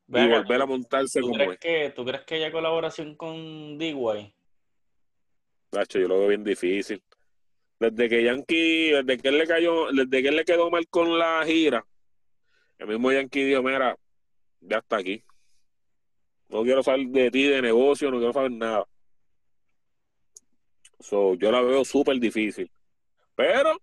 Ven 0.07 0.27
y 0.27 0.29
volver 0.33 0.63
a 0.63 0.67
montarse 0.67 1.21
¿tú 1.21 1.27
como 1.29 1.37
crees 1.39 1.53
es. 1.53 1.59
que, 1.61 1.91
¿Tú 1.95 2.05
crees 2.05 2.23
que 2.25 2.35
haya 2.37 2.51
colaboración 2.53 3.15
con 3.17 3.79
D-Way? 3.79 4.35
Nacho, 5.73 5.99
yo 5.99 6.09
lo 6.09 6.19
veo 6.19 6.29
bien 6.29 6.45
difícil. 6.45 7.03
Desde 7.79 8.09
que 8.09 8.23
Yankee, 8.23 8.91
desde 8.91 9.19
que 9.19 9.29
él 9.29 9.39
le 9.39 9.47
cayó, 9.47 9.91
desde 9.93 10.23
que 10.23 10.29
él 10.29 10.37
le 10.37 10.45
quedó 10.45 10.71
mal 10.71 10.87
con 10.89 11.19
la 11.19 11.43
gira, 11.47 11.85
el 12.79 12.89
mismo 12.89 13.13
Yankee 13.13 13.45
dijo, 13.45 13.63
mira, 13.63 13.97
ya 14.61 14.79
está 14.79 14.97
aquí. 14.97 15.23
No 16.49 16.63
quiero 16.63 16.83
saber 16.83 17.07
de 17.07 17.31
ti, 17.31 17.45
de 17.45 17.63
negocio, 17.63 18.11
no 18.11 18.19
quiero 18.19 18.33
saber 18.33 18.51
nada. 18.51 18.85
So, 20.99 21.35
yo 21.35 21.51
la 21.51 21.63
veo 21.63 21.85
súper 21.85 22.19
difícil. 22.19 22.71
Pero 23.35 23.81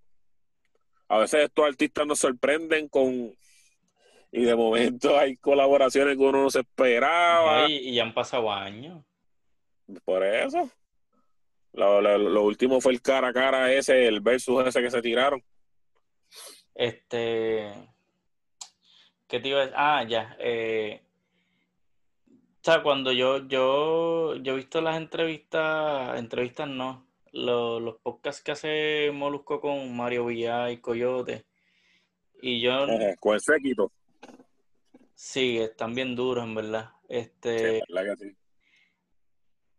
a 1.07 1.19
veces 1.19 1.45
estos 1.45 1.65
artistas 1.65 2.05
nos 2.05 2.19
sorprenden 2.19 2.89
con... 2.89 3.33
Y 4.31 4.41
de 4.41 4.55
momento 4.55 5.17
hay 5.17 5.37
colaboraciones 5.37 6.17
que 6.17 6.23
uno 6.23 6.43
no 6.43 6.49
se 6.51 6.59
esperaba. 6.59 7.61
No, 7.61 7.69
y, 7.69 7.77
y 7.77 7.95
ya 7.95 8.03
han 8.03 8.13
pasado 8.13 8.51
años. 8.51 9.03
Por 10.03 10.23
eso. 10.23 10.69
Lo, 11.77 12.01
lo- 12.01 12.17
lo 12.17 12.41
último 12.43 12.81
fue 12.81 12.91
el 12.91 13.01
cara 13.03 13.27
a 13.27 13.33
cara 13.33 13.71
ese, 13.71 14.07
el 14.07 14.19
versus 14.19 14.65
ese 14.65 14.81
que 14.81 14.89
se 14.89 14.99
tiraron. 15.01 15.43
Este. 16.73 17.71
¿Qué 19.27 19.39
te 19.39 19.49
iba 19.49 19.59
a 19.59 19.61
decir? 19.61 19.75
Ah, 19.77 20.03
ya. 20.03 20.35
eh, 20.39 21.01
o 22.29 22.63
sea, 22.69 22.81
cuando 22.81 23.11
yo, 23.11 23.47
yo, 23.47 24.35
yo 24.37 24.53
he 24.53 24.55
visto 24.57 24.81
las 24.81 24.97
entrevistas, 24.97 26.17
entrevistas 26.17 26.67
no, 26.67 27.05
lo- 27.31 27.79
los 27.79 27.97
podcasts 27.99 28.41
que 28.41 28.51
hace 28.53 29.11
Molusco 29.13 29.61
con 29.61 29.95
Mario 29.95 30.25
Villar 30.25 30.71
y 30.71 30.77
Coyote. 30.81 31.45
Y 32.41 32.59
yo, 32.59 32.87
Con 33.19 33.35
el 33.35 33.39
séquito. 33.39 33.91
sí, 35.13 35.59
están 35.59 35.93
bien 35.93 36.15
duros, 36.15 36.43
en 36.43 36.55
verdad. 36.55 36.89
Sí, 37.01 37.05
Este, 37.09 37.81
verdad 37.87 38.15
que 38.17 38.25
sí. 38.29 38.35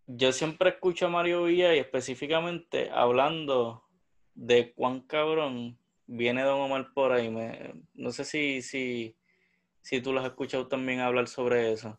Yo 0.08 0.32
siempre 0.32 0.70
escucho 0.70 1.06
a 1.06 1.10
Mario 1.10 1.44
Villar 1.44 1.74
y 1.74 1.78
específicamente 1.78 2.90
hablando 2.90 3.84
de 4.34 4.72
cuán 4.72 5.00
cabrón 5.02 5.78
viene 6.06 6.42
Don 6.42 6.60
Omar 6.60 6.92
por 6.94 7.12
ahí. 7.12 7.28
Me, 7.28 7.74
no 7.94 8.10
sé 8.10 8.24
si, 8.24 8.62
si, 8.62 9.14
si 9.82 10.00
tú 10.00 10.14
lo 10.14 10.20
has 10.20 10.26
escuchado 10.26 10.66
también 10.66 11.00
hablar 11.00 11.28
sobre 11.28 11.72
eso. 11.72 11.98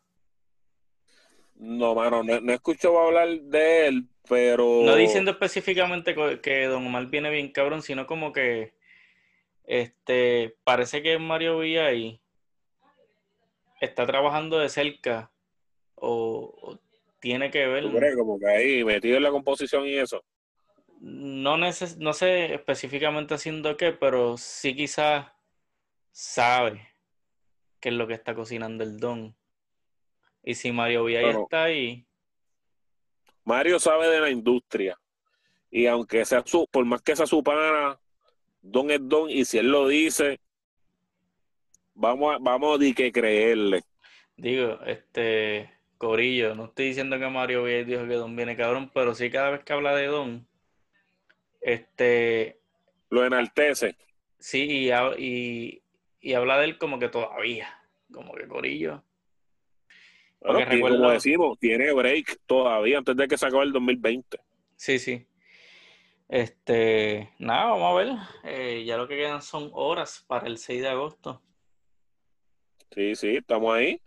No, 1.54 1.94
mano, 1.94 2.24
no, 2.24 2.40
no 2.40 2.52
he 2.52 2.56
escuchado 2.56 2.98
hablar 2.98 3.28
de 3.28 3.86
él, 3.86 4.08
pero. 4.28 4.82
No 4.82 4.96
diciendo 4.96 5.30
específicamente 5.30 6.16
que 6.42 6.66
Don 6.66 6.86
Omar 6.86 7.06
viene 7.06 7.30
bien 7.30 7.52
cabrón, 7.52 7.82
sino 7.82 8.06
como 8.06 8.32
que 8.32 8.74
este 9.64 10.56
parece 10.64 11.00
que 11.00 11.16
Mario 11.18 11.60
Villay 11.60 12.20
está 13.80 14.04
trabajando 14.04 14.58
de 14.58 14.68
cerca 14.68 15.30
o, 15.94 16.52
o 16.60 16.79
tiene 17.20 17.50
que 17.50 17.66
ver. 17.66 17.84
¿Tú 17.84 17.96
crees? 17.96 18.16
Como 18.16 18.38
que 18.38 18.46
ahí 18.46 18.84
metido 18.84 19.16
en 19.16 19.22
la 19.22 19.30
composición 19.30 19.86
y 19.86 19.94
eso. 19.94 20.24
No, 21.00 21.56
neces- 21.56 21.96
no 21.96 22.12
sé 22.12 22.54
específicamente 22.54 23.34
haciendo 23.34 23.76
qué, 23.76 23.92
pero 23.92 24.36
sí 24.36 24.74
quizás 24.74 25.26
sabe 26.10 26.86
qué 27.80 27.90
es 27.90 27.94
lo 27.94 28.06
que 28.06 28.14
está 28.14 28.34
cocinando 28.34 28.84
el 28.84 28.98
don. 28.98 29.34
Y 30.42 30.54
si 30.54 30.72
Mario 30.72 31.02
Bueno. 31.02 31.42
está 31.42 31.64
ahí, 31.64 32.06
Mario 33.44 33.78
sabe 33.78 34.08
de 34.08 34.20
la 34.20 34.30
industria. 34.30 34.98
Y 35.70 35.86
aunque 35.86 36.24
sea 36.24 36.42
su, 36.44 36.66
por 36.70 36.84
más 36.84 37.00
que 37.02 37.14
sea 37.16 37.26
su 37.26 37.42
pana, 37.42 37.98
don 38.60 38.90
es 38.90 39.00
don. 39.02 39.30
Y 39.30 39.44
si 39.44 39.58
él 39.58 39.70
lo 39.70 39.86
dice, 39.88 40.40
vamos 41.94 42.34
a, 42.34 42.38
vamos 42.40 42.74
a 42.74 42.78
di 42.78 42.92
que 42.92 43.12
creerle. 43.12 43.82
Digo, 44.36 44.80
este, 44.84 45.70
Corillo, 46.00 46.54
no 46.54 46.64
estoy 46.64 46.86
diciendo 46.86 47.18
que 47.18 47.28
Mario 47.28 47.62
Villay 47.64 47.84
dijo 47.84 48.08
que 48.08 48.14
Don 48.14 48.34
viene 48.34 48.56
cabrón, 48.56 48.90
pero 48.94 49.14
sí 49.14 49.30
cada 49.30 49.50
vez 49.50 49.62
que 49.64 49.74
habla 49.74 49.94
de 49.94 50.06
Don, 50.06 50.48
este, 51.60 52.58
Lo 53.10 53.22
enaltece. 53.26 53.96
sí, 54.38 54.88
y, 54.88 54.90
y, 55.18 55.82
y 56.22 56.32
habla 56.32 56.56
de 56.58 56.64
él 56.64 56.78
como 56.78 56.98
que 56.98 57.10
todavía, 57.10 57.68
como 58.10 58.32
que 58.32 58.48
Corillo. 58.48 59.04
Bueno, 60.40 60.64
recuerdo- 60.64 60.96
como 60.96 61.10
decimos, 61.10 61.58
tiene 61.58 61.92
break 61.92 62.40
todavía 62.46 62.96
antes 62.96 63.14
de 63.14 63.28
que 63.28 63.36
se 63.36 63.44
acabe 63.46 63.64
el 63.64 63.72
2020. 63.72 64.38
Sí, 64.76 64.98
sí. 64.98 65.26
Este, 66.30 67.28
nada, 67.38 67.66
vamos 67.72 67.92
a 67.92 68.02
ver. 68.02 68.16
Eh, 68.44 68.84
ya 68.86 68.96
lo 68.96 69.06
que 69.06 69.16
quedan 69.16 69.42
son 69.42 69.68
horas 69.74 70.24
para 70.26 70.46
el 70.46 70.56
6 70.56 70.80
de 70.80 70.88
agosto. 70.88 71.42
Sí, 72.94 73.14
sí, 73.16 73.36
estamos 73.36 73.74
ahí. 73.74 74.00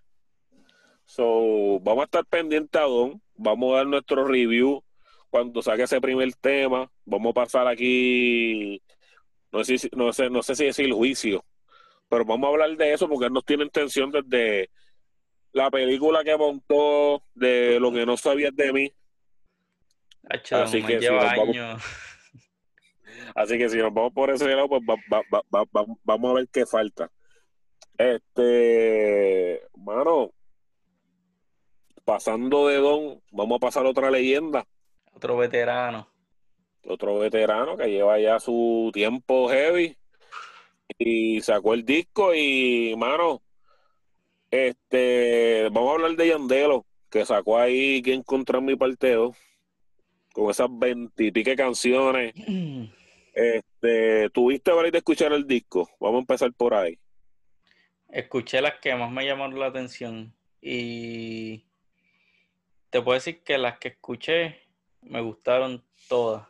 So, 1.14 1.80
vamos 1.82 2.01
a 2.01 2.05
estar 2.05 2.26
pendientes 2.26 2.82
a 2.82 2.86
Don. 2.86 3.22
Vamos 3.36 3.72
a 3.74 3.78
dar 3.78 3.86
nuestro 3.86 4.26
review 4.26 4.84
cuando 5.30 5.61
saque 5.61 5.84
ese 5.84 6.01
primer 6.01 6.34
tema. 6.34 6.91
Vamos 7.05 7.30
a 7.30 7.34
pasar 7.36 7.68
aquí, 7.68 8.82
no 9.51 9.64
sé, 9.64 9.78
si- 9.78 9.91
no 9.95 10.11
sé, 10.11 10.32
no 10.32 10.41
sé 10.41 10.55
si 10.55 10.66
decir 10.66 10.91
juicio, 10.91 11.45
pero 12.09 12.26
vamos 12.26 12.47
a 12.47 12.51
hablar 12.53 12.76
de 12.76 12.93
eso 12.93 13.07
porque 13.07 13.28
él 13.28 13.34
nos 13.34 13.45
tiene 13.45 13.64
intención 13.64 14.09
desde 14.11 14.72
la 15.51 15.70
película 15.70 16.24
que 16.24 16.36
montó, 16.36 17.22
de 17.36 17.80
lo 17.80 17.91
que 17.93 18.07
no 18.07 18.18
sabías 18.18 18.55
de 18.55 18.74
mí. 18.74 18.91
Hacho, 20.32 20.55
Así 20.64 20.82
que 20.82 20.99
lleva 20.99 21.26
nos 21.26 21.36
vamos-. 21.38 21.84
Así 23.36 23.57
que 23.59 23.70
si 23.70 23.78
nos 23.78 23.93
vamos 23.93 24.14
por 24.14 24.32
ese 24.32 24.47
lado, 24.47 24.68
pues 24.68 24.82
va- 24.82 24.95
va- 25.14 25.22
va- 25.32 25.43
va- 25.53 25.66
va- 25.84 25.95
vamos 26.05 26.32
a 26.32 26.34
ver 26.34 26.47
qué 26.51 26.66
falta. 26.66 27.11
Este, 27.99 29.61
mano, 29.78 30.32
pasando 32.05 32.67
de 32.67 32.77
Don, 32.77 33.21
vamos 33.31 33.57
a 33.57 33.59
pasar 33.59 33.85
a 33.85 33.89
otra 33.89 34.11
leyenda, 34.11 34.65
Otro 35.13 35.37
veterano. 35.37 36.07
otro 36.85 37.19
veterano 37.19 37.77
que 37.77 37.89
lleva 37.89 38.19
ya 38.19 38.39
su 38.39 38.91
tiempo 38.93 39.49
heavy 39.49 39.97
y 40.97 41.41
sacó 41.41 41.73
el 41.73 41.85
disco 41.85 42.33
y, 42.35 42.93
mano, 42.97 43.41
este, 44.51 45.69
vamos 45.71 45.91
a 45.91 45.93
hablar 45.95 46.15
de 46.15 46.27
Yandelo, 46.27 46.85
que 47.09 47.25
sacó 47.25 47.57
ahí 47.57 48.01
que 48.01 48.13
encontré 48.13 48.57
en 48.59 48.65
mi 48.65 48.75
parteo, 48.75 49.33
con 50.33 50.49
esas 50.49 50.67
veintipique 50.71 51.55
canciones. 51.55 52.33
Este, 53.35 54.29
¿tuviste 54.29 54.69
a 54.69 54.75
de 54.75 54.95
escuchar 54.95 55.33
el 55.33 55.47
disco? 55.47 55.89
Vamos 55.99 56.17
a 56.17 56.19
empezar 56.19 56.53
por 56.53 56.75
ahí. 56.75 56.99
Escuché 58.07 58.61
las 58.61 58.75
que 58.79 58.93
más 58.93 59.11
me 59.11 59.25
llamaron 59.25 59.59
la 59.59 59.65
atención 59.65 60.35
y 60.61 61.63
te 62.93 63.01
puedo 63.01 63.15
decir 63.15 63.41
que 63.41 63.57
las 63.57 63.79
que 63.79 63.87
escuché 63.87 64.61
me 65.01 65.19
gustaron 65.19 65.83
todas. 66.07 66.47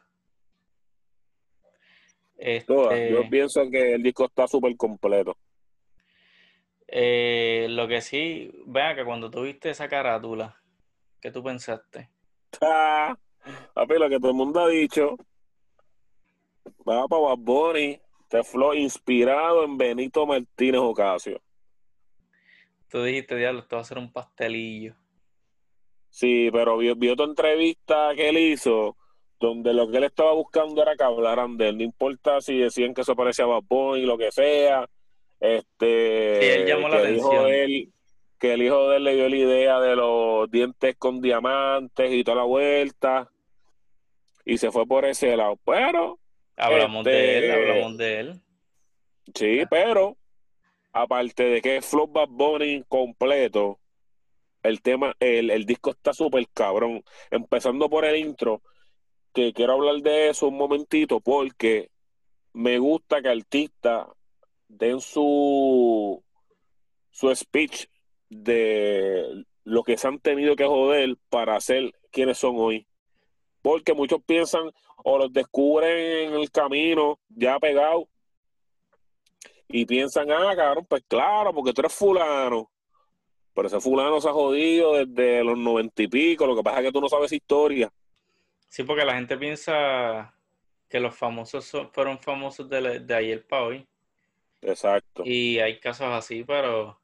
Todas. 2.68 2.98
Este, 2.98 3.12
Yo 3.14 3.30
pienso 3.30 3.70
que 3.72 3.94
el 3.94 4.04
disco 4.04 4.26
está 4.26 4.46
súper 4.46 4.76
completo. 4.76 5.38
eh, 6.88 7.68
lo 7.70 7.88
que 7.88 8.02
sí, 8.02 8.52
vea 8.66 8.94
que 8.94 9.06
cuando 9.06 9.32
tuviste 9.32 9.70
esa 9.70 9.88
carátula, 9.88 10.62
¿qué 11.22 11.32
tú 11.32 11.42
pensaste? 11.42 12.10
Ah, 12.62 13.18
papi, 13.74 13.94
lo 13.98 14.10
que 14.10 14.20
todo 14.20 14.32
el 14.32 14.38
mundo 14.38 14.60
ha 14.60 14.68
dicho. 14.68 15.16
Va 16.88 17.08
para 17.08 17.22
Bad 17.22 17.38
Bunny. 17.38 18.02
Este 18.22 18.44
flow 18.44 18.74
inspirado 18.74 19.64
en 19.64 19.78
Benito 19.78 20.26
Martínez 20.26 20.82
Ocasio. 20.82 21.42
Tú 22.90 23.02
dijiste, 23.02 23.38
diablo, 23.38 23.62
esto 23.62 23.78
va 23.78 23.82
a 23.82 23.86
ser 23.86 23.98
un 23.98 24.12
pastelillo. 24.12 24.96
Sí, 26.14 26.50
pero 26.54 26.78
vio, 26.78 26.96
vio 26.96 27.16
tu 27.16 27.24
entrevista 27.24 28.12
que 28.16 28.30
él 28.30 28.38
hizo, 28.38 28.96
donde 29.40 29.74
lo 29.74 29.90
que 29.90 29.98
él 29.98 30.04
estaba 30.04 30.32
buscando 30.34 30.80
era 30.84 30.96
que 30.96 31.04
hablaran 31.04 31.58
de 31.58 31.70
él. 31.70 31.78
No 31.78 31.84
importa 31.84 32.40
si 32.40 32.56
decían 32.60 32.94
que 32.94 33.02
eso 33.02 33.16
parecía 33.16 33.48
Bad 33.48 33.64
Bunny, 33.68 34.06
lo 34.06 34.16
que 34.16 34.32
sea. 34.32 34.88
Este, 35.40 36.40
Sí, 36.40 36.48
él 36.62 36.66
llamó 36.68 36.88
la 36.88 37.02
que 37.02 37.08
el 37.08 37.16
hijo 37.18 37.28
atención. 37.32 37.52
de 37.52 37.64
él, 37.64 37.94
que 38.40 38.54
el 38.54 38.62
hijo 38.62 38.90
de 38.90 38.98
él 38.98 39.04
le 39.06 39.16
dio 39.16 39.28
la 39.30 39.36
idea 39.36 39.80
de 39.80 39.96
los 39.96 40.52
dientes 40.52 40.96
con 41.00 41.20
diamantes 41.20 42.12
y 42.14 42.24
toda 42.24 42.38
la 42.38 42.44
vuelta. 42.44 43.32
Y 44.46 44.60
se 44.60 44.72
fue 44.72 44.86
por 44.86 45.06
ese 45.06 45.36
lado. 45.36 45.58
Pero, 45.66 46.20
Hablamos 46.56 47.04
de 47.06 47.38
él, 47.40 47.44
Este- 47.46 47.72
hablamos 47.72 47.98
de 47.98 48.20
él. 48.20 48.42
sí, 49.34 49.62
pero, 49.68 50.16
aparte 50.92 51.44
de 51.46 51.62
que 51.62 51.78
es 51.78 51.86
Flow 51.88 52.06
Bad 52.06 52.28
Bunny 52.30 52.84
completo, 52.88 53.80
el 54.64 54.82
tema, 54.82 55.16
el, 55.20 55.52
el 55.52 55.66
disco 55.66 55.92
está 55.92 56.14
súper 56.14 56.48
cabrón. 56.54 57.04
Empezando 57.30 57.90
por 57.90 58.06
el 58.06 58.18
intro, 58.18 58.62
que 59.34 59.54
quiero 59.54 59.74
hablar 59.74 60.02
de 60.02 60.30
eso 60.30 60.48
un 60.48 60.58
momentito, 60.58 61.20
porque 61.20 61.90
me 62.54 62.78
gusta 62.78 63.22
que 63.22 63.30
artistas 63.30 64.08
den 64.68 65.02
su, 65.02 66.24
su 67.12 67.36
speech 67.36 67.88
de 68.30 69.46
lo 69.64 69.84
que 69.84 69.98
se 69.98 70.08
han 70.08 70.20
tenido 70.20 70.56
que 70.56 70.66
joder 70.66 71.18
para 71.30 71.60
ser 71.62 71.94
quienes 72.12 72.38
son 72.38 72.56
hoy. 72.58 72.88
Porque 73.62 73.94
muchos 73.94 74.22
piensan 74.24 74.72
o 75.04 75.18
los 75.18 75.32
descubren 75.32 76.30
en 76.30 76.34
el 76.34 76.52
camino 76.52 77.20
ya 77.30 77.60
pegados 77.60 78.06
y 79.68 79.86
piensan, 79.86 80.32
ah, 80.32 80.54
cabrón, 80.56 80.86
pues 80.88 81.04
claro, 81.08 81.54
porque 81.54 81.74
tú 81.74 81.82
eres 81.82 81.94
fulano. 81.94 82.70
Pero 83.54 83.68
ese 83.68 83.80
fulano 83.80 84.20
se 84.20 84.30
ha 84.30 84.34
jodido 84.34 84.94
desde 84.94 85.44
los 85.44 85.58
noventa 85.58 86.02
y 86.02 86.08
pico. 86.08 86.48
Lo 86.48 86.56
que 86.56 86.64
pasa 86.64 86.80
es 86.80 86.86
que 86.86 86.92
tú 86.92 87.02
no 87.02 87.10
sabes 87.10 87.32
historia. 87.32 87.92
Sí, 88.68 88.84
porque 88.84 89.06
la 89.06 89.14
gente 89.16 89.38
piensa 89.38 90.34
que 90.90 91.00
los 91.00 91.16
famosos 91.16 91.66
son- 91.66 91.92
fueron 91.92 92.20
famosos 92.20 92.68
de 92.70 93.16
ayer 93.16 93.46
para 93.46 93.64
hoy. 93.64 93.88
Exacto. 94.62 95.24
Y 95.26 95.60
hay 95.60 95.80
casos 95.80 96.08
así, 96.08 96.44
pero 96.44 97.00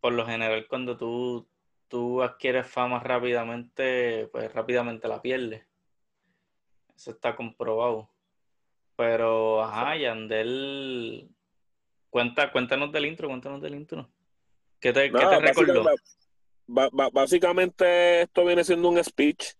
por 0.00 0.12
lo 0.12 0.24
general 0.24 0.66
cuando 0.68 0.96
tú, 0.96 1.46
tú 1.88 2.22
adquieres 2.22 2.66
fama 2.66 3.00
rápidamente, 3.00 4.28
pues 4.32 4.52
rápidamente 4.54 5.08
la 5.08 5.20
pierdes. 5.20 5.66
Eso 6.94 7.10
está 7.10 7.36
comprobado. 7.36 8.08
Pero, 8.96 9.62
ajá, 9.62 9.96
Yandel, 9.96 11.28
cuenta, 12.08 12.50
cuéntanos 12.50 12.90
del 12.92 13.06
intro, 13.06 13.28
cuéntanos 13.28 13.60
del 13.60 13.74
intro. 13.74 14.08
¿Qué 14.80 14.92
te, 14.92 15.04
qué 15.04 15.10
Nada, 15.10 15.38
te 15.38 15.46
recordó? 15.46 15.84
básicamente, 16.66 17.10
básicamente 17.12 18.22
esto 18.22 18.44
viene 18.44 18.64
siendo 18.64 18.88
un 18.88 19.02
speech 19.02 19.52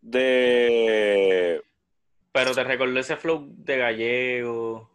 de... 0.00 1.62
Pero 2.32 2.54
te 2.54 2.64
recordó 2.64 2.98
ese 2.98 3.16
flow 3.16 3.46
de 3.48 3.76
gallego. 3.78 4.90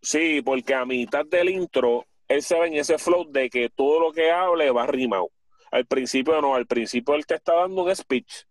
Sí, 0.00 0.40
porque 0.42 0.74
a 0.74 0.84
mitad 0.84 1.26
del 1.26 1.48
intro, 1.48 2.06
él 2.28 2.42
se 2.42 2.58
ve 2.58 2.68
en 2.68 2.74
ese 2.74 2.98
flow 2.98 3.30
de 3.30 3.50
que 3.50 3.70
todo 3.70 4.00
lo 4.00 4.12
que 4.12 4.30
hable 4.30 4.70
va 4.70 4.86
rimado. 4.86 5.30
Al 5.70 5.86
principio 5.86 6.40
no, 6.40 6.54
al 6.54 6.66
principio 6.66 7.14
él 7.14 7.26
te 7.26 7.34
está 7.34 7.54
dando 7.54 7.82
un 7.82 7.94
speech 7.94 8.44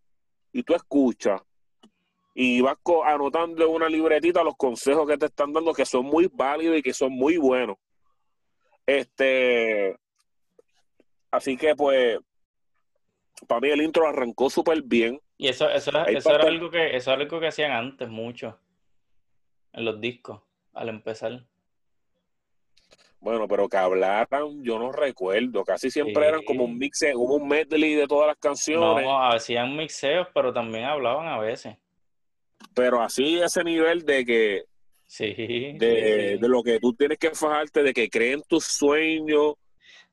y 0.51 0.63
tú 0.63 0.75
escuchas 0.75 1.41
y 2.33 2.59
vas 2.59 2.77
anotando 3.05 3.65
en 3.65 3.71
una 3.71 3.87
libretita 3.87 4.43
los 4.43 4.57
consejos 4.57 5.07
que 5.07 5.17
te 5.17 5.27
están 5.27 5.53
dando 5.53 5.73
que 5.73 5.85
son 5.85 6.05
muy 6.05 6.29
válidos 6.31 6.77
y 6.77 6.83
que 6.83 6.93
son 6.93 7.13
muy 7.13 7.37
buenos. 7.37 7.77
Este, 8.85 9.95
así 11.35 11.57
que 11.57 11.75
pues, 11.75 12.17
para 13.47 13.61
mí 13.61 13.69
el 13.69 13.81
intro 13.81 14.07
arrancó 14.07 14.49
súper 14.49 14.81
bien. 14.83 15.19
Y 15.37 15.47
eso, 15.49 15.69
eso, 15.69 15.89
era, 15.91 16.03
eso 16.05 16.33
era 16.33 16.45
algo 16.45 16.69
que, 16.69 16.95
eso 16.95 17.11
era 17.11 17.21
algo 17.21 17.39
que 17.39 17.47
hacían 17.47 17.71
antes 17.71 18.07
mucho. 18.09 18.57
En 19.73 19.83
los 19.85 19.99
discos, 19.99 20.41
al 20.73 20.89
empezar. 20.89 21.43
Bueno, 23.19 23.47
pero 23.47 23.67
que 23.67 23.77
hablaran, 23.77 24.63
yo 24.63 24.77
no 24.77 24.91
recuerdo. 24.91 25.63
Casi 25.63 25.89
siempre 25.89 26.23
Sí. 26.23 26.29
eran 26.29 26.43
como 26.43 26.63
un 26.65 26.77
mix, 26.77 27.03
como 27.13 27.35
un 27.35 27.47
medley 27.47 27.95
de 27.95 28.07
todas 28.07 28.27
las 28.27 28.37
canciones. 28.37 29.03
No, 29.03 29.27
hacían 29.27 29.75
mixeos, 29.75 30.27
pero 30.33 30.53
también 30.53 30.85
hablaban 30.85 31.27
a 31.27 31.39
veces. 31.39 31.75
pero 32.73 33.01
así 33.01 33.39
ese 33.39 33.63
nivel 33.63 34.03
de 34.05 34.25
que 34.25 34.63
Sí, 35.07 35.27
de, 35.33 36.33
sí. 36.33 36.39
de 36.41 36.47
lo 36.49 36.61
que 36.63 36.79
tú 36.79 36.93
tienes 36.93 37.17
que 37.17 37.31
fajarte, 37.31 37.83
de 37.83 37.93
que 37.93 38.09
creen 38.09 38.41
tus 38.47 38.65
sueños, 38.65 39.53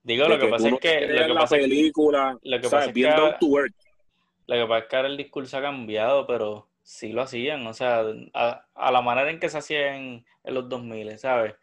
Digo, 0.02 0.28
lo 0.28 0.38
que 0.38 0.48
pasa 0.48 0.68
es 0.68 0.80
que, 0.80 1.06
lo 1.06 1.26
que 1.26 1.34
pasa 1.34 1.56
es, 1.56 1.62
película, 1.62 2.38
lo 2.42 2.60
que 2.60 2.68
pasa 2.68 2.86
es 2.86 2.92
que 2.92 3.02
lo 3.02 4.56
que 4.56 4.66
pasa 4.66 4.78
es 4.78 4.84
que 4.88 4.96
ahora 4.96 5.08
el 5.08 5.16
discurso 5.16 5.56
ha 5.56 5.62
cambiado, 5.62 6.26
pero 6.26 6.68
sí 6.82 7.12
lo 7.12 7.22
hacían, 7.22 7.64
o 7.66 7.72
sea, 7.72 8.04
a, 8.34 8.66
a 8.74 8.90
la 8.90 9.00
manera 9.00 9.30
en 9.30 9.38
que 9.38 9.48
se 9.48 9.58
hacía 9.58 9.94
en, 9.94 10.24
en 10.42 10.54
los 10.54 10.68
2000, 10.68 11.18
¿sabes? 11.18 11.54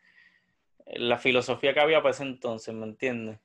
La 0.86 1.18
filosofía 1.18 1.74
que 1.74 1.82
había 1.82 2.02
para 2.02 2.12
ese 2.12 2.24
entonces, 2.24 2.74
¿me 2.74 2.86
entiendes? 2.86 3.40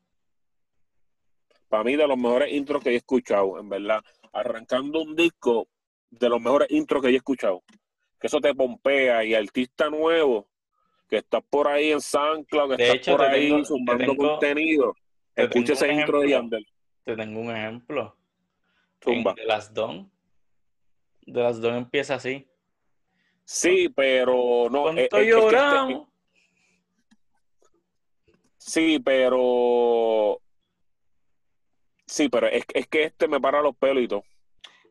Para 1.69 1.83
mí 1.83 1.97
de 1.97 2.07
los 2.07 2.17
mejores 2.17 2.53
intros 2.53 2.83
que 2.83 2.91
he 2.91 2.97
escuchado, 2.97 3.59
en 3.59 3.69
verdad, 3.69 4.01
arrancando 4.33 5.03
un 5.03 5.17
disco 5.17 5.67
de 6.11 6.29
los 6.29 6.41
mejores 6.41 6.71
intros 6.71 7.03
que 7.03 7.09
he 7.09 7.17
escuchado. 7.17 7.63
Que 8.21 8.29
eso 8.29 8.41
te 8.41 8.55
pompea 8.55 9.25
y 9.25 9.35
artista 9.35 9.91
nuevo 9.91 10.47
que 11.09 11.17
estás 11.19 11.43
por 11.49 11.69
ahí 11.69 11.93
en 11.93 12.01
SoundCloud, 12.01 12.71
que 12.71 12.77
De 12.77 12.83
estás 12.85 12.97
hecho, 12.99 13.17
por 13.17 13.27
ahí 13.27 13.49
tengo- 13.51 13.63
te 13.87 13.97
tengo- 13.97 14.17
contenido, 14.17 14.97
te 15.35 15.43
escucha 15.45 15.73
ese 15.75 15.93
intro 15.93 16.21
de. 16.21 16.29
Yandel. 16.31 16.67
Te 17.05 17.15
tengo 17.17 17.41
un 17.41 17.51
ejemplo. 17.55 18.17
Zumba. 19.03 19.31
En 19.33 19.37
The 19.37 19.45
Last 19.45 19.73
Dawn. 19.75 20.11
The 21.27 21.41
Last 21.41 21.61
Dawn 21.63 21.77
empieza 21.77 22.15
así. 22.15 22.47
Sí, 23.45 23.91
pero 23.95 24.69
no. 24.71 24.83
¿Cuánto 24.85 25.01
es- 25.03 25.05
es- 25.05 25.05
es 25.05 25.11
que 25.11 25.19
este- 25.21 25.31
lloramos? 25.31 26.09
Sí, 28.57 28.99
pero. 28.99 30.41
Sí, 32.07 32.29
pero 32.29 32.47
es, 32.47 32.65
es 32.75 32.87
que 32.89 33.05
este 33.05 33.29
me 33.29 33.41
para 33.41 33.61
los 33.61 33.77
pelos 33.77 34.03
y 34.03 34.09
todo. 34.09 34.25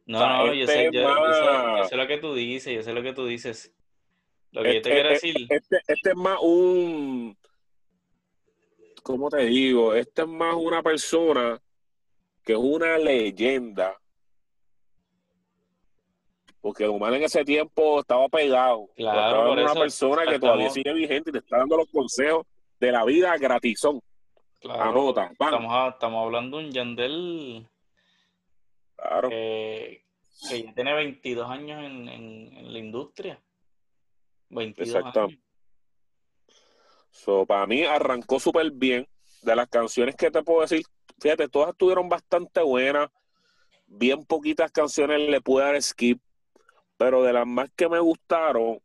No, 0.05 0.20
no, 0.20 0.53
yo, 0.53 0.68
sé, 0.68 0.89
yo, 0.91 1.86
sé, 1.88 1.95
lo 1.95 2.07
que 2.07 2.18
tú 2.18 2.34
dices, 2.36 2.74
yo 2.76 2.84
sé 2.84 2.93
lo 2.93 3.01
que 3.01 3.14
tú 3.14 3.26
dices. 3.26 3.74
Lo 4.53 4.61
que 4.63 4.75
yo 4.75 4.81
te 4.81 4.91
quiero 4.91 5.09
este, 5.09 5.27
decir. 5.27 5.47
Este, 5.49 5.81
este 5.87 6.09
es 6.11 6.15
más 6.15 6.37
un. 6.41 7.35
¿Cómo 9.01 9.29
te 9.29 9.45
digo? 9.45 9.93
Este 9.93 10.21
es 10.21 10.27
más 10.27 10.55
una 10.55 10.81
persona 10.81 11.59
que 12.43 12.53
es 12.53 12.59
una 12.59 12.97
leyenda. 12.97 13.97
Porque 16.61 16.87
Omar 16.87 17.13
en 17.15 17.23
ese 17.23 17.43
tiempo 17.43 17.99
estaba 17.99 18.29
pegado. 18.29 18.87
Claro, 18.95 19.49
por 19.49 19.59
una 19.59 19.73
persona 19.73 20.25
que 20.25 20.39
todavía 20.39 20.69
sigue 20.69 20.93
vigente 20.93 21.29
y 21.29 21.33
te 21.33 21.39
está 21.39 21.57
dando 21.57 21.75
los 21.75 21.89
consejos 21.89 22.45
de 22.79 22.91
la 22.91 23.03
vida 23.03 23.35
gratizón. 23.37 23.99
Claro, 24.59 24.81
Anota. 24.81 25.25
Estamos, 25.31 25.93
estamos 25.93 26.25
hablando 26.25 26.57
de 26.57 26.65
un 26.65 26.71
Yandel 26.71 27.67
claro. 28.95 29.29
que, 29.29 30.05
ya 30.49 30.73
tiene 30.73 30.93
22 30.93 31.49
años 31.49 31.83
en, 31.83 32.07
en, 32.07 32.71
la 32.71 32.79
industria. 32.79 33.41
22 34.53 34.95
Exacto. 34.95 35.21
años. 35.21 35.39
So, 37.09 37.45
para 37.45 37.67
mí 37.67 37.83
arrancó 37.83 38.39
súper 38.39 38.71
bien. 38.71 39.07
De 39.43 39.55
las 39.55 39.67
canciones 39.67 40.15
que 40.15 40.31
te 40.31 40.41
puedo 40.41 40.61
decir, 40.61 40.83
fíjate, 41.19 41.49
todas 41.49 41.71
estuvieron 41.71 42.07
bastante 42.07 42.61
buenas. 42.61 43.09
Bien 43.87 44.25
poquitas 44.25 44.71
canciones 44.71 45.19
le 45.19 45.41
pude 45.41 45.65
dar 45.65 45.81
skip. 45.81 46.21
Pero 46.97 47.23
de 47.23 47.33
las 47.33 47.45
más 47.45 47.69
que 47.75 47.89
me 47.89 47.99
gustaron 47.99 48.79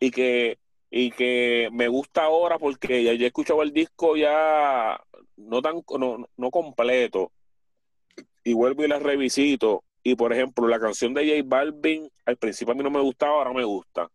y 0.00 0.10
que, 0.10 0.58
y 0.90 1.12
que 1.12 1.68
me 1.72 1.86
gusta 1.86 2.24
ahora 2.24 2.58
porque 2.58 3.04
ya, 3.04 3.14
ya 3.14 3.24
he 3.24 3.26
escuchado 3.28 3.62
el 3.62 3.72
disco 3.72 4.16
ya 4.16 5.00
no 5.36 5.62
tan 5.62 5.82
no, 5.98 6.28
no 6.36 6.50
completo. 6.50 7.32
Y 8.44 8.54
vuelvo 8.54 8.84
y 8.84 8.88
las 8.88 9.02
revisito. 9.02 9.84
Y 10.02 10.16
por 10.16 10.32
ejemplo, 10.32 10.66
la 10.66 10.80
canción 10.80 11.14
de 11.14 11.28
J 11.28 11.42
Balvin, 11.44 12.10
al 12.24 12.36
principio 12.36 12.72
a 12.72 12.74
mí 12.74 12.82
no 12.82 12.90
me 12.90 13.00
gustaba, 13.00 13.34
ahora 13.34 13.52
me 13.52 13.64
gusta. 13.64 14.10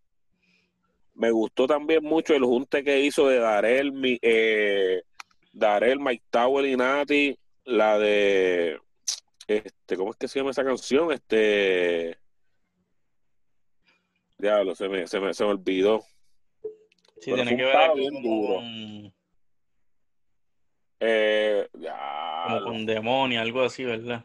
Me 1.17 1.31
gustó 1.31 1.65
también 1.65 2.03
mucho 2.03 2.35
el 2.35 2.43
junte 2.43 2.83
que 2.83 3.01
hizo 3.01 3.27
de 3.27 3.39
Darel, 3.39 3.91
mi, 3.91 4.19
eh, 4.21 5.01
Darel, 5.51 5.99
Mike 5.99 6.23
Tower 6.29 6.63
y 6.63 6.77
Nati, 6.77 7.37
la 7.65 7.97
de 7.97 8.79
este, 9.47 9.97
¿cómo 9.97 10.11
es 10.11 10.17
que 10.17 10.27
se 10.27 10.39
llama 10.39 10.51
esa 10.51 10.63
canción? 10.63 11.11
Este 11.11 12.19
Diablo, 14.37 14.75
se 14.75 14.87
me, 14.87 15.07
se 15.07 15.19
me, 15.19 15.33
se 15.33 15.43
me 15.43 15.49
olvidó. 15.49 16.03
Sí, 17.19 17.33
tiene 17.33 17.57
que 17.57 17.63
ver 17.63 17.95
bien 17.95 18.21
duro. 18.21 18.61
Eh, 20.99 21.67
como 22.45 22.63
con 22.63 22.85
demonio, 22.85 23.41
algo 23.41 23.63
así, 23.63 23.83
¿verdad? 23.83 24.23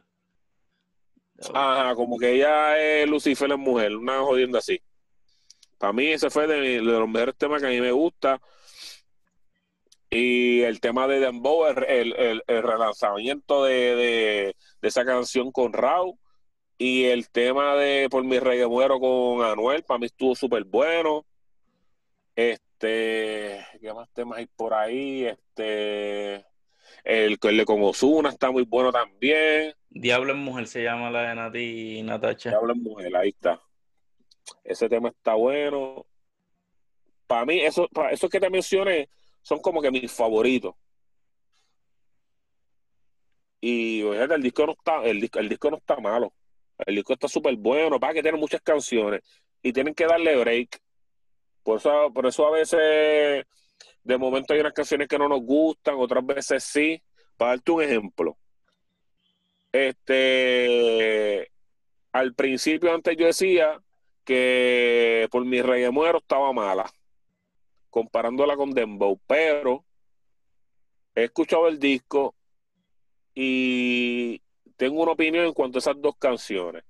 Ajá, 1.55 1.95
como 1.95 2.19
que 2.19 2.35
ella 2.35 2.79
es 2.79 3.09
Lucifer 3.09 3.49
la 3.49 3.57
mujer, 3.57 3.97
una 3.97 4.21
jodienda 4.21 4.59
así. 4.59 4.79
Para 5.83 5.95
mí 5.95 6.07
ese 6.07 6.31
fue 6.31 6.47
de, 6.47 6.81
los 6.81 7.09
mejores 7.09 7.35
temas 7.37 7.61
que 7.61 7.67
a 7.67 7.71
mí 7.71 7.81
me 7.81 7.91
gusta. 7.91 8.41
Y 10.09 10.61
el 10.61 10.81
tema 10.81 11.09
de 11.09 11.19
Dembow, 11.19 11.67
el, 11.67 12.15
el, 12.17 12.43
el 12.47 12.63
relanzamiento 12.63 13.65
de, 13.65 13.97
de, 13.97 14.57
esa 14.81 15.05
canción 15.05 15.51
con 15.51 15.73
Raúl. 15.73 16.17
Y 16.79 17.07
el 17.07 17.29
tema 17.31 17.75
de 17.75 18.07
Por 18.09 18.23
mi 18.23 18.39
rey 18.39 18.65
muero 18.65 19.01
con 19.01 19.45
Anuel, 19.45 19.83
para 19.83 19.99
mí 19.99 20.07
estuvo 20.07 20.37
súper 20.37 20.63
bueno. 20.63 21.27
Este, 22.37 23.67
¿qué 23.81 23.93
más 23.93 24.09
temas 24.13 24.39
hay 24.39 24.47
por 24.47 24.75
ahí? 24.75 25.25
Este, 25.25 26.47
el, 27.03 27.39
el 27.43 27.57
de 27.57 27.65
con 27.65 27.83
Osuna 27.83 28.29
está 28.29 28.53
muy 28.53 28.63
bueno 28.63 28.93
también. 28.93 29.75
Diablo 29.91 30.33
en 30.33 30.39
Mujer 30.39 30.69
se 30.69 30.85
llama 30.85 31.11
la 31.11 31.23
de 31.23 31.35
Nati 31.35 31.99
y 31.99 32.03
Natacha. 32.05 32.51
Diablo 32.51 32.73
en 32.73 32.83
Mujer, 32.85 33.17
ahí 33.17 33.31
está. 33.31 33.61
Ese 34.65 34.89
tema 34.89 35.09
está 35.11 35.35
bueno. 35.35 36.07
Para 37.27 37.45
mí, 37.45 37.61
eso, 37.61 37.89
esos 38.11 38.31
que 38.31 38.41
te 38.41 38.51
mencioné 38.51 39.09
son 39.43 39.61
como 39.61 39.81
que 39.81 39.91
mis 39.91 40.11
favoritos. 40.11 40.75
Y 43.61 44.01
el 44.01 44.43
disco 44.43 44.67
no 44.67 44.73
está, 44.73 45.05
el 45.05 45.21
disco, 45.21 45.39
el 45.39 45.49
disco 45.49 45.71
no 45.71 45.77
está 45.77 45.97
malo. 46.01 46.33
El 46.79 46.97
disco 46.97 47.13
está 47.13 47.29
súper 47.29 47.57
bueno, 47.57 48.01
para 48.01 48.15
que 48.15 48.23
tiene 48.23 48.37
muchas 48.37 48.61
canciones 48.61 49.23
y 49.63 49.73
tienen 49.73 49.95
que 49.95 50.07
darle 50.07 50.37
break. 50.37 50.81
Por 51.63 51.79
eso, 51.79 52.13
por 52.13 52.27
eso 52.27 52.47
a 52.47 52.51
veces 52.51 53.47
de 54.03 54.19
momento 54.19 54.53
hay 54.53 54.61
unas 54.61 54.73
canciones 54.73 55.07
que 55.07 55.19
no 55.19 55.29
nos 55.29 55.41
gustan, 55.43 55.95
otras 55.97 56.27
veces 56.27 56.65
sí. 56.65 57.01
Para 57.37 57.53
darte 57.53 57.73
un 57.73 57.83
ejemplo. 57.83 58.37
Este 59.71 61.51
al 62.13 62.35
principio 62.35 62.93
antes 62.95 63.17
yo 63.17 63.27
decía 63.27 63.81
que 64.25 65.29
por 65.31 65.45
mi 65.45 65.63
rey 65.63 65.83
de 65.83 65.91
muero 65.91 66.19
estaba 66.19 66.53
mala, 66.53 66.91
comparándola 67.91 68.57
con 68.57 68.71
Dembow, 68.71 69.19
pero 69.27 69.85
he 71.15 71.25
escuchado 71.25 71.69
el 71.69 71.79
disco 71.79 72.35
y 73.35 74.41
tengo 74.77 75.03
una 75.03 75.13
opinión 75.13 75.47
en 75.47 75.53
cuanto 75.53 75.79
a 75.79 75.81
esas 75.81 76.01
dos 76.01 76.17
canciones. 76.17 76.85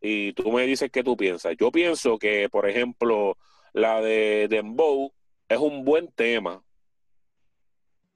Y 0.00 0.32
tú 0.34 0.52
me 0.52 0.66
dices 0.66 0.90
qué 0.90 1.02
tú 1.02 1.16
piensas. 1.16 1.56
Yo 1.58 1.70
pienso 1.72 2.18
que, 2.18 2.48
por 2.48 2.68
ejemplo, 2.68 3.36
la 3.72 4.00
de 4.00 4.46
Dembow 4.48 5.12
es 5.48 5.58
un 5.58 5.84
buen 5.84 6.08
tema. 6.08 6.62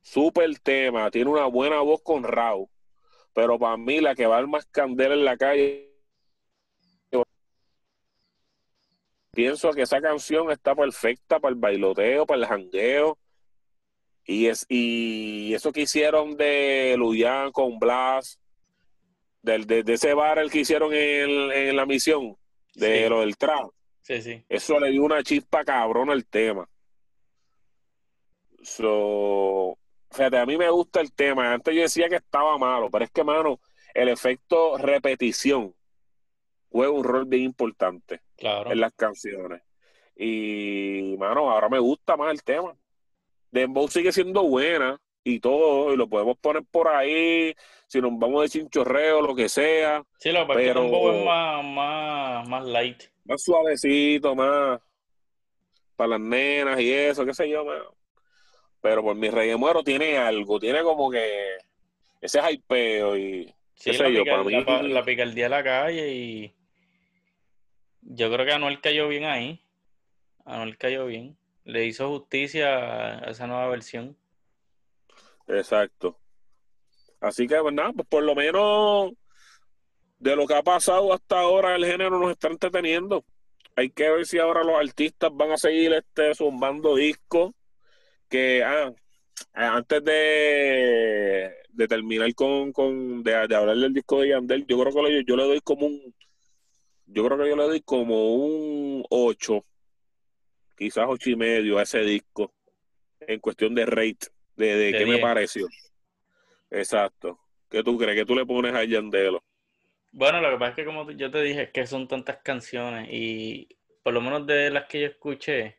Super 0.03 0.59
tema, 0.61 1.11
tiene 1.11 1.31
una 1.31 1.47
buena 1.47 1.81
voz 1.81 2.01
con 2.03 2.23
Raúl. 2.23 2.69
Pero 3.33 3.59
para 3.59 3.77
mí 3.77 4.01
la 4.01 4.15
que 4.15 4.27
va 4.27 4.39
a 4.39 4.47
más 4.47 4.67
candela 4.67 5.15
en 5.15 5.25
la 5.25 5.37
calle 5.37 5.90
pienso 9.41 9.73
que 9.73 9.83
esa 9.83 10.03
canción 10.03 10.51
está 10.51 10.75
perfecta 10.75 11.41
para 11.41 11.55
el 11.55 11.59
bailoteo, 11.59 12.27
para 12.27 12.41
el 12.43 12.47
jangueo. 12.47 13.19
Y, 14.27 14.49
es, 14.49 14.67
y 14.69 15.55
eso 15.55 15.73
que 15.73 15.81
hicieron 15.81 16.37
de 16.37 16.95
Luyan 16.99 17.51
con 17.51 17.79
Blas, 17.79 18.39
del, 19.41 19.67
de, 19.67 19.83
ese 19.87 20.13
bar 20.13 20.41
el 20.41 20.51
que 20.51 20.59
hicieron 20.59 20.93
en, 20.93 21.75
la 21.75 21.87
misión, 21.87 22.37
de 22.75 23.09
lo 23.09 23.21
del 23.21 23.39
trap. 23.39 23.71
Sí, 24.03 24.21
sí. 24.21 24.45
Eso 24.47 24.79
le 24.79 24.91
dio 24.91 25.03
una 25.05 25.23
chispa 25.23 25.65
cabrón 25.65 26.11
al 26.11 26.27
tema. 26.27 26.69
So, 28.63 29.79
fíjate, 30.11 30.37
a 30.37 30.45
mí 30.45 30.59
me 30.59 30.69
gusta 30.69 31.01
el 31.01 31.15
tema. 31.15 31.55
Antes 31.55 31.75
yo 31.75 31.81
decía 31.81 32.11
que 32.11 32.17
estaba 32.17 32.59
malo, 32.59 32.91
pero 32.91 33.07
es 33.07 33.11
que, 33.11 33.25
mano, 33.25 33.59
el 33.95 34.11
efecto 34.11 34.77
repetición 34.77 35.75
juega 36.71 36.93
un 36.93 37.05
rol 37.05 37.25
bien 37.27 37.43
importante 37.45 38.21
en 38.39 38.81
las 38.81 38.93
canciones. 38.95 39.63
Y, 40.17 41.17
mano, 41.19 41.51
ahora 41.51 41.69
me 41.69 41.79
gusta 41.79 42.17
más 42.17 42.33
el 42.33 42.43
tema. 42.43 42.75
Dembow 43.51 43.89
sigue 43.89 44.13
siendo 44.13 44.43
buena 44.43 45.01
y 45.25 45.41
todo, 45.41 45.93
y 45.93 45.97
lo 45.97 46.09
podemos 46.09 46.39
poner 46.39 46.63
por 46.71 46.89
ahí, 46.89 47.55
si 47.87 48.01
nos 48.01 48.19
vamos 48.19 48.43
de 48.43 48.49
chinchorreo, 48.49 49.21
lo 49.23 49.35
que 49.35 49.49
sea. 49.49 50.03
Sí, 50.19 50.31
lo 50.31 50.47
pero 50.47 50.83
Dembow 50.83 51.11
es 51.13 51.25
más, 51.25 51.65
más, 51.65 52.49
más 52.49 52.65
light. 52.65 53.03
Más 53.25 53.43
suavecito, 53.43 54.35
más 54.35 54.81
para 56.01 56.13
las 56.17 56.21
nenas 56.21 56.81
y 56.81 56.91
eso, 56.91 57.27
qué 57.27 57.35
sé 57.35 57.47
yo, 57.51 57.63
Pero 58.81 59.03
por 59.03 59.15
mi 59.15 59.29
rey 59.29 59.51
de 59.51 59.57
muero 59.57 59.83
tiene 59.83 60.17
algo, 60.17 60.59
tiene 60.59 60.83
como 60.83 61.11
que 61.11 61.59
ese 62.23 62.41
hypeo 62.41 63.19
y 63.19 63.55
sí, 63.75 63.93
la, 63.93 64.09
yo, 64.09 64.25
para 64.25 64.43
mí... 64.43 64.65
la, 64.89 65.05
picardía 65.05 65.45
de 65.45 65.51
la 65.51 65.63
calle 65.63 66.11
y 66.11 66.55
yo 68.13 68.31
creo 68.33 68.45
que 68.45 68.53
Anuel 68.53 68.81
cayó 68.81 69.09
bien 69.09 69.25
ahí. 69.25 69.61
Anuel 70.45 70.77
cayó 70.77 71.07
bien. 71.07 71.37
Le 71.65 71.87
hizo 71.87 72.09
justicia 72.09 73.19
a 73.25 73.31
esa 73.31 73.47
nueva 73.47 73.69
versión. 73.69 74.17
Exacto. 75.47 76.19
Así 77.21 77.47
que, 77.47 77.57
pues 77.61 77.75
pues 77.95 78.09
por 78.09 78.23
lo 78.25 78.35
menos 78.35 79.13
de 80.19 80.35
lo 80.35 80.47
que 80.47 80.55
ha 80.55 80.63
pasado 80.63 81.13
hasta 81.13 81.41
ahora, 81.41 81.77
el 81.77 81.85
género 81.85 82.19
nos 82.19 82.33
está 82.33 82.49
entreteniendo. 82.49 83.25
Hay 83.77 83.91
que 83.91 84.11
ver 84.11 84.27
si 84.27 84.39
ahora 84.39 84.65
los 84.65 84.77
artistas 84.77 85.31
van 85.33 85.53
a 85.53 85.57
seguir 85.57 85.93
este 85.93 86.35
zumbando 86.35 86.97
discos. 86.97 87.53
Que 88.29 88.65
ah, 88.65 88.93
antes 89.53 90.05
de, 90.05 91.53
de 91.69 91.89
terminar 91.89 92.35
con, 92.35 92.73
con 92.73 93.23
de, 93.23 93.35
hablar 93.35 93.77
del 93.77 93.93
disco 93.93 94.21
de 94.21 94.31
Yandel, 94.31 94.67
yo 94.67 94.81
creo 94.81 94.93
que 94.93 95.25
yo 95.25 95.37
le 95.37 95.45
doy 95.45 95.61
como 95.61 95.87
un 95.87 96.15
yo 97.13 97.25
creo 97.25 97.39
que 97.39 97.49
yo 97.49 97.57
le 97.57 97.65
doy 97.65 97.81
como 97.81 98.35
un 98.35 99.05
8, 99.11 99.65
quizás 100.77 101.07
ocho 101.09 101.31
y 101.31 101.37
medio 101.37 101.79
a 101.79 101.83
ese 101.83 102.01
disco, 102.01 102.53
en 103.21 103.41
cuestión 103.41 103.75
de 103.75 103.87
rate, 103.87 104.29
de, 104.57 104.95
qué 104.97 105.07
me 105.07 105.19
pareció. 105.19 105.67
Exacto. 106.71 107.39
¿Qué 107.69 107.83
tú 107.83 107.99
crees? 107.99 108.17
¿Qué 108.17 108.25
tú 108.25 108.35
le 108.35 108.47
pones 108.47 108.75
a 108.75 108.85
Yandelo? 108.85 109.43
Bueno, 110.13 110.41
lo 110.41 110.51
que 110.51 110.59
pasa 110.59 110.71
es 110.71 110.77
que 110.77 110.85
como 110.85 111.11
yo 111.11 111.31
te 111.31 111.43
dije, 111.43 111.63
es 111.63 111.71
que 111.71 111.87
son 111.87 112.09
tantas 112.09 112.39
canciones 112.39 113.09
y 113.11 113.69
por 114.03 114.13
lo 114.13 114.21
menos 114.21 114.47
de 114.47 114.71
las 114.71 114.87
que 114.87 115.01
yo 115.01 115.07
escuché, 115.07 115.79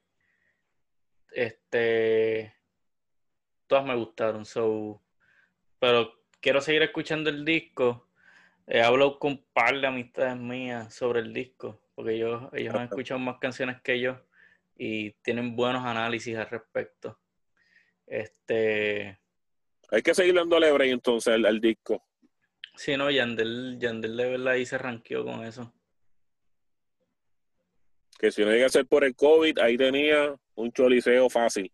este, 1.32 2.54
todas 3.68 3.86
me 3.86 3.96
gustaron, 3.96 4.46
so, 4.46 5.02
pero 5.80 6.14
quiero 6.40 6.62
seguir 6.62 6.82
escuchando 6.84 7.30
el 7.30 7.44
disco 7.44 8.08
He 8.74 8.82
hablado 8.82 9.19
con 9.19 9.34
un 9.34 9.45
par 9.51 9.82
de 9.82 9.86
amistades 9.86 10.38
mías 10.38 10.93
sobre 10.95 11.19
el 11.19 11.34
disco, 11.34 11.82
porque 11.93 12.13
ellos, 12.13 12.43
ellos 12.53 12.74
han 12.74 12.84
escuchado 12.84 13.19
más 13.19 13.38
canciones 13.38 13.82
que 13.82 13.99
yo 13.99 14.17
y 14.78 15.11
tienen 15.24 15.57
buenos 15.57 15.84
análisis 15.84 16.38
al 16.38 16.49
respecto. 16.49 17.19
Este. 18.07 19.19
Hay 19.89 20.01
que 20.01 20.15
seguir 20.15 20.36
dándole 20.36 20.72
break 20.72 20.89
entonces 20.89 21.34
al, 21.34 21.59
disco. 21.59 22.01
Sí, 22.78 22.95
no, 22.95 23.11
Yandel, 23.11 23.78
Yandel 23.78 24.15
de 24.15 24.30
verdad 24.30 24.53
ahí 24.53 24.65
se 24.65 24.78
ranqueó 24.78 25.26
con 25.26 25.43
eso. 25.43 25.74
Que 28.17 28.32
si 28.32 28.45
no 28.45 28.51
llega 28.51 28.67
a 28.67 28.69
ser 28.69 28.86
por 28.86 29.03
el 29.03 29.17
COVID, 29.17 29.59
ahí 29.59 29.76
tenía 29.76 30.34
un 30.55 30.72
choliseo 30.72 31.30
fácil. 31.30 31.69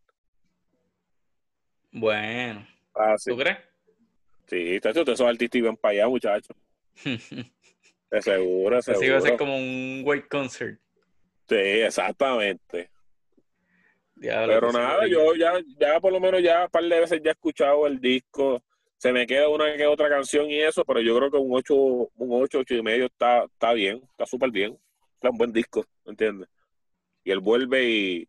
Bueno. 1.91 2.67
¿Tú 3.23 3.37
crees? 3.37 3.59
Sí, 4.47 4.77
ustedes 4.77 5.15
son 5.15 5.27
artistas 5.27 5.59
y 5.59 5.61
ven 5.61 5.77
para 5.77 5.91
allá, 5.91 6.07
muchachos. 6.07 6.57
de 8.11 8.21
seguro, 8.21 8.81
seguro. 8.81 8.99
Así 8.99 9.09
va 9.09 9.17
a 9.17 9.21
ser 9.21 9.37
como 9.37 9.57
un 9.57 10.01
white 10.05 10.27
concert. 10.27 10.79
Sí, 11.47 11.55
exactamente. 11.55 12.89
Pero 14.19 14.71
nada, 14.71 15.07
yo 15.07 15.35
ya, 15.35 15.53
ya 15.79 15.99
por 15.99 16.11
lo 16.11 16.19
menos 16.19 16.41
ya 16.41 16.65
un 16.65 16.69
par 16.69 16.83
de 16.83 16.99
veces 16.99 17.21
ya 17.23 17.31
he 17.31 17.33
escuchado 17.33 17.85
el 17.87 17.99
disco. 17.99 18.63
Se 18.97 19.13
me 19.13 19.27
queda 19.27 19.47
una 19.47 19.75
que 19.75 19.85
otra 19.85 20.09
canción 20.09 20.49
y 20.49 20.59
eso, 20.59 20.83
pero 20.83 20.99
yo 21.01 21.15
creo 21.17 21.29
que 21.29 21.37
un 21.37 21.53
8, 21.53 21.75
un 21.75 22.09
8, 22.17 22.59
8 22.59 22.75
y 22.75 22.81
medio 22.81 23.05
está, 23.05 23.43
está 23.43 23.73
bien, 23.73 24.01
está 24.11 24.25
súper 24.25 24.49
bien. 24.49 24.77
Está 25.13 25.29
un 25.29 25.37
buen 25.37 25.53
disco, 25.53 25.85
¿entiendes? 26.05 26.49
Y 27.23 27.31
él 27.31 27.39
vuelve 27.39 27.83
y 27.83 28.27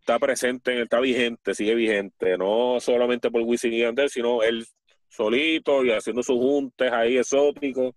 está 0.00 0.18
presente, 0.18 0.80
está 0.80 0.98
vigente, 1.00 1.54
sigue 1.54 1.74
vigente, 1.74 2.36
no 2.36 2.78
solamente 2.80 3.30
por 3.30 3.42
Wisin 3.42 3.72
y 3.72 3.80
Yandel, 3.80 4.10
sino 4.10 4.42
él 4.42 4.66
solito 5.10 5.84
y 5.84 5.90
haciendo 5.90 6.22
sus 6.22 6.38
juntes 6.38 6.90
ahí 6.90 7.18
exóticos 7.18 7.94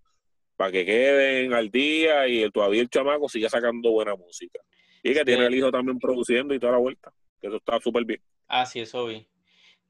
para 0.56 0.70
que 0.70 0.84
queden 0.84 1.52
al 1.54 1.70
día 1.70 2.28
y 2.28 2.48
todavía 2.50 2.82
el 2.82 2.90
chamaco 2.90 3.28
sigue 3.28 3.48
sacando 3.48 3.90
buena 3.90 4.14
música. 4.14 4.60
Y 5.02 5.12
que 5.14 5.24
tiene 5.24 5.46
el 5.46 5.54
hijo 5.54 5.70
también 5.70 5.98
produciendo 5.98 6.54
y 6.54 6.58
toda 6.58 6.72
la 6.72 6.78
vuelta. 6.78 7.12
Que 7.40 7.48
eso 7.48 7.56
está 7.56 7.78
súper 7.80 8.04
bien. 8.04 8.20
Ah, 8.48 8.64
sí, 8.64 8.80
eso 8.80 9.06
vi. 9.06 9.26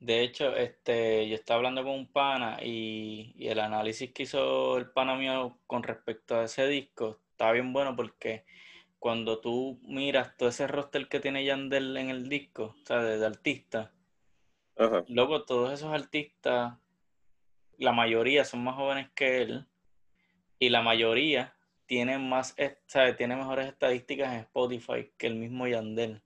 De 0.00 0.22
hecho, 0.22 0.54
este, 0.56 1.28
yo 1.28 1.34
estaba 1.34 1.58
hablando 1.58 1.82
con 1.82 1.92
un 1.92 2.12
pana 2.12 2.58
y, 2.62 3.34
el 3.38 3.58
análisis 3.60 4.12
que 4.12 4.24
hizo 4.24 4.76
el 4.76 4.90
pana 4.90 5.16
mío 5.16 5.58
con 5.66 5.82
respecto 5.82 6.36
a 6.36 6.44
ese 6.44 6.66
disco 6.66 7.20
está 7.30 7.52
bien 7.52 7.72
bueno 7.72 7.96
porque 7.96 8.44
cuando 8.98 9.40
tú 9.40 9.80
miras 9.82 10.36
todo 10.36 10.48
ese 10.48 10.66
roster 10.66 11.08
que 11.08 11.20
tiene 11.20 11.44
Yandel 11.44 11.96
en 11.96 12.10
el 12.10 12.28
disco, 12.28 12.76
o 12.82 12.86
sea, 12.86 13.02
de, 13.02 13.24
artistas, 13.24 13.90
luego 15.08 15.44
todos 15.44 15.72
esos 15.72 15.92
artistas, 15.92 16.74
la 17.78 17.92
mayoría 17.92 18.44
son 18.44 18.64
más 18.64 18.74
jóvenes 18.74 19.08
que 19.14 19.42
él 19.42 19.66
y 20.58 20.68
la 20.68 20.82
mayoría 20.82 21.54
tiene 21.86 22.18
más, 22.18 22.56
¿sabe? 22.86 23.14
tiene 23.14 23.36
mejores 23.36 23.68
estadísticas 23.68 24.32
en 24.32 24.40
Spotify 24.40 25.12
que 25.18 25.26
el 25.26 25.34
mismo 25.34 25.66
Yandel. 25.66 26.22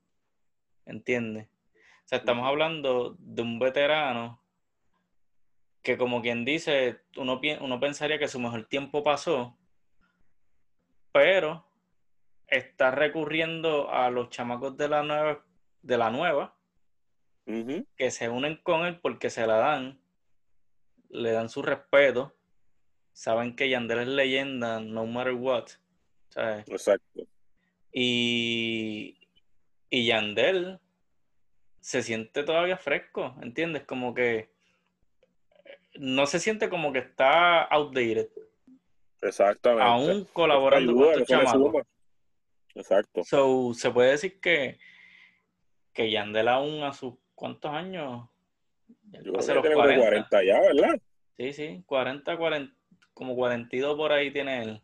¿Entiendes? 0.86 1.46
O 1.46 2.08
sea, 2.08 2.18
estamos 2.18 2.46
hablando 2.46 3.16
de 3.18 3.42
un 3.42 3.58
veterano 3.58 4.42
que 5.82 5.98
como 5.98 6.22
quien 6.22 6.44
dice, 6.44 7.00
uno, 7.16 7.40
uno 7.60 7.80
pensaría 7.80 8.18
que 8.18 8.28
su 8.28 8.38
mejor 8.40 8.66
tiempo 8.66 9.02
pasó, 9.02 9.56
pero 11.12 11.66
está 12.46 12.90
recurriendo 12.90 13.90
a 13.90 14.10
los 14.10 14.30
chamacos 14.30 14.76
de 14.76 14.88
la 14.88 15.02
nueva, 15.02 15.44
de 15.82 15.98
la 15.98 16.10
nueva 16.10 16.54
que 17.96 18.10
se 18.10 18.28
unen 18.28 18.56
con 18.62 18.84
él 18.84 19.00
porque 19.00 19.30
se 19.30 19.46
la 19.46 19.56
dan, 19.56 19.98
le 21.08 21.32
dan 21.32 21.48
su 21.48 21.62
respeto 21.62 22.34
saben 23.18 23.56
que 23.56 23.68
Yandel 23.68 23.98
es 23.98 24.08
leyenda, 24.08 24.78
no 24.78 25.04
matter 25.04 25.32
what. 25.32 25.70
Exacto. 26.36 27.26
Y, 27.92 29.18
y 29.90 30.06
Yandel 30.06 30.78
se 31.80 32.04
siente 32.04 32.44
todavía 32.44 32.76
fresco, 32.76 33.34
¿entiendes? 33.42 33.82
Como 33.82 34.14
que 34.14 34.52
no 35.94 36.26
se 36.26 36.38
siente 36.38 36.68
como 36.68 36.92
que 36.92 37.00
está 37.00 37.62
outdated. 37.62 38.28
Exactamente. 39.20 39.82
Aún 39.82 40.24
colaborando 40.32 40.94
con 40.94 41.10
estos 41.10 41.26
chamacos. 41.26 41.86
Exacto. 42.76 43.24
So, 43.24 43.74
se 43.74 43.90
puede 43.90 44.12
decir 44.12 44.38
que, 44.38 44.78
que 45.92 46.08
Yandel 46.08 46.46
aún 46.46 46.84
a 46.84 46.92
sus 46.92 47.14
cuántos 47.34 47.72
años? 47.72 48.28
Yo 49.12 49.32
creo 49.32 49.62
que 49.62 49.68
los 49.68 49.76
40. 49.76 50.04
40 50.04 50.44
ya, 50.44 50.60
¿verdad? 50.60 51.00
Sí, 51.36 51.52
sí, 51.52 51.82
40, 51.86 52.36
40, 52.36 52.74
como 53.14 53.34
42 53.36 53.96
por 53.96 54.12
ahí 54.12 54.30
tiene 54.32 54.62
él. 54.62 54.82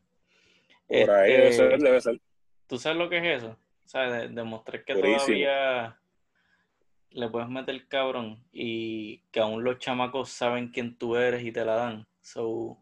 Por 0.86 1.10
ahí 1.10 1.32
debe 1.32 1.48
este, 1.48 1.70
ser, 1.70 1.78
debe 1.80 2.00
ser. 2.00 2.20
¿Tú 2.66 2.78
sabes 2.78 2.98
lo 2.98 3.08
que 3.08 3.18
es 3.18 3.42
eso? 3.42 3.58
O 3.84 3.88
sea, 3.88 4.08
demostrar 4.28 4.84
que 4.84 4.94
todavía 4.94 5.98
le 7.10 7.28
puedes 7.28 7.48
meter 7.48 7.74
el 7.74 7.86
cabrón 7.86 8.42
y 8.52 9.18
que 9.30 9.40
aún 9.40 9.62
los 9.62 9.78
chamacos 9.78 10.30
saben 10.30 10.68
quién 10.68 10.96
tú 10.96 11.16
eres 11.16 11.44
y 11.44 11.52
te 11.52 11.64
la 11.64 11.74
dan. 11.76 12.06
So, 12.20 12.78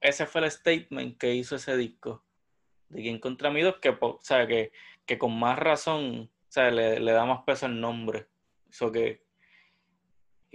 ese 0.00 0.26
fue 0.26 0.42
el 0.42 0.50
statement 0.50 1.18
que 1.18 1.34
hizo 1.34 1.56
ese 1.56 1.76
disco. 1.76 2.24
De 2.88 3.02
quien 3.02 3.18
contra 3.18 3.50
mí 3.50 3.62
dos, 3.62 3.76
que, 3.80 3.96
o 4.00 4.18
sea, 4.22 4.46
que, 4.46 4.72
que 5.06 5.18
con 5.18 5.38
más 5.38 5.58
razón 5.58 6.30
o 6.30 6.52
sea, 6.54 6.70
le, 6.70 7.00
le 7.00 7.12
da 7.12 7.24
más 7.24 7.42
peso 7.44 7.66
al 7.66 7.80
nombre. 7.80 8.28
Eso 8.70 8.92
que 8.92 9.22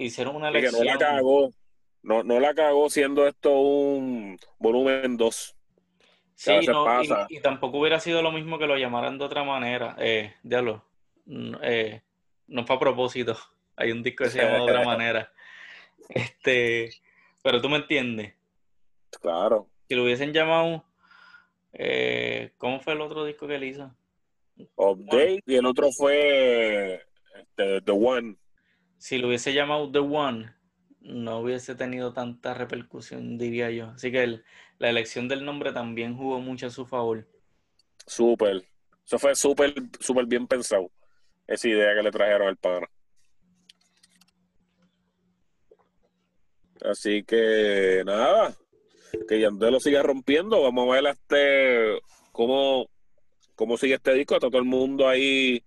hicieron 0.05 0.35
una 0.35 0.49
elección. 0.49 0.81
que 0.81 0.87
no 0.87 0.93
la 0.93 0.97
cagó 0.97 1.53
no, 2.01 2.23
no 2.23 2.39
la 2.39 2.53
cagó 2.53 2.89
siendo 2.89 3.27
esto 3.27 3.51
un 3.51 4.39
volumen 4.57 5.17
2. 5.17 5.55
Sí, 6.35 6.51
no, 6.67 7.27
y, 7.27 7.41
tampoco 7.41 7.79
hubiera 7.79 7.99
sido 7.99 8.21
lo 8.21 8.31
mismo 8.31 8.57
que 8.57 8.67
lo 8.67 8.77
llamaran 8.77 9.17
de 9.17 9.25
otra 9.25 9.43
manera. 9.43 9.95
Eh, 9.99 10.33
diablo, 10.41 10.85
eh, 11.61 12.01
no 12.47 12.65
fue 12.65 12.77
a 12.77 12.79
propósito. 12.79 13.37
Hay 13.75 13.91
un 13.91 14.01
disco 14.01 14.23
que 14.23 14.29
se 14.29 14.41
llama 14.41 14.55
de 14.55 14.61
otra 14.61 14.83
manera. 14.85 15.33
Este, 16.07 16.91
pero 17.43 17.61
tú 17.61 17.67
me 17.67 17.77
entiendes. 17.77 18.35
Claro. 19.21 19.67
Si 19.89 19.95
lo 19.95 20.03
hubiesen 20.03 20.31
llamado, 20.31 20.85
eh, 21.73 22.53
¿cómo 22.57 22.79
fue 22.79 22.93
el 22.93 23.01
otro 23.01 23.25
disco 23.25 23.45
que 23.45 23.55
él 23.55 23.65
hizo? 23.65 23.93
Update 24.75 25.43
y 25.45 25.55
el 25.55 25.65
otro 25.65 25.91
fue 25.91 27.05
este, 27.35 27.81
The 27.81 27.91
One. 27.91 28.37
Si 28.99 29.17
lo 29.17 29.29
hubiese 29.29 29.53
llamado 29.53 29.89
The 29.89 29.99
One, 29.99 30.53
no 30.99 31.39
hubiese 31.39 31.73
tenido 31.73 32.11
tanta 32.11 32.53
repercusión, 32.53 33.37
diría 33.37 33.71
yo. 33.71 33.87
Así 33.91 34.11
que 34.11 34.41
la 34.77 34.89
elección 34.89 35.29
del 35.29 35.45
nombre 35.45 35.71
también 35.71 36.17
jugó 36.17 36.39
mucho 36.41 36.67
a 36.67 36.69
su 36.69 36.85
favor. 36.85 37.25
Súper. 38.05 38.63
Eso 39.05 39.17
fue 39.17 39.35
súper, 39.35 39.73
súper 40.01 40.25
bien 40.25 40.45
pensado. 40.47 40.91
Esa 41.47 41.69
idea 41.69 41.95
que 41.95 42.03
le 42.03 42.11
trajeron 42.11 42.49
al 42.49 42.57
pana. 42.57 42.87
Así 46.81 47.23
que 47.23 48.03
nada, 48.05 48.53
que 49.27 49.39
Yandel 49.39 49.79
siga 49.79 50.03
rompiendo. 50.03 50.61
Vamos 50.61 50.89
a 50.89 51.01
ver 51.01 51.05
este 51.07 51.99
cómo, 52.33 52.89
cómo 53.55 53.77
sigue 53.77 53.95
este 53.95 54.13
disco. 54.13 54.35
Está 54.35 54.49
todo 54.49 54.59
el 54.59 54.65
mundo 54.65 55.07
ahí 55.07 55.63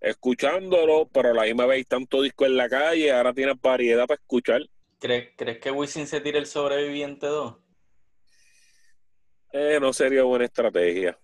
escuchándolo, 0.00 1.08
pero 1.08 1.30
a 1.30 1.34
la 1.34 1.42
misma 1.42 1.66
vez 1.66 1.86
tanto 1.86 2.22
disco 2.22 2.46
en 2.46 2.56
la 2.56 2.68
calle, 2.68 3.12
ahora 3.12 3.32
tiene 3.32 3.54
variedad 3.60 4.06
para 4.06 4.20
escuchar. 4.20 4.62
¿Crees, 4.98 5.30
¿crees 5.36 5.58
que 5.58 5.70
Wisin 5.70 6.06
se 6.06 6.20
tire 6.20 6.38
el 6.38 6.46
sobreviviente 6.46 7.26
2? 7.26 7.56
Eh, 9.52 9.78
no 9.80 9.92
sería 9.92 10.22
buena 10.24 10.44
estrategia. 10.44 11.18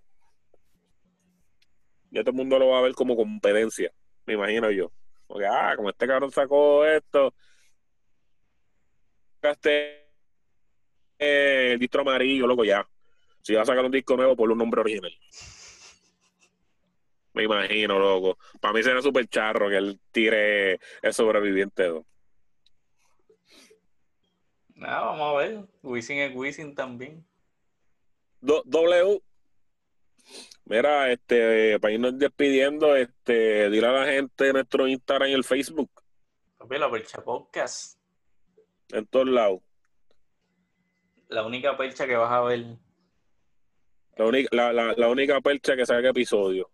Ya 2.10 2.22
todo 2.22 2.30
el 2.30 2.36
mundo 2.36 2.58
lo 2.58 2.68
va 2.68 2.78
a 2.78 2.82
ver 2.82 2.94
como 2.94 3.16
competencia, 3.16 3.92
me 4.24 4.34
imagino 4.34 4.70
yo. 4.70 4.92
Porque, 5.26 5.46
ah, 5.46 5.74
como 5.76 5.90
este 5.90 6.06
cabrón 6.06 6.30
sacó 6.30 6.84
esto, 6.86 7.34
este 9.42 10.04
eh, 11.18 11.72
el 11.72 11.78
distro 11.78 12.02
amarillo, 12.02 12.46
loco, 12.46 12.64
ya. 12.64 12.86
Si 13.42 13.54
va 13.54 13.62
a 13.62 13.66
sacar 13.66 13.84
un 13.84 13.90
disco 13.90 14.16
nuevo, 14.16 14.36
por 14.36 14.50
un 14.50 14.58
nombre 14.58 14.80
original. 14.80 15.12
Me 17.34 17.42
imagino, 17.42 17.98
loco. 17.98 18.38
Para 18.60 18.72
mí 18.72 18.82
será 18.82 19.02
súper 19.02 19.26
charro 19.28 19.68
que 19.68 19.76
él 19.76 20.00
tire 20.12 20.78
el 21.02 21.12
sobreviviente 21.12 21.88
2. 21.88 22.04
Nada, 24.76 25.00
vamos 25.02 25.34
a 25.34 25.38
ver. 25.38 25.64
Wisin 25.82 26.18
es 26.18 26.34
Wisin 26.34 26.74
también. 26.74 27.26
w. 28.40 29.22
Mira, 30.66 31.10
este, 31.10 31.78
para 31.80 31.92
irnos 31.92 32.18
despidiendo, 32.18 32.96
este, 32.96 33.68
dile 33.68 33.86
a 33.88 33.92
la 33.92 34.06
gente 34.06 34.52
nuestro 34.52 34.86
Instagram 34.86 35.28
y 35.28 35.32
el 35.32 35.44
Facebook. 35.44 35.90
Papi, 36.56 36.78
la 36.78 36.90
Percha 36.90 37.22
Podcast. 37.22 37.98
En 38.90 39.06
todos 39.06 39.28
lados. 39.28 39.60
La 41.28 41.44
única 41.44 41.76
percha 41.76 42.06
que 42.06 42.16
vas 42.16 42.30
a 42.30 42.42
ver. 42.42 42.64
La 44.16 44.24
única, 44.24 44.48
la, 44.52 44.72
la, 44.72 44.94
la 44.96 45.08
única 45.08 45.40
percha 45.40 45.74
que 45.76 45.84
saca 45.84 46.10
episodio. 46.10 46.70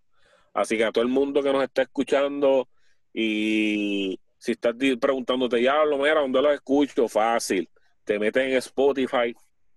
Así 0.52 0.76
que 0.76 0.84
a 0.84 0.92
todo 0.92 1.02
el 1.02 1.10
mundo 1.10 1.42
que 1.42 1.52
nos 1.52 1.62
está 1.62 1.82
escuchando 1.82 2.68
y 3.12 4.18
si 4.38 4.52
estás 4.52 4.74
preguntándote, 5.00 5.62
ya, 5.62 5.84
lo 5.84 5.98
mira, 5.98 6.20
¿dónde 6.20 6.42
lo 6.42 6.52
escucho? 6.52 7.08
Fácil. 7.08 7.68
Te 8.04 8.18
metes 8.18 8.42
en 8.44 8.52
Spotify 8.54 9.34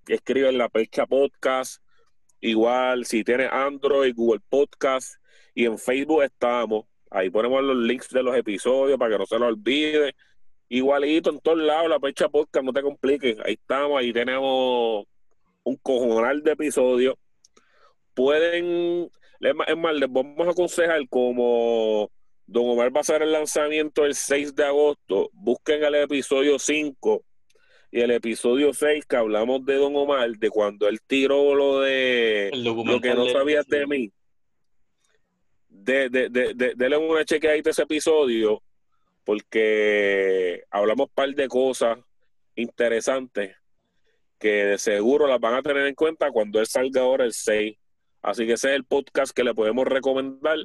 escriben 0.07 0.57
la 0.57 0.69
Percha 0.69 1.05
Podcast. 1.05 1.81
Igual, 2.41 3.05
si 3.05 3.23
tienes 3.23 3.49
Android, 3.51 4.13
Google 4.15 4.41
Podcast 4.49 5.15
y 5.53 5.65
en 5.65 5.77
Facebook 5.77 6.23
estamos. 6.23 6.85
Ahí 7.09 7.29
ponemos 7.29 7.63
los 7.63 7.77
links 7.77 8.09
de 8.09 8.23
los 8.23 8.35
episodios 8.35 8.97
para 8.97 9.11
que 9.11 9.19
no 9.19 9.25
se 9.25 9.39
los 9.39 9.47
olvide. 9.47 10.15
Igualito 10.67 11.29
en 11.29 11.39
todos 11.39 11.59
lados, 11.59 11.89
la 11.89 11.99
Percha 11.99 12.27
Podcast, 12.27 12.65
no 12.65 12.73
te 12.73 12.81
compliques. 12.81 13.37
Ahí 13.45 13.53
estamos, 13.53 13.99
ahí 13.99 14.11
tenemos 14.11 15.05
un 15.63 15.75
cojonal 15.77 16.43
de 16.43 16.51
episodios. 16.51 17.15
Pueden, 18.13 19.09
es 19.45 19.77
más, 19.77 19.95
les 19.95 20.11
vamos 20.11 20.47
a 20.47 20.51
aconsejar 20.51 21.07
como 21.09 22.09
Don 22.45 22.69
Omar 22.69 22.93
va 22.93 22.99
a 22.99 23.01
hacer 23.01 23.21
el 23.21 23.31
lanzamiento 23.31 24.05
el 24.05 24.15
6 24.15 24.55
de 24.55 24.65
agosto, 24.65 25.29
busquen 25.33 25.83
el 25.83 25.95
episodio 25.95 26.59
5 26.59 27.23
y 27.91 28.01
el 28.01 28.11
episodio 28.11 28.73
6 28.73 29.05
que 29.05 29.15
hablamos 29.15 29.65
de 29.65 29.75
Don 29.75 29.95
Omar, 29.95 30.29
de 30.31 30.49
cuando 30.49 30.87
él 30.87 30.99
tiró 31.05 31.55
lo 31.55 31.81
de 31.81 32.51
lo 32.53 32.99
que 32.99 33.13
no 33.13 33.27
sabías 33.29 33.67
de, 33.67 33.85
mí. 33.85 34.11
De, 35.69 36.09
de, 36.09 36.29
de, 36.29 36.53
de, 36.53 36.73
denle 36.75 36.97
una 36.97 37.25
chequeadita 37.25 37.69
a 37.69 37.71
ese 37.71 37.83
episodio 37.83 38.61
porque 39.23 40.63
hablamos 40.69 41.07
un 41.07 41.13
par 41.13 41.29
de 41.33 41.47
cosas 41.47 41.99
interesantes 42.55 43.55
que 44.37 44.65
de 44.65 44.77
seguro 44.77 45.27
las 45.27 45.39
van 45.39 45.55
a 45.55 45.61
tener 45.61 45.87
en 45.87 45.95
cuenta 45.95 46.31
cuando 46.31 46.59
él 46.59 46.67
salga 46.67 47.01
ahora 47.01 47.23
el 47.25 47.33
6. 47.33 47.77
Así 48.23 48.47
que 48.47 48.53
ese 48.53 48.69
es 48.69 48.75
el 48.75 48.85
podcast 48.85 49.35
que 49.35 49.43
le 49.43 49.53
podemos 49.53 49.85
recomendar. 49.85 50.57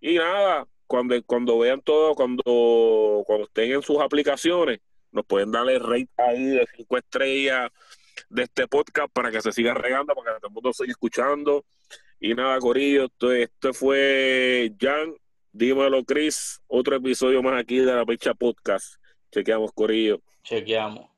Y 0.00 0.16
nada, 0.16 0.66
cuando, 0.86 1.14
cuando 1.24 1.58
vean 1.58 1.80
todo, 1.80 2.14
cuando, 2.14 3.22
cuando 3.26 3.44
estén 3.44 3.72
en 3.72 3.82
sus 3.82 4.00
aplicaciones, 4.00 4.80
nos 5.12 5.24
pueden 5.24 5.52
darle 5.52 5.78
rate 5.78 6.08
ahí 6.18 6.44
de 6.46 6.66
cinco 6.76 6.98
estrellas 6.98 7.70
de 8.28 8.42
este 8.42 8.66
podcast 8.66 9.08
para 9.12 9.30
que 9.30 9.40
se 9.40 9.52
siga 9.52 9.72
regando, 9.72 10.14
para 10.14 10.34
que 10.34 10.40
todo 10.40 10.48
el 10.48 10.54
mundo 10.54 10.72
siga 10.72 10.90
escuchando. 10.90 11.64
Y 12.18 12.34
nada, 12.34 12.58
Corillo, 12.58 13.04
esto, 13.04 13.32
esto 13.32 13.72
fue 13.72 14.72
Jan, 14.78 15.14
dímelo, 15.52 16.04
Chris, 16.04 16.60
otro 16.66 16.96
episodio 16.96 17.42
más 17.42 17.58
aquí 17.60 17.78
de 17.78 17.94
la 17.94 18.04
Pecha 18.04 18.34
Podcast. 18.34 18.96
Chequeamos, 19.30 19.72
Corillo. 19.72 20.20
Chequeamos. 20.42 21.09